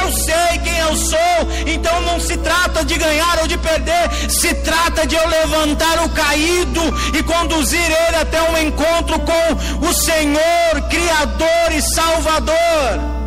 Eu 0.01 0.13
sei 0.13 0.59
quem 0.63 0.79
eu 0.79 0.97
sou, 0.97 1.19
então 1.67 2.01
não 2.03 2.19
se 2.19 2.37
trata 2.39 2.85
de 2.85 2.97
ganhar 2.97 3.39
ou 3.41 3.47
de 3.47 3.59
perder, 3.59 4.31
se 4.31 4.55
trata 4.55 5.07
de 5.07 5.15
eu 5.15 5.29
levantar 5.29 6.05
o 6.05 6.09
caído 6.11 6.83
e 7.19 7.23
conduzir 7.23 7.81
ele 7.81 8.17
até 8.17 8.41
um 8.43 8.57
encontro 8.59 9.19
com 9.21 9.87
o 9.87 9.93
Senhor, 9.93 10.89
Criador 10.89 11.73
e 11.73 11.83
Salvador. 11.83 13.24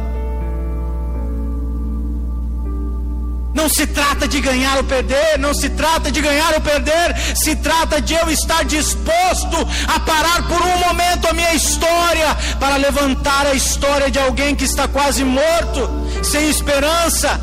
Não 3.57 3.67
se 3.67 3.87
trata 3.87 4.27
de 4.27 4.39
ganhar 4.39 4.77
ou 4.77 4.83
perder, 4.83 5.39
não 5.39 5.51
se 5.51 5.67
trata 5.71 6.11
de 6.11 6.21
ganhar 6.21 6.53
ou 6.53 6.61
perder, 6.61 7.17
se 7.35 7.55
trata 7.55 7.99
de 7.99 8.13
eu 8.13 8.29
estar 8.29 8.63
disposto 8.63 9.57
a 9.87 9.99
parar 9.99 10.47
por 10.47 10.61
um 10.61 10.77
momento 10.87 11.27
a 11.27 11.33
minha 11.33 11.55
história 11.55 12.37
para 12.59 12.75
levantar 12.75 13.47
a 13.47 13.55
história 13.55 14.11
de 14.11 14.19
alguém 14.19 14.55
que 14.55 14.63
está 14.63 14.87
quase 14.87 15.23
morto, 15.23 15.89
sem 16.21 16.47
esperança. 16.47 17.41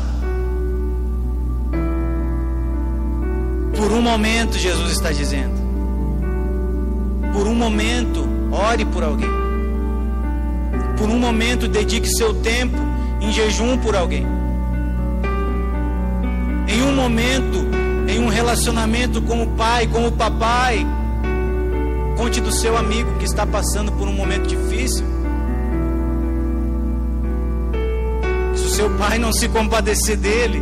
Por 3.75 3.91
um 3.91 4.01
momento, 4.01 4.57
Jesus 4.57 4.93
está 4.93 5.11
dizendo. 5.11 5.65
Por 7.33 7.45
um 7.45 7.55
momento, 7.55 8.25
ore 8.53 8.85
por 8.85 9.03
alguém. 9.03 9.29
Por 10.97 11.09
um 11.09 11.19
momento, 11.19 11.67
dedique 11.67 12.07
seu 12.07 12.33
tempo 12.35 12.77
em 13.19 13.33
jejum 13.33 13.77
por 13.77 13.97
alguém 13.97 14.44
em 16.67 16.81
um 16.83 16.95
momento, 16.95 17.65
em 18.07 18.19
um 18.19 18.27
relacionamento 18.27 19.21
com 19.21 19.43
o 19.43 19.47
pai, 19.55 19.87
com 19.87 20.07
o 20.07 20.11
papai. 20.11 20.85
Conte 22.17 22.39
do 22.39 22.51
seu 22.51 22.77
amigo 22.77 23.17
que 23.17 23.25
está 23.25 23.45
passando 23.45 23.91
por 23.91 24.07
um 24.07 24.13
momento 24.13 24.47
difícil. 24.47 25.05
Se 28.55 28.63
o 28.63 28.69
seu 28.69 28.89
pai 28.97 29.19
não 29.19 29.33
se 29.33 29.49
compadecer 29.49 30.17
dele, 30.17 30.61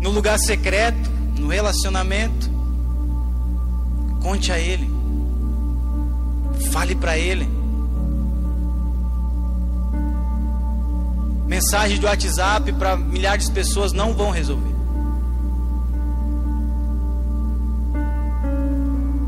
no 0.00 0.10
lugar 0.10 0.38
secreto, 0.38 1.10
no 1.38 1.48
relacionamento, 1.48 2.50
conte 4.22 4.52
a 4.52 4.58
ele. 4.58 4.88
Fale 6.70 6.94
para 6.94 7.18
ele. 7.18 7.55
Mensagem 11.46 11.98
de 11.98 12.06
WhatsApp 12.06 12.72
para 12.72 12.96
milhares 12.96 13.46
de 13.46 13.52
pessoas 13.52 13.92
não 13.92 14.12
vão 14.14 14.30
resolver. 14.30 14.74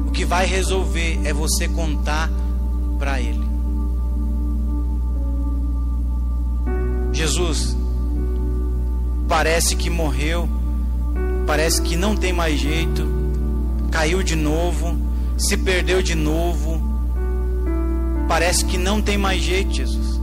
O 0.06 0.10
que 0.10 0.24
vai 0.24 0.46
resolver 0.46 1.20
é 1.24 1.32
você 1.32 1.68
contar 1.68 2.28
para 2.98 3.20
Ele. 3.20 3.46
Jesus 7.12 7.76
parece 9.28 9.76
que 9.76 9.90
morreu, 9.90 10.48
parece 11.46 11.82
que 11.82 11.96
não 11.96 12.16
tem 12.16 12.32
mais 12.32 12.58
jeito, 12.58 13.06
caiu 13.90 14.22
de 14.22 14.34
novo, 14.34 14.96
se 15.36 15.56
perdeu 15.56 16.02
de 16.02 16.14
novo, 16.14 16.82
parece 18.26 18.64
que 18.64 18.78
não 18.78 19.02
tem 19.02 19.18
mais 19.18 19.40
jeito, 19.40 19.72
Jesus. 19.72 20.17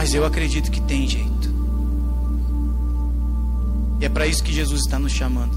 Mas 0.00 0.14
eu 0.14 0.24
acredito 0.24 0.70
que 0.70 0.80
tem 0.80 1.06
jeito. 1.06 1.54
E 4.00 4.06
é 4.06 4.08
para 4.08 4.26
isso 4.26 4.42
que 4.42 4.50
Jesus 4.50 4.80
está 4.80 4.98
nos 4.98 5.12
chamando. 5.12 5.54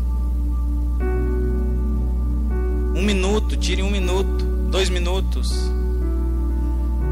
Um 2.94 3.02
minuto, 3.04 3.56
tire 3.56 3.82
um 3.82 3.90
minuto, 3.90 4.44
dois 4.70 4.90
minutos. 4.90 5.50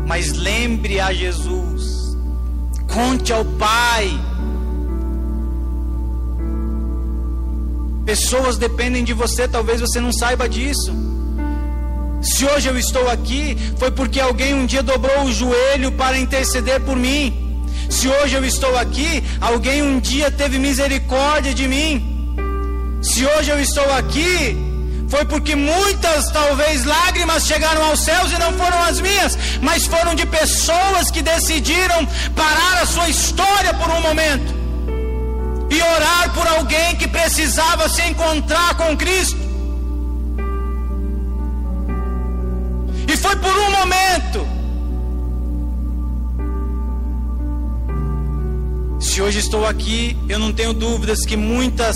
Mas 0.05 0.34
lembre 0.34 0.99
a 0.99 1.13
Jesus. 1.13 2.17
Conte 2.93 3.32
ao 3.32 3.45
Pai. 3.45 4.09
Pessoas 8.05 8.57
dependem 8.57 9.05
de 9.05 9.13
você, 9.13 9.47
talvez 9.47 9.79
você 9.79 10.01
não 10.01 10.11
saiba 10.11 10.49
disso. 10.49 11.11
Se 12.22 12.45
hoje 12.45 12.67
eu 12.67 12.78
estou 12.78 13.09
aqui, 13.09 13.57
foi 13.78 13.89
porque 13.89 14.19
alguém 14.19 14.53
um 14.53 14.65
dia 14.65 14.84
dobrou 14.84 15.24
o 15.24 15.34
joelho 15.34 15.91
para 15.93 16.17
interceder 16.17 16.80
por 16.82 16.95
mim. 16.95 17.65
Se 17.89 18.07
hoje 18.07 18.36
eu 18.36 18.45
estou 18.45 18.78
aqui, 18.78 19.24
alguém 19.41 19.82
um 19.82 19.99
dia 19.99 20.30
teve 20.30 20.59
misericórdia 20.59 21.53
de 21.53 21.67
mim. 21.67 21.93
Se 23.01 23.26
hoje 23.26 23.49
eu 23.49 23.59
estou 23.59 23.91
aqui, 23.93 24.55
foi 25.09 25.26
porque 25.26 25.55
muitas, 25.55 26.30
talvez, 26.32 26.86
lágrimas 26.86 27.47
chegaram 27.47 27.84
aos 27.84 28.01
céus 28.01 28.32
e 28.32 28.38
não 28.38 28.53
foram 28.53 28.82
as 28.84 29.01
minhas, 29.01 29.38
mas 29.59 29.88
foram 29.88 30.13
de 30.13 30.26
pessoas 30.26 31.09
que 31.09 31.24
decidiram 31.24 32.07
parar 32.36 32.84
a 32.84 32.86
sua 32.86 33.09
história 33.09 33.74
por 33.74 33.89
um 33.89 33.99
momento 33.99 34.53
e 35.72 35.82
orar 35.82 36.32
por 36.34 36.47
alguém 36.47 36.95
que 36.95 37.07
precisava 37.07 37.89
se 37.89 38.03
encontrar 38.03 38.76
com 38.76 38.95
Cristo. 38.95 39.40
Foi 43.22 43.36
por 43.36 43.55
um 43.55 43.72
momento. 43.72 44.47
Se 48.99 49.22
hoje 49.22 49.39
estou 49.39 49.65
aqui, 49.65 50.17
eu 50.28 50.39
não 50.39 50.51
tenho 50.51 50.74
dúvidas 50.74 51.26
que 51.26 51.38
muitas 51.38 51.95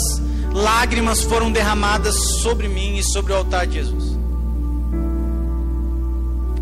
lágrimas 0.53 1.21
foram 1.21 1.51
derramadas 1.51 2.15
sobre 2.41 2.67
mim 2.67 2.97
e 2.97 3.03
sobre 3.03 3.34
o 3.34 3.38
altar 3.38 3.65
de 3.67 3.76
Jesus. 3.76 4.17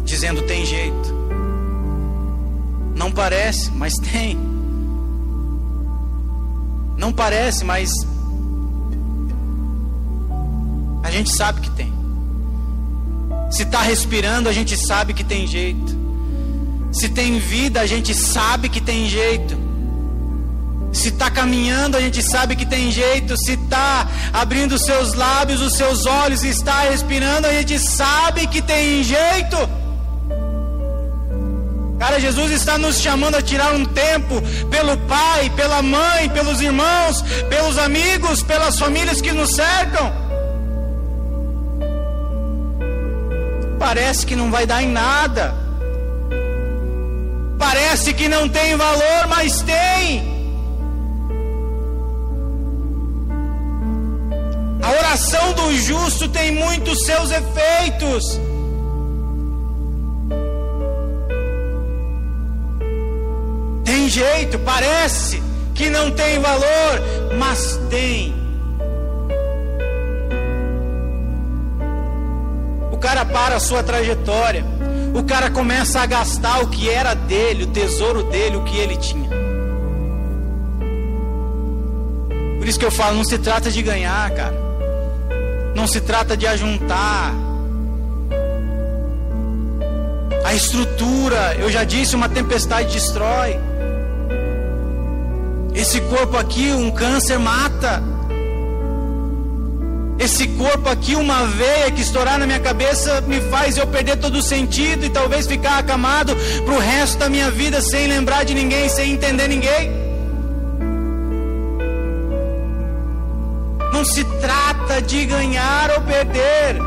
Dizendo: 0.03 0.41
tem 0.43 0.65
jeito. 0.65 1.13
Não 2.95 3.11
parece, 3.11 3.71
mas 3.71 3.93
tem. 3.95 4.37
Não 6.97 7.11
parece, 7.11 7.65
mas 7.65 7.91
a 11.03 11.11
gente 11.11 11.35
sabe 11.35 11.61
que 11.61 11.69
tem. 11.71 12.02
Se 13.53 13.61
está 13.61 13.81
respirando, 13.81 14.49
a 14.49 14.51
gente 14.51 14.75
sabe 14.75 15.13
que 15.13 15.23
tem 15.23 15.45
jeito. 15.45 15.95
Se 16.91 17.07
tem 17.07 17.37
vida, 17.37 17.81
a 17.81 17.85
gente 17.85 18.11
sabe 18.11 18.67
que 18.67 18.81
tem 18.81 19.07
jeito. 19.07 19.55
Se 20.91 21.09
está 21.09 21.29
caminhando, 21.29 21.95
a 21.95 22.01
gente 22.01 22.23
sabe 22.23 22.55
que 22.55 22.65
tem 22.65 22.91
jeito. 22.91 23.37
Se 23.37 23.53
está 23.53 24.07
abrindo 24.33 24.73
os 24.73 24.81
seus 24.81 25.13
lábios, 25.13 25.61
os 25.61 25.73
seus 25.73 26.07
olhos 26.07 26.43
está 26.43 26.81
respirando, 26.81 27.45
a 27.45 27.53
gente 27.53 27.77
sabe 27.77 28.47
que 28.47 28.59
tem 28.59 29.03
jeito. 29.03 29.57
Cara, 31.99 32.19
Jesus 32.19 32.51
está 32.51 32.79
nos 32.79 32.99
chamando 32.99 33.35
a 33.35 33.41
tirar 33.41 33.71
um 33.75 33.85
tempo 33.85 34.41
pelo 34.71 34.97
pai, 34.97 35.51
pela 35.51 35.83
mãe, 35.83 36.27
pelos 36.29 36.59
irmãos, 36.59 37.21
pelos 37.49 37.77
amigos, 37.77 38.41
pelas 38.41 38.79
famílias 38.79 39.21
que 39.21 39.31
nos 39.31 39.51
cercam. 39.51 40.22
Parece 43.83 44.25
que 44.25 44.33
não 44.33 44.49
vai 44.49 44.65
dar 44.65 44.81
em 44.81 44.87
nada. 44.87 45.53
Parece 47.59 48.13
que 48.13 48.29
não 48.29 48.47
tem 48.47 48.77
valor, 48.77 49.27
mas 49.27 49.61
tem. 49.61 50.23
A 54.81 54.89
oração 54.89 55.51
do 55.51 55.73
justo 55.75 56.29
tem 56.29 56.55
muitos 56.55 56.97
seus 57.03 57.29
efeitos. 57.29 58.39
Tem 63.83 64.07
jeito, 64.07 64.59
parece 64.59 65.43
que 65.75 65.89
não 65.89 66.09
tem 66.11 66.39
valor, 66.39 67.01
mas 67.37 67.77
tem. 67.89 68.42
Cara 73.03 73.25
para 73.25 73.57
a 73.57 73.59
sua 73.59 73.83
trajetória. 73.83 74.63
O 75.13 75.23
cara 75.23 75.51
começa 75.51 75.99
a 75.99 76.05
gastar 76.05 76.61
o 76.61 76.69
que 76.69 76.89
era 76.89 77.13
dele, 77.13 77.65
o 77.65 77.67
tesouro 77.67 78.23
dele, 78.23 78.55
o 78.55 78.63
que 78.63 78.77
ele 78.77 78.95
tinha. 78.95 79.29
Por 82.57 82.65
isso 82.65 82.79
que 82.79 82.85
eu 82.85 82.91
falo, 82.91 83.17
não 83.17 83.25
se 83.25 83.37
trata 83.37 83.69
de 83.69 83.81
ganhar, 83.81 84.31
cara. 84.31 84.55
Não 85.75 85.85
se 85.85 85.99
trata 85.99 86.37
de 86.37 86.47
ajuntar. 86.47 87.33
A 90.45 90.53
estrutura, 90.53 91.55
eu 91.59 91.69
já 91.69 91.83
disse, 91.83 92.15
uma 92.15 92.29
tempestade 92.29 92.93
destrói. 92.93 93.59
Esse 95.75 95.99
corpo 95.99 96.37
aqui, 96.37 96.71
um 96.71 96.89
câncer 96.89 97.37
mata. 97.37 98.01
Esse 100.19 100.47
corpo 100.49 100.87
aqui, 100.89 101.15
uma 101.15 101.45
veia 101.45 101.91
que 101.91 102.01
estourar 102.01 102.37
na 102.37 102.45
minha 102.45 102.59
cabeça, 102.59 103.21
me 103.21 103.41
faz 103.41 103.77
eu 103.77 103.87
perder 103.87 104.17
todo 104.17 104.37
o 104.37 104.41
sentido 104.41 105.05
e 105.05 105.09
talvez 105.09 105.47
ficar 105.47 105.79
acamado 105.79 106.35
para 106.63 106.73
o 106.73 106.79
resto 106.79 107.17
da 107.17 107.29
minha 107.29 107.49
vida 107.51 107.81
sem 107.81 108.07
lembrar 108.07 108.43
de 108.43 108.53
ninguém, 108.53 108.87
sem 108.89 109.13
entender 109.13 109.47
ninguém. 109.47 109.91
Não 113.91 114.05
se 114.05 114.23
trata 114.39 115.01
de 115.01 115.25
ganhar 115.25 115.91
ou 115.91 116.01
perder. 116.01 116.77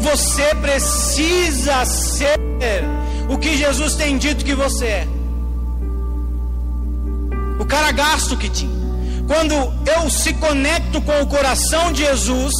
Você 0.00 0.54
precisa 0.56 1.84
ser 1.84 2.38
o 3.28 3.38
que 3.38 3.56
Jesus 3.56 3.94
tem 3.94 4.18
dito 4.18 4.44
que 4.44 4.54
você 4.54 4.86
é. 4.86 5.08
O 7.58 7.64
cara 7.64 7.90
gasta 7.92 8.34
o 8.34 8.36
que 8.36 8.48
tinha. 8.48 8.83
Quando 9.26 9.54
eu 9.54 10.10
se 10.10 10.34
conecto 10.34 11.00
com 11.00 11.20
o 11.22 11.26
coração 11.26 11.92
de 11.92 12.04
Jesus, 12.04 12.52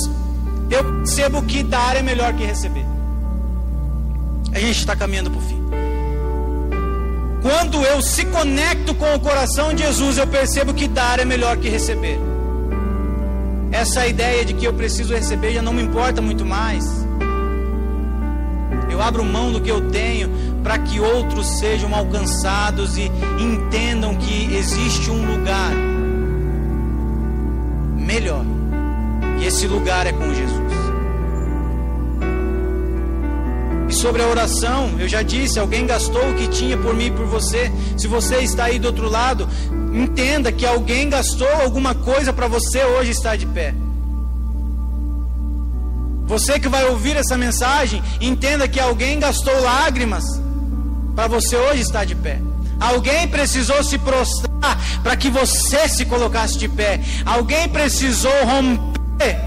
eu 0.71 0.83
percebo 0.99 1.43
que 1.43 1.63
dar 1.63 1.97
é 1.97 2.03
melhor 2.03 2.33
que 2.33 2.45
receber. 2.45 2.87
A 4.53 4.59
gente 4.59 4.79
está 4.79 4.97
caminhando 4.97 5.31
para 5.31 5.39
o 5.39 5.43
fim. 5.43 5.63
Quando 7.43 7.85
eu 7.85 8.01
se 8.01 8.25
conecto 8.27 8.95
com 8.95 9.15
o 9.15 9.21
coração 9.21 9.75
de 9.75 9.83
Jesus, 9.83 10.17
eu 10.17 10.27
percebo 10.27 10.73
que 10.73 10.89
dar 10.89 11.21
é 11.21 11.25
melhor 11.25 11.59
que 11.59 11.69
receber. 11.69 12.19
Essa 13.71 14.07
ideia 14.07 14.45
de 14.45 14.55
que 14.55 14.65
eu 14.65 14.73
preciso 14.73 15.13
receber 15.13 15.53
já 15.53 15.61
não 15.61 15.73
me 15.73 15.83
importa 15.83 16.23
muito 16.23 16.47
mais. 16.47 16.85
Eu 18.89 19.03
abro 19.03 19.25
mão 19.25 19.53
do 19.53 19.61
que 19.61 19.71
eu 19.71 19.91
tenho 19.91 20.31
para 20.63 20.79
que 20.79 20.99
outros 21.01 21.59
sejam 21.59 21.95
alcançados 21.95 22.97
e 22.97 23.11
entendam 23.39 24.15
que 24.15 24.55
existe 24.55 25.11
um 25.11 25.27
lugar 25.27 25.73
melhor. 28.15 28.45
E 29.41 29.47
esse 29.47 29.67
lugar 29.67 30.07
é 30.07 30.13
com 30.13 30.33
Jesus. 30.33 30.65
sobre 33.91 34.23
a 34.23 34.27
oração, 34.27 34.97
eu 34.99 35.09
já 35.09 35.23
disse, 35.23 35.59
alguém 35.59 35.87
gastou 35.87 36.29
o 36.29 36.35
que 36.35 36.49
tinha 36.49 36.77
por 36.77 36.95
mim 36.95 37.07
e 37.07 37.11
por 37.11 37.25
você. 37.27 37.73
Se 37.97 38.07
você 38.07 38.39
está 38.41 38.65
aí 38.65 38.79
do 38.79 38.89
outro 38.89 39.09
lado, 39.09 39.49
entenda 39.95 40.53
que 40.53 40.67
alguém 40.67 41.09
gastou 41.09 41.49
alguma 41.63 41.95
coisa 41.95 42.31
para 42.31 42.47
você 42.47 42.85
hoje 42.85 43.13
estar 43.13 43.37
de 43.37 43.47
pé. 43.47 43.73
Você 46.27 46.59
que 46.59 46.69
vai 46.69 46.85
ouvir 46.87 47.17
essa 47.17 47.37
mensagem, 47.39 48.03
entenda 48.21 48.69
que 48.69 48.81
alguém 48.81 49.19
gastou 49.19 49.59
lágrimas 49.63 50.25
para 51.15 51.29
você 51.29 51.57
hoje 51.57 51.81
estar 51.81 52.05
de 52.05 52.17
pé. 52.17 52.43
Alguém 52.81 53.27
precisou 53.29 53.83
se 53.85 53.97
prostrar 53.97 54.54
para 55.03 55.17
que 55.17 55.31
você 55.31 55.89
se 55.89 56.05
colocasse 56.05 56.59
de 56.59 56.69
pé. 56.69 57.01
Alguém 57.25 57.69
precisou 57.69 58.33
romper 58.45 59.39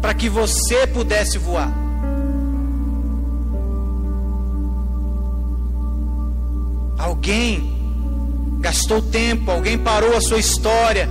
para 0.00 0.14
que 0.14 0.28
você 0.28 0.86
pudesse 0.86 1.38
voar. 1.38 1.72
Alguém 6.98 7.76
gastou 8.60 9.00
tempo, 9.00 9.50
alguém 9.50 9.78
parou 9.78 10.16
a 10.16 10.20
sua 10.20 10.38
história 10.38 11.08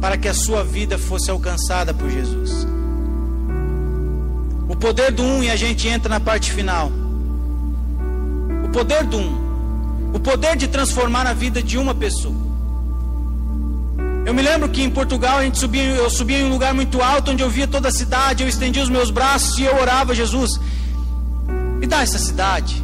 para 0.00 0.16
que 0.16 0.28
a 0.28 0.34
sua 0.34 0.64
vida 0.64 0.98
fosse 0.98 1.30
alcançada 1.30 1.94
por 1.94 2.10
Jesus. 2.10 2.66
O 4.68 4.76
poder 4.76 5.12
do 5.12 5.22
um, 5.22 5.42
e 5.42 5.50
a 5.50 5.56
gente 5.56 5.86
entra 5.86 6.08
na 6.08 6.18
parte 6.18 6.52
final. 6.52 6.90
O 8.64 8.68
poder 8.70 9.04
do 9.04 9.18
um. 9.18 9.41
Poder 10.22 10.56
de 10.56 10.68
transformar 10.68 11.26
a 11.26 11.32
vida 11.32 11.62
de 11.62 11.76
uma 11.78 11.94
pessoa. 11.94 12.52
Eu 14.24 14.32
me 14.32 14.40
lembro 14.40 14.68
que 14.68 14.82
em 14.82 14.90
Portugal 14.90 15.38
a 15.38 15.42
gente 15.42 15.58
subia, 15.58 15.82
eu 15.82 16.08
subia 16.08 16.38
em 16.38 16.44
um 16.44 16.50
lugar 16.50 16.72
muito 16.72 17.02
alto 17.02 17.32
onde 17.32 17.42
eu 17.42 17.50
via 17.50 17.66
toda 17.66 17.88
a 17.88 17.92
cidade, 17.92 18.42
eu 18.42 18.48
estendia 18.48 18.82
os 18.82 18.88
meus 18.88 19.10
braços 19.10 19.58
e 19.58 19.64
eu 19.64 19.74
orava, 19.74 20.14
Jesus, 20.14 20.60
me 21.78 21.86
dá 21.86 22.02
essa 22.02 22.18
cidade 22.18 22.82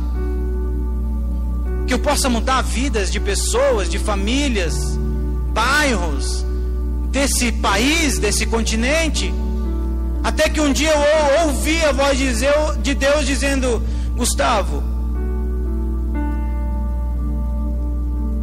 que 1.86 1.95
eu 1.95 1.99
possa 1.99 2.28
mudar 2.28 2.61
vidas 2.61 3.11
de 3.11 3.18
pessoas, 3.18 3.89
de 3.89 3.99
famílias, 3.99 4.99
bairros, 5.55 6.45
desse 7.11 7.51
país, 7.51 8.18
desse 8.18 8.45
continente. 8.45 9.32
Até 10.22 10.51
que 10.51 10.61
um 10.61 10.70
dia 10.70 10.91
eu 10.91 11.47
ouvi 11.47 11.82
a 11.84 11.93
voz 11.93 12.18
de 12.18 12.95
Deus 12.95 13.26
dizendo: 13.26 13.82
Gustavo, 14.14 14.82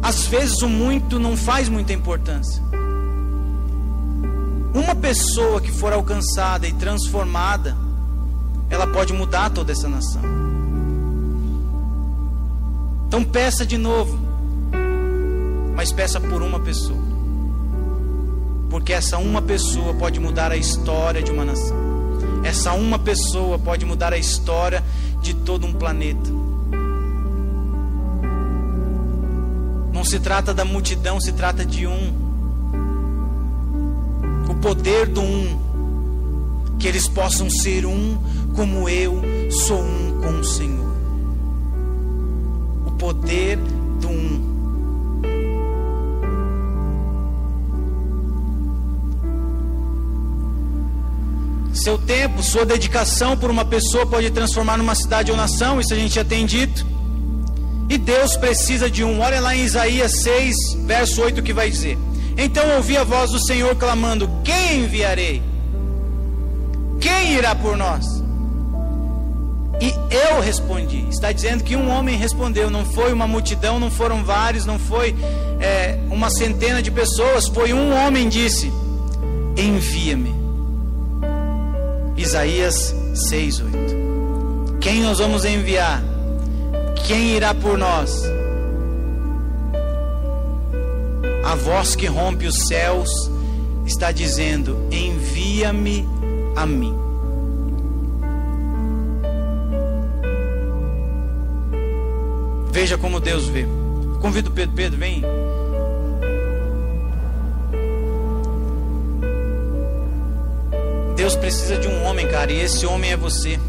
às 0.06 0.24
vezes 0.28 0.62
o 0.62 0.68
muito 0.68 1.18
não 1.18 1.36
faz 1.36 1.68
muita 1.68 1.92
importância. 1.92 2.62
Uma 4.72 4.94
pessoa 4.94 5.60
que 5.60 5.72
for 5.72 5.92
alcançada 5.92 6.64
e 6.64 6.72
transformada, 6.74 7.76
ela 8.70 8.86
pode 8.86 9.12
mudar 9.12 9.50
toda 9.50 9.72
essa 9.72 9.88
nação. 9.88 10.22
Então 13.08 13.24
peça 13.24 13.66
de 13.66 13.76
novo, 13.76 14.16
mas 15.74 15.90
peça 15.90 16.20
por 16.20 16.40
uma 16.40 16.60
pessoa, 16.60 17.02
porque 18.70 18.92
essa 18.92 19.18
uma 19.18 19.42
pessoa 19.42 19.92
pode 19.94 20.20
mudar 20.20 20.52
a 20.52 20.56
história 20.56 21.20
de 21.20 21.32
uma 21.32 21.44
nação, 21.44 21.76
essa 22.44 22.72
uma 22.74 23.00
pessoa 23.00 23.58
pode 23.58 23.84
mudar 23.84 24.12
a 24.12 24.18
história 24.18 24.84
de 25.20 25.34
todo 25.34 25.66
um 25.66 25.72
planeta. 25.72 26.45
Se 30.06 30.20
trata 30.20 30.54
da 30.54 30.64
multidão, 30.64 31.20
se 31.20 31.32
trata 31.32 31.64
de 31.64 31.86
um. 31.86 32.26
O 34.48 34.54
poder 34.54 35.06
do 35.06 35.20
um, 35.20 35.58
que 36.78 36.86
eles 36.86 37.08
possam 37.08 37.50
ser 37.50 37.84
um 37.84 38.16
como 38.54 38.88
eu 38.88 39.20
sou 39.50 39.82
um 39.82 40.20
com 40.22 40.40
o 40.40 40.44
Senhor. 40.44 40.92
O 42.86 42.92
poder 42.92 43.58
do 44.00 44.08
um. 44.08 44.46
Seu 51.74 51.98
tempo, 51.98 52.42
sua 52.42 52.64
dedicação 52.64 53.36
por 53.36 53.50
uma 53.50 53.64
pessoa 53.64 54.06
pode 54.06 54.30
transformar 54.30 54.78
numa 54.78 54.94
cidade 54.94 55.30
ou 55.30 55.36
nação, 55.36 55.78
isso 55.80 55.92
a 55.92 55.96
gente 55.96 56.14
já 56.14 56.24
tem 56.24 56.46
dito. 56.46 56.95
E 57.88 57.98
Deus 57.98 58.36
precisa 58.36 58.90
de 58.90 59.04
um. 59.04 59.20
Olha 59.20 59.40
lá 59.40 59.54
em 59.54 59.62
Isaías 59.62 60.22
6, 60.22 60.56
verso 60.84 61.22
8 61.22 61.42
que 61.42 61.52
vai 61.52 61.70
dizer: 61.70 61.96
Então 62.36 62.76
ouvi 62.76 62.96
a 62.96 63.04
voz 63.04 63.30
do 63.30 63.44
Senhor 63.46 63.74
clamando: 63.76 64.28
Quem 64.44 64.84
enviarei? 64.84 65.42
Quem 67.00 67.34
irá 67.34 67.54
por 67.54 67.76
nós? 67.76 68.04
E 69.80 69.94
eu 70.10 70.40
respondi. 70.40 71.06
Está 71.10 71.30
dizendo 71.32 71.62
que 71.62 71.76
um 71.76 71.90
homem 71.90 72.16
respondeu, 72.16 72.70
não 72.70 72.84
foi 72.84 73.12
uma 73.12 73.26
multidão, 73.26 73.78
não 73.78 73.90
foram 73.90 74.24
vários, 74.24 74.64
não 74.64 74.78
foi 74.78 75.14
é, 75.60 75.98
uma 76.10 76.30
centena 76.30 76.82
de 76.82 76.90
pessoas, 76.90 77.46
foi 77.48 77.72
um 77.72 77.94
homem 77.94 78.28
disse: 78.28 78.72
Envia-me. 79.56 80.34
Isaías 82.16 82.94
6:8. 83.30 84.78
Quem 84.80 85.02
nós 85.02 85.18
vamos 85.18 85.44
enviar? 85.44 86.02
Quem 87.06 87.36
irá 87.36 87.54
por 87.54 87.78
nós? 87.78 88.20
A 91.44 91.54
voz 91.54 91.94
que 91.94 92.06
rompe 92.06 92.48
os 92.48 92.66
céus 92.66 93.08
está 93.86 94.10
dizendo: 94.10 94.76
Envia-me 94.90 96.04
a 96.56 96.66
mim. 96.66 96.92
Veja 102.72 102.98
como 102.98 103.20
Deus 103.20 103.46
vê. 103.46 103.64
Convido 104.20 104.50
Pedro, 104.50 104.74
Pedro, 104.74 104.98
vem. 104.98 105.22
Deus 111.14 111.36
precisa 111.36 111.78
de 111.78 111.86
um 111.86 112.02
homem, 112.02 112.26
cara, 112.26 112.50
e 112.50 112.60
esse 112.60 112.84
homem 112.84 113.12
é 113.12 113.16
você. 113.16 113.60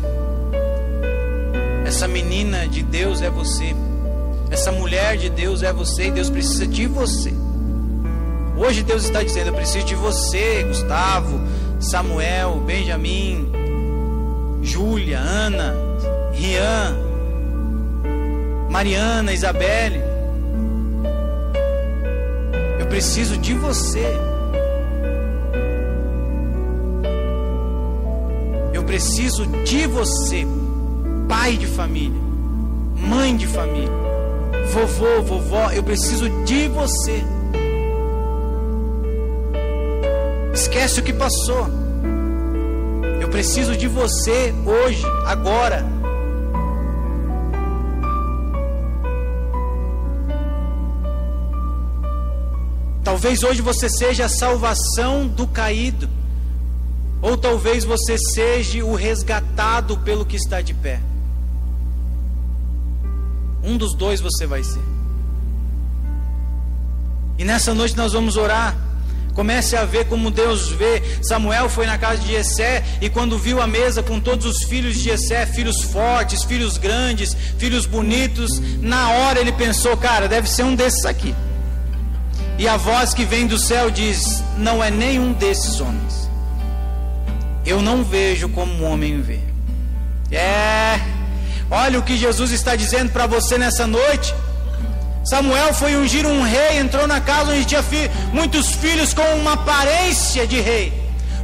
Essa 1.87 2.05
menina 2.05 2.67
de 2.67 2.83
Deus 2.83 3.21
é 3.21 3.29
você. 3.29 3.73
Essa 4.51 4.73
mulher 4.73 5.15
de 5.15 5.29
Deus 5.29 5.63
é 5.63 5.71
você 5.71 6.07
e 6.07 6.11
Deus 6.11 6.29
precisa 6.29 6.67
de 6.67 6.85
você. 6.85 7.33
Hoje 8.57 8.83
Deus 8.83 9.05
está 9.05 9.23
dizendo: 9.23 9.47
Eu 9.47 9.53
preciso 9.53 9.85
de 9.85 9.95
você, 9.95 10.63
Gustavo, 10.63 11.39
Samuel, 11.79 12.61
Benjamin, 12.65 13.49
Júlia, 14.61 15.17
Ana, 15.17 15.73
Rian, 16.33 16.93
Mariana, 18.69 19.31
Isabelle. 19.31 20.03
Eu 22.77 22.87
preciso 22.87 23.37
de 23.37 23.53
você. 23.53 24.13
Eu 28.73 28.83
preciso 28.83 29.47
de 29.63 29.87
você 29.87 30.45
pai 31.27 31.57
de 31.57 31.67
família, 31.67 32.21
mãe 32.95 33.35
de 33.35 33.47
família, 33.47 33.91
vovô, 34.71 35.21
vovó, 35.21 35.71
eu 35.71 35.83
preciso 35.83 36.29
de 36.43 36.67
você. 36.67 37.23
Esquece 40.53 40.99
o 40.99 41.03
que 41.03 41.13
passou. 41.13 41.67
Eu 43.21 43.29
preciso 43.29 43.75
de 43.75 43.87
você 43.87 44.53
hoje, 44.65 45.03
agora. 45.25 45.85
Talvez 53.03 53.41
hoje 53.41 53.61
você 53.61 53.89
seja 53.89 54.25
a 54.25 54.29
salvação 54.29 55.27
do 55.27 55.47
caído, 55.47 56.09
ou 57.21 57.37
talvez 57.37 57.83
você 57.83 58.17
seja 58.17 58.83
o 58.83 58.95
resgatado 58.95 59.97
pelo 59.99 60.25
que 60.25 60.35
está 60.35 60.61
de 60.61 60.73
pé. 60.73 60.99
Um 63.67 63.75
dos 63.75 63.93
dois 63.93 64.21
você 64.21 64.47
vai 64.47 64.63
ser. 64.63 64.81
E 67.37 67.43
nessa 67.43 67.73
noite 67.73 67.97
nós 67.97 68.13
vamos 68.13 68.37
orar. 68.37 68.73
Comece 69.33 69.75
a 69.75 69.83
ver 69.83 70.05
como 70.05 70.31
Deus 70.31 70.69
vê. 70.69 71.03
Samuel 71.21 71.67
foi 71.69 71.85
na 71.85 71.97
casa 71.97 72.21
de 72.21 72.29
Jessé 72.29 72.81
e 73.01 73.09
quando 73.09 73.37
viu 73.37 73.61
a 73.61 73.67
mesa 73.67 74.01
com 74.01 74.21
todos 74.21 74.45
os 74.45 74.63
filhos 74.63 74.95
de 74.95 75.01
Jessé, 75.01 75.45
filhos 75.45 75.81
fortes, 75.81 76.45
filhos 76.45 76.77
grandes, 76.77 77.35
filhos 77.57 77.85
bonitos, 77.85 78.57
na 78.79 79.11
hora 79.11 79.39
ele 79.39 79.51
pensou, 79.51 79.97
cara, 79.97 80.29
deve 80.29 80.49
ser 80.49 80.63
um 80.63 80.73
desses 80.73 81.05
aqui. 81.05 81.35
E 82.57 82.69
a 82.69 82.77
voz 82.77 83.13
que 83.13 83.25
vem 83.25 83.45
do 83.45 83.59
céu 83.59 83.91
diz: 83.91 84.41
Não 84.57 84.81
é 84.81 84.89
nenhum 84.89 85.33
desses 85.33 85.81
homens. 85.81 86.29
Eu 87.65 87.81
não 87.81 88.01
vejo 88.01 88.47
como 88.47 88.73
um 88.73 88.85
homem 88.85 89.21
vê. 89.21 89.41
É. 90.31 91.16
Olha 91.69 91.99
o 91.99 92.03
que 92.03 92.15
Jesus 92.15 92.51
está 92.51 92.75
dizendo 92.75 93.11
para 93.11 93.27
você 93.27 93.57
nessa 93.57 93.85
noite. 93.85 94.33
Samuel 95.25 95.73
foi 95.73 95.95
ungir 95.97 96.25
um 96.25 96.41
rei, 96.41 96.77
entrou 96.77 97.05
na 97.05 97.19
casa 97.19 97.51
onde 97.51 97.65
tinha 97.65 97.83
fi 97.83 98.09
muitos 98.31 98.71
filhos 98.71 99.13
com 99.13 99.23
uma 99.35 99.53
aparência 99.53 100.47
de 100.47 100.61
rei, 100.61 100.93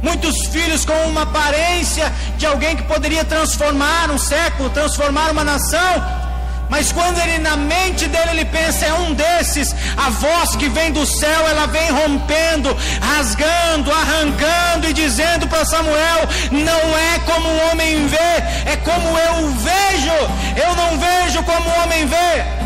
muitos 0.02 0.46
filhos 0.46 0.86
com 0.86 0.94
uma 1.06 1.22
aparência 1.22 2.10
de 2.38 2.46
alguém 2.46 2.74
que 2.76 2.82
poderia 2.84 3.24
transformar 3.24 4.10
um 4.10 4.16
século, 4.16 4.70
transformar 4.70 5.30
uma 5.30 5.44
nação. 5.44 6.23
Mas 6.68 6.90
quando 6.90 7.18
ele 7.20 7.38
na 7.38 7.56
mente 7.56 8.06
dele 8.08 8.30
ele 8.30 8.44
pensa 8.46 8.86
é 8.86 8.92
um 8.94 9.14
desses, 9.14 9.74
a 9.96 10.10
voz 10.10 10.56
que 10.56 10.68
vem 10.68 10.92
do 10.92 11.06
céu, 11.06 11.46
ela 11.48 11.66
vem 11.66 11.90
rompendo, 11.90 12.76
rasgando, 13.00 13.92
arrancando 13.92 14.88
e 14.88 14.92
dizendo 14.92 15.46
para 15.46 15.64
Samuel: 15.64 16.28
não 16.50 16.98
é 16.98 17.18
como 17.26 17.48
o 17.48 17.70
homem 17.70 18.06
vê, 18.06 18.70
é 18.70 18.76
como 18.82 19.18
eu 19.18 19.50
vejo. 19.50 20.14
Eu 20.56 20.74
não 20.74 20.98
vejo 20.98 21.42
como 21.42 21.68
o 21.68 21.82
homem 21.82 22.06
vê. 22.06 22.64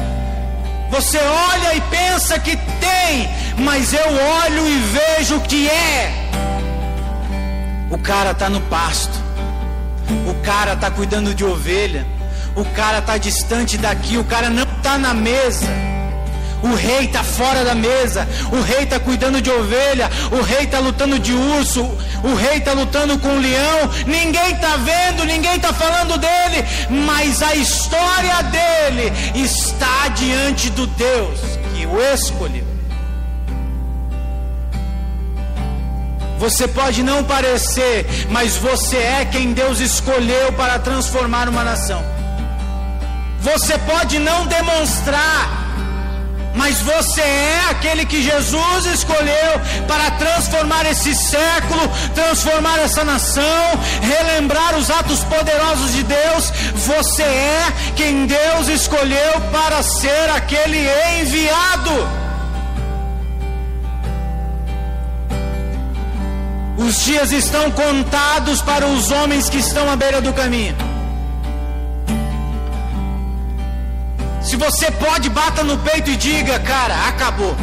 Você 0.90 1.18
olha 1.18 1.74
e 1.74 1.80
pensa 1.82 2.38
que 2.38 2.56
tem, 2.56 3.28
mas 3.58 3.92
eu 3.92 4.08
olho 4.44 4.68
e 4.68 4.78
vejo 4.78 5.40
que 5.40 5.68
é. 5.68 6.12
O 7.90 7.98
cara 7.98 8.30
está 8.30 8.48
no 8.48 8.60
pasto. 8.62 9.28
O 10.26 10.34
cara 10.42 10.72
está 10.72 10.90
cuidando 10.90 11.34
de 11.34 11.44
ovelha 11.44 12.06
o 12.58 12.64
cara 12.74 12.98
está 12.98 13.16
distante 13.16 13.78
daqui, 13.78 14.16
o 14.16 14.24
cara 14.24 14.50
não 14.50 14.64
está 14.64 14.98
na 14.98 15.14
mesa. 15.14 15.66
O 16.60 16.74
rei 16.74 17.04
está 17.04 17.22
fora 17.22 17.64
da 17.64 17.72
mesa, 17.72 18.26
o 18.50 18.60
rei 18.60 18.82
está 18.82 18.98
cuidando 18.98 19.40
de 19.40 19.48
ovelha, 19.48 20.10
o 20.32 20.42
rei 20.42 20.64
está 20.64 20.80
lutando 20.80 21.16
de 21.16 21.32
urso, 21.32 21.82
o 22.24 22.34
rei 22.34 22.58
está 22.58 22.72
lutando 22.72 23.16
com 23.20 23.28
o 23.28 23.38
leão. 23.38 23.88
Ninguém 24.08 24.50
está 24.50 24.76
vendo, 24.76 25.24
ninguém 25.24 25.54
está 25.54 25.72
falando 25.72 26.18
dele, 26.18 26.66
mas 27.06 27.40
a 27.44 27.54
história 27.54 28.42
dele 28.42 29.12
está 29.36 30.08
diante 30.08 30.68
do 30.70 30.84
Deus 30.88 31.38
que 31.76 31.86
o 31.86 32.00
escolheu. 32.12 32.66
Você 36.40 36.66
pode 36.66 37.04
não 37.04 37.22
parecer, 37.22 38.04
mas 38.30 38.56
você 38.56 38.96
é 38.96 39.28
quem 39.30 39.52
Deus 39.52 39.78
escolheu 39.78 40.52
para 40.54 40.76
transformar 40.80 41.48
uma 41.48 41.62
nação. 41.62 42.17
Você 43.52 43.78
pode 43.78 44.18
não 44.18 44.46
demonstrar, 44.46 45.48
mas 46.54 46.82
você 46.82 47.22
é 47.22 47.60
aquele 47.70 48.04
que 48.04 48.22
Jesus 48.22 48.86
escolheu 48.86 49.60
para 49.86 50.10
transformar 50.12 50.84
esse 50.84 51.14
século, 51.14 51.80
transformar 52.14 52.78
essa 52.78 53.04
nação, 53.04 53.80
relembrar 54.02 54.76
os 54.76 54.90
atos 54.90 55.24
poderosos 55.24 55.94
de 55.94 56.02
Deus. 56.02 56.52
Você 56.74 57.22
é 57.22 57.72
quem 57.96 58.26
Deus 58.26 58.68
escolheu 58.68 59.40
para 59.50 59.82
ser 59.82 60.28
aquele 60.36 60.86
enviado. 61.20 62.08
Os 66.76 67.02
dias 67.04 67.32
estão 67.32 67.70
contados 67.70 68.60
para 68.60 68.86
os 68.86 69.10
homens 69.10 69.48
que 69.48 69.58
estão 69.58 69.90
à 69.90 69.96
beira 69.96 70.20
do 70.20 70.34
caminho. 70.34 70.97
Se 74.48 74.56
você 74.56 74.90
pode, 74.90 75.28
bata 75.28 75.62
no 75.62 75.76
peito 75.76 76.08
e 76.08 76.16
diga, 76.16 76.58
cara, 76.60 76.94
acabou. 77.06 77.54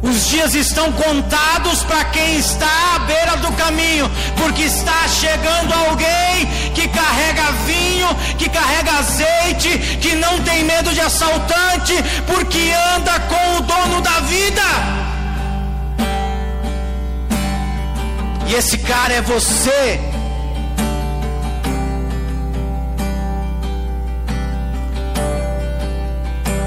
Os 0.00 0.28
dias 0.28 0.54
estão 0.54 0.92
contados 0.92 1.82
para 1.82 2.04
quem 2.04 2.38
está 2.38 2.94
à 2.94 3.00
beira 3.00 3.36
do 3.38 3.50
caminho, 3.54 4.08
porque 4.36 4.62
está 4.62 5.08
chegando 5.08 5.72
alguém 5.74 6.46
que 6.72 6.86
carrega 6.86 7.50
vinho, 7.66 8.06
que 8.38 8.48
carrega 8.48 8.92
azeite, 8.92 9.98
que 10.00 10.14
não 10.14 10.40
tem 10.44 10.62
medo 10.62 10.94
de 10.94 11.00
assaltante, 11.00 11.94
porque 12.28 12.72
anda 12.94 13.18
com 13.18 13.56
o 13.56 13.60
dono 13.62 14.00
da 14.00 14.20
vida. 14.20 14.62
E 18.46 18.54
esse 18.54 18.78
cara 18.78 19.14
é 19.14 19.20
você. 19.20 20.15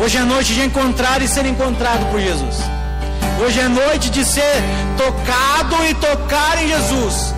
Hoje 0.01 0.17
é 0.17 0.21
noite 0.21 0.53
de 0.53 0.61
encontrar 0.61 1.21
e 1.21 1.27
ser 1.27 1.45
encontrado 1.45 2.09
por 2.09 2.21
Jesus. 2.21 2.55
Hoje 3.43 3.59
é 3.59 3.67
noite 3.67 4.09
de 4.09 4.23
ser 4.23 4.63
tocado 4.97 5.75
e 5.89 5.93
tocar 5.95 6.63
em 6.63 6.69
Jesus. 6.69 7.35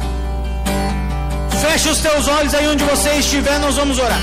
Feche 1.60 1.90
os 1.90 2.00
teus 2.00 2.28
olhos 2.28 2.54
aí 2.54 2.68
onde 2.68 2.84
você 2.84 3.14
estiver, 3.14 3.58
nós 3.60 3.76
vamos 3.76 3.98
orar. 3.98 4.22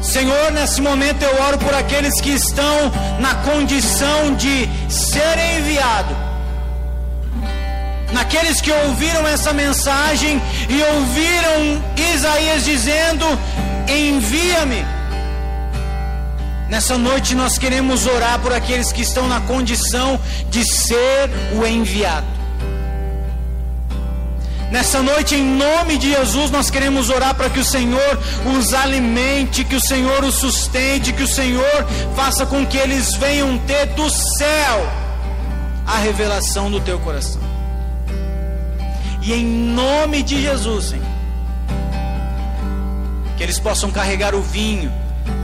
Senhor, 0.00 0.50
nesse 0.52 0.80
momento 0.80 1.22
eu 1.22 1.42
oro 1.42 1.58
por 1.58 1.74
aqueles 1.74 2.18
que 2.18 2.30
estão 2.30 2.90
na 3.20 3.34
condição 3.34 4.34
de 4.34 4.66
serem 4.88 5.58
enviados. 5.58 6.16
Naqueles 8.14 8.62
que 8.62 8.72
ouviram 8.72 9.28
essa 9.28 9.52
mensagem 9.52 10.40
e 10.70 10.82
ouviram 10.94 11.82
Isaías 12.14 12.64
dizendo: 12.64 13.26
Envia-me. 13.88 14.84
Nessa 16.68 16.98
noite 16.98 17.34
nós 17.34 17.56
queremos 17.56 18.06
orar 18.06 18.38
por 18.40 18.52
aqueles 18.52 18.92
que 18.92 19.00
estão 19.00 19.26
na 19.26 19.40
condição 19.40 20.20
de 20.50 20.62
ser 20.64 21.30
o 21.58 21.66
enviado. 21.66 22.38
Nessa 24.70 25.02
noite, 25.02 25.34
em 25.34 25.42
nome 25.42 25.96
de 25.96 26.10
Jesus, 26.10 26.50
nós 26.50 26.68
queremos 26.68 27.08
orar 27.08 27.34
para 27.34 27.48
que 27.48 27.58
o 27.58 27.64
Senhor 27.64 28.18
os 28.58 28.74
alimente, 28.74 29.64
que 29.64 29.76
o 29.76 29.80
Senhor 29.80 30.22
os 30.22 30.34
sustente, 30.34 31.10
que 31.10 31.22
o 31.22 31.28
Senhor 31.28 31.86
faça 32.14 32.44
com 32.44 32.66
que 32.66 32.76
eles 32.76 33.14
venham 33.14 33.56
ter 33.60 33.86
do 33.86 34.10
céu 34.10 34.92
a 35.86 35.96
revelação 35.96 36.70
do 36.70 36.80
teu 36.80 36.98
coração. 36.98 37.40
E 39.22 39.32
em 39.32 39.44
nome 39.44 40.22
de 40.22 40.42
Jesus, 40.42 40.90
Senhor, 40.90 41.17
que 43.38 43.44
eles 43.44 43.60
possam 43.60 43.88
carregar 43.92 44.34
o 44.34 44.42
vinho, 44.42 44.92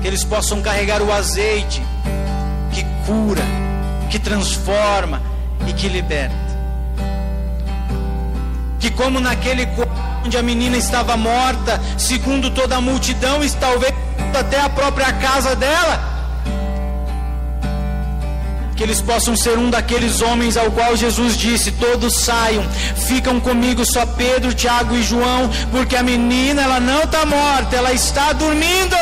que 0.03 0.09
eles 0.09 0.25
possam 0.25 0.61
carregar 0.61 1.01
o 1.01 1.13
azeite, 1.13 1.81
que 2.73 2.85
cura, 3.07 3.45
que 4.11 4.19
transforma 4.19 5.23
e 5.65 5.73
que 5.73 5.89
liberta. 5.89 6.35
Que 8.81 8.91
como 8.91 9.21
naquele 9.21 9.69
onde 10.27 10.37
a 10.37 10.43
menina 10.43 10.77
estava 10.77 11.17
morta, 11.17 11.81
segundo 11.97 12.51
toda 12.51 12.77
a 12.77 12.81
multidão, 12.81 13.45
e 13.45 13.51
talvez 13.51 13.95
até 14.37 14.61
a 14.61 14.69
própria 14.69 15.13
casa 15.13 15.55
dela, 15.55 16.14
que 18.75 18.83
eles 18.83 19.01
possam 19.01 19.37
ser 19.37 19.57
um 19.59 19.71
daqueles 19.71 20.21
homens 20.21 20.57
ao 20.57 20.71
qual 20.71 20.97
Jesus 20.97 21.37
disse: 21.37 21.71
Todos 21.73 22.15
saiam, 22.21 22.65
ficam 22.97 23.41
comigo 23.41 23.85
só 23.85 24.05
Pedro, 24.05 24.55
Tiago 24.55 24.97
e 24.97 25.03
João, 25.03 25.51
porque 25.71 25.97
a 25.97 26.03
menina 26.03 26.63
ela 26.63 26.81
não 26.81 27.03
está 27.03 27.25
morta, 27.25 27.77
ela 27.77 27.93
está 27.93 28.33
dormindo. 28.33 28.97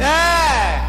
É. 0.00 0.80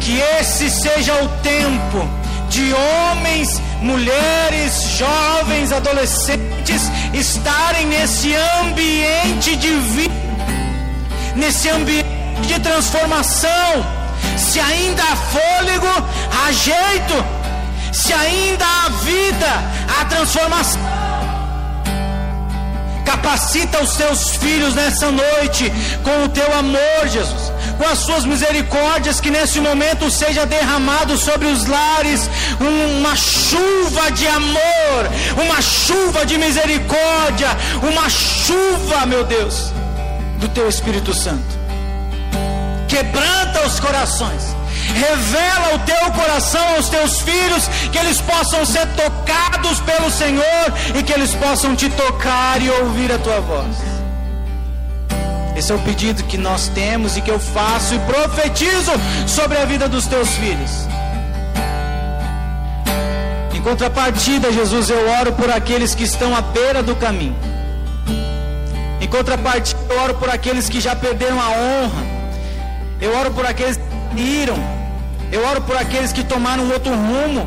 Que 0.00 0.20
esse 0.38 0.68
seja 0.68 1.14
o 1.22 1.28
tempo 1.42 2.06
de 2.50 2.72
homens, 2.74 3.60
mulheres, 3.80 4.98
jovens, 4.98 5.72
adolescentes 5.72 6.82
estarem 7.14 7.86
nesse 7.86 8.34
ambiente 8.62 9.56
de 9.56 9.70
vida, 9.70 10.14
nesse 11.34 11.70
ambiente 11.70 12.23
de 12.42 12.58
transformação. 12.60 13.86
Se 14.36 14.58
ainda 14.60 15.02
há 15.02 15.16
fôlego, 15.16 15.86
há 15.86 16.52
jeito. 16.52 17.24
Se 17.92 18.12
ainda 18.12 18.64
há 18.64 18.88
vida, 19.02 19.46
há 19.98 20.04
transformação. 20.06 20.82
Capacita 23.04 23.82
os 23.82 23.96
teus 23.96 24.36
filhos 24.36 24.74
nessa 24.74 25.10
noite 25.10 25.72
com 26.02 26.24
o 26.24 26.28
teu 26.28 26.52
amor, 26.58 27.06
Jesus 27.08 27.54
com 27.78 27.86
as 27.86 27.98
suas 28.00 28.24
misericórdias, 28.24 29.20
que 29.20 29.30
nesse 29.30 29.60
momento 29.60 30.10
seja 30.10 30.46
derramado 30.46 31.16
sobre 31.16 31.46
os 31.48 31.66
lares 31.66 32.28
uma 32.60 33.16
chuva 33.16 34.10
de 34.12 34.26
amor, 34.26 35.44
uma 35.44 35.60
chuva 35.60 36.24
de 36.24 36.38
misericórdia, 36.38 37.48
uma 37.82 38.08
chuva, 38.08 39.06
meu 39.06 39.24
Deus, 39.24 39.72
do 40.38 40.48
teu 40.48 40.68
Espírito 40.68 41.12
Santo. 41.14 41.63
Quebranta 42.94 43.66
os 43.66 43.80
corações. 43.80 44.54
Revela 44.94 45.74
o 45.74 45.78
teu 45.80 46.12
coração 46.12 46.76
aos 46.76 46.88
teus 46.88 47.22
filhos, 47.22 47.66
que 47.90 47.98
eles 47.98 48.20
possam 48.20 48.64
ser 48.64 48.86
tocados 48.94 49.80
pelo 49.80 50.08
Senhor 50.12 50.72
e 50.96 51.02
que 51.02 51.12
eles 51.12 51.34
possam 51.34 51.74
te 51.74 51.90
tocar 51.90 52.62
e 52.62 52.70
ouvir 52.70 53.10
a 53.10 53.18
tua 53.18 53.40
voz. 53.40 53.76
Esse 55.56 55.72
é 55.72 55.74
o 55.74 55.78
pedido 55.80 56.22
que 56.22 56.38
nós 56.38 56.68
temos 56.68 57.16
e 57.16 57.20
que 57.20 57.32
eu 57.32 57.40
faço 57.40 57.96
e 57.96 57.98
profetizo 57.98 58.92
sobre 59.26 59.58
a 59.58 59.64
vida 59.64 59.88
dos 59.88 60.06
teus 60.06 60.28
filhos. 60.28 60.86
Em 63.52 63.60
contrapartida, 63.60 64.52
Jesus, 64.52 64.88
eu 64.88 65.10
oro 65.18 65.32
por 65.32 65.50
aqueles 65.50 65.96
que 65.96 66.04
estão 66.04 66.32
à 66.32 66.40
beira 66.40 66.80
do 66.80 66.94
caminho. 66.94 67.34
Em 69.00 69.08
contrapartida, 69.08 69.80
eu 69.90 70.00
oro 70.00 70.14
por 70.14 70.30
aqueles 70.30 70.68
que 70.68 70.80
já 70.80 70.94
perderam 70.94 71.40
a 71.40 71.48
honra. 71.48 72.13
Eu 73.04 73.14
oro 73.20 73.30
por 73.32 73.44
aqueles 73.44 73.78
que 74.16 74.22
iram. 74.22 74.56
Eu 75.30 75.44
oro 75.46 75.60
por 75.60 75.76
aqueles 75.76 76.10
que 76.10 76.24
tomaram 76.24 76.70
outro 76.70 76.90
rumo. 76.90 77.46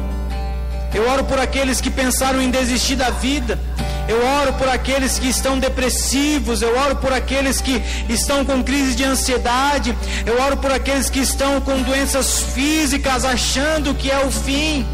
Eu 0.94 1.10
oro 1.10 1.24
por 1.24 1.40
aqueles 1.40 1.82
que 1.82 1.90
pensaram 1.90 2.40
em 2.40 2.52
desistir 2.52 2.96
da 2.96 3.10
vida. 3.10 3.60
Eu 4.08 4.24
oro 4.40 4.54
por 4.54 4.70
aqueles 4.70 5.18
que 5.18 5.28
estão 5.28 5.58
depressivos, 5.60 6.62
eu 6.62 6.78
oro 6.78 6.96
por 6.98 7.12
aqueles 7.12 7.60
que 7.60 7.82
estão 8.08 8.46
com 8.46 8.64
crise 8.64 8.96
de 8.96 9.04
ansiedade, 9.04 9.98
eu 10.26 10.42
oro 10.42 10.56
por 10.58 10.72
aqueles 10.72 11.10
que 11.10 11.20
estão 11.20 11.60
com 11.60 11.82
doenças 11.82 12.40
físicas, 12.54 13.26
achando 13.26 13.94
que 13.94 14.10
é 14.10 14.20
o 14.26 14.32
fim. 14.32 14.86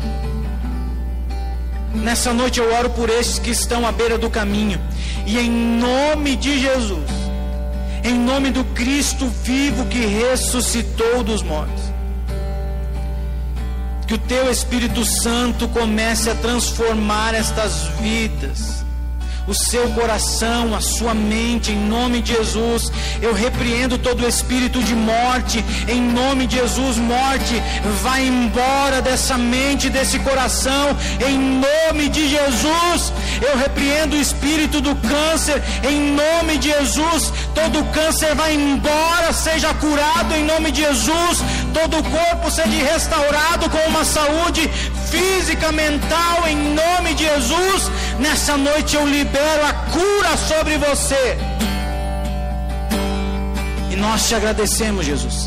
Nessa 1.94 2.34
noite 2.34 2.60
eu 2.60 2.74
oro 2.74 2.90
por 2.90 3.08
estes 3.08 3.38
que 3.38 3.52
estão 3.52 3.86
à 3.86 3.92
beira 3.92 4.18
do 4.18 4.32
caminho, 4.32 4.82
e 5.28 5.38
em 5.38 5.52
nome 5.52 6.36
de 6.36 6.60
Jesus, 6.60 7.23
em 8.04 8.20
nome 8.20 8.52
do 8.52 8.64
Cristo 8.66 9.28
vivo 9.44 9.86
que 9.86 10.06
ressuscitou 10.06 11.24
dos 11.24 11.42
mortos, 11.42 11.84
que 14.08 14.14
o 14.14 14.18
teu 14.18 14.52
Espírito 14.52 15.06
Santo 15.06 15.68
comece 15.70 16.30
a 16.30 16.36
transformar 16.36 17.34
estas 17.34 17.88
vidas 18.02 18.83
o 19.48 19.54
seu 19.54 19.90
coração, 19.90 20.74
a 20.76 20.82
sua 20.82 21.14
mente, 21.14 21.72
em 21.72 21.78
nome 21.78 22.22
de 22.22 22.34
Jesus. 22.34 22.92
Eu 23.22 23.34
repreendo 23.34 23.98
todo 23.98 24.28
espírito 24.28 24.82
de 24.82 24.96
morte, 24.96 25.64
em 25.88 26.02
nome 26.02 26.48
de 26.48 26.58
Jesus. 26.58 26.98
Morte, 26.98 27.62
vai 28.02 28.26
embora 28.26 29.02
dessa 29.02 29.38
mente, 29.38 29.90
desse 29.90 30.20
coração, 30.20 30.96
em 31.28 31.38
nome 31.38 32.10
de 32.10 32.30
Jesus. 32.30 33.14
Eu 33.42 33.58
repreendo 33.58 34.16
o 34.16 34.22
espírito 34.22 34.80
do 34.82 34.96
câncer, 34.96 35.62
em 35.84 36.14
nome 36.14 36.58
de 36.58 36.70
Jesus. 36.70 37.34
Todo 37.54 37.84
câncer 37.92 38.34
vai 38.36 38.54
embora, 38.54 39.34
seja 39.34 39.74
curado 39.74 40.34
em 40.36 40.44
nome 40.44 40.72
de 40.72 40.82
Jesus. 40.82 41.44
Todo 41.74 41.98
o 41.98 42.04
corpo 42.04 42.52
seja 42.52 42.70
restaurado 42.70 43.70
com 43.70 43.80
uma 43.90 44.06
saúde 44.06 44.70
física, 45.10 45.72
mental, 45.72 46.48
em 46.48 46.56
nome 46.74 47.16
de 47.16 47.24
Jesus. 47.24 47.90
Nessa 48.20 48.56
noite 48.58 48.96
eu 48.96 49.08
libero 49.08 49.66
a 49.66 49.74
cura 49.74 50.38
sobre 50.38 50.78
você. 50.78 51.38
E 53.92 53.96
nós 53.96 54.28
te 54.28 54.36
agradecemos, 54.36 55.06
Jesus, 55.06 55.46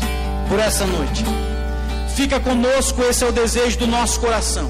por 0.49 0.59
essa 0.59 0.85
noite. 0.85 1.23
Fica 2.15 2.39
conosco, 2.39 3.01
esse 3.03 3.23
é 3.23 3.27
o 3.27 3.31
desejo 3.31 3.77
do 3.79 3.87
nosso 3.87 4.19
coração. 4.19 4.69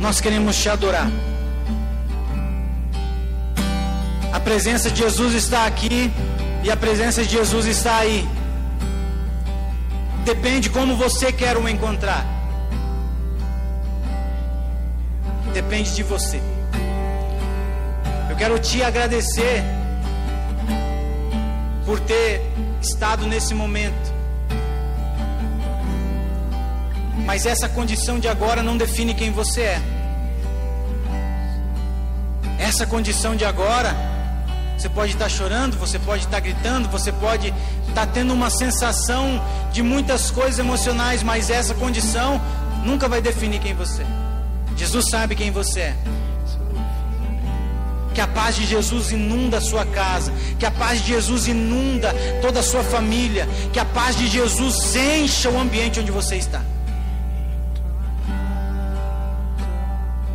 Nós 0.00 0.20
queremos 0.20 0.56
te 0.56 0.68
adorar. 0.68 1.10
A 4.32 4.40
presença 4.40 4.90
de 4.90 5.02
Jesus 5.02 5.34
está 5.34 5.66
aqui 5.66 6.10
e 6.62 6.70
a 6.70 6.76
presença 6.76 7.22
de 7.22 7.30
Jesus 7.30 7.66
está 7.66 7.98
aí. 7.98 8.26
Depende 10.24 10.70
como 10.70 10.96
você 10.96 11.32
quer 11.32 11.56
o 11.56 11.68
encontrar. 11.68 12.40
depende 15.52 15.94
de 15.94 16.02
você. 16.02 16.40
Eu 18.28 18.36
quero 18.36 18.58
te 18.58 18.82
agradecer 18.82 19.62
por 21.84 22.00
ter 22.00 22.40
estado 22.80 23.26
nesse 23.26 23.54
momento. 23.54 24.14
Mas 27.26 27.46
essa 27.46 27.68
condição 27.68 28.18
de 28.18 28.28
agora 28.28 28.62
não 28.62 28.76
define 28.76 29.14
quem 29.14 29.30
você 29.30 29.62
é. 29.62 29.82
Essa 32.58 32.86
condição 32.86 33.36
de 33.36 33.44
agora, 33.44 33.94
você 34.80 34.88
pode 34.88 35.12
estar 35.12 35.28
chorando, 35.28 35.76
você 35.76 35.98
pode 35.98 36.24
estar 36.24 36.40
gritando, 36.40 36.88
você 36.88 37.12
pode 37.12 37.52
estar 37.86 38.06
tendo 38.06 38.32
uma 38.32 38.48
sensação 38.48 39.38
de 39.70 39.82
muitas 39.82 40.30
coisas 40.30 40.58
emocionais, 40.58 41.22
mas 41.22 41.50
essa 41.50 41.74
condição 41.74 42.40
nunca 42.82 43.06
vai 43.06 43.20
definir 43.20 43.60
quem 43.60 43.74
você 43.74 44.00
é. 44.00 44.06
Jesus 44.74 45.10
sabe 45.10 45.34
quem 45.34 45.50
você 45.50 45.80
é. 45.80 45.96
Que 48.14 48.22
a 48.22 48.26
paz 48.26 48.56
de 48.56 48.64
Jesus 48.64 49.12
inunda 49.12 49.58
a 49.58 49.60
sua 49.60 49.84
casa, 49.84 50.32
que 50.58 50.64
a 50.64 50.70
paz 50.70 51.02
de 51.02 51.08
Jesus 51.08 51.46
inunda 51.46 52.14
toda 52.40 52.60
a 52.60 52.62
sua 52.62 52.82
família, 52.82 53.46
que 53.74 53.78
a 53.78 53.84
paz 53.84 54.16
de 54.16 54.28
Jesus 54.28 54.96
encha 54.96 55.50
o 55.50 55.60
ambiente 55.60 56.00
onde 56.00 56.10
você 56.10 56.36
está. 56.36 56.62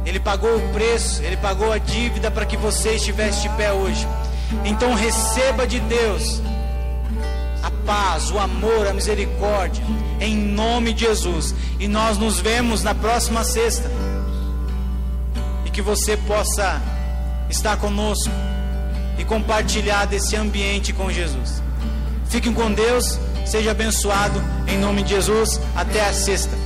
Ele 0.05 0.19
pagou 0.19 0.55
o 0.55 0.69
preço, 0.71 1.23
ele 1.23 1.35
pagou 1.35 1.71
a 1.71 1.79
dívida 1.79 2.29
para 2.29 2.45
que 2.45 2.55
você 2.55 2.91
estivesse 2.91 3.41
de 3.41 3.49
pé 3.49 3.73
hoje. 3.73 4.07
Então 4.63 4.93
receba 4.93 5.65
de 5.67 5.79
Deus 5.79 6.41
a 7.63 7.71
paz, 7.85 8.29
o 8.29 8.39
amor, 8.39 8.87
a 8.87 8.93
misericórdia, 8.93 9.83
em 10.19 10.35
nome 10.35 10.93
de 10.93 11.05
Jesus. 11.05 11.55
E 11.79 11.87
nós 11.87 12.17
nos 12.17 12.39
vemos 12.39 12.83
na 12.83 12.93
próxima 12.93 13.43
sexta. 13.43 13.89
E 15.65 15.69
que 15.69 15.81
você 15.81 16.15
possa 16.17 16.81
estar 17.49 17.77
conosco 17.77 18.31
e 19.17 19.23
compartilhar 19.23 20.05
desse 20.05 20.35
ambiente 20.35 20.93
com 20.93 21.11
Jesus. 21.11 21.61
Fiquem 22.29 22.53
com 22.53 22.71
Deus, 22.71 23.19
seja 23.45 23.71
abençoado 23.71 24.41
em 24.67 24.77
nome 24.77 25.03
de 25.03 25.11
Jesus. 25.11 25.59
Até 25.75 26.07
a 26.07 26.13
sexta. 26.13 26.64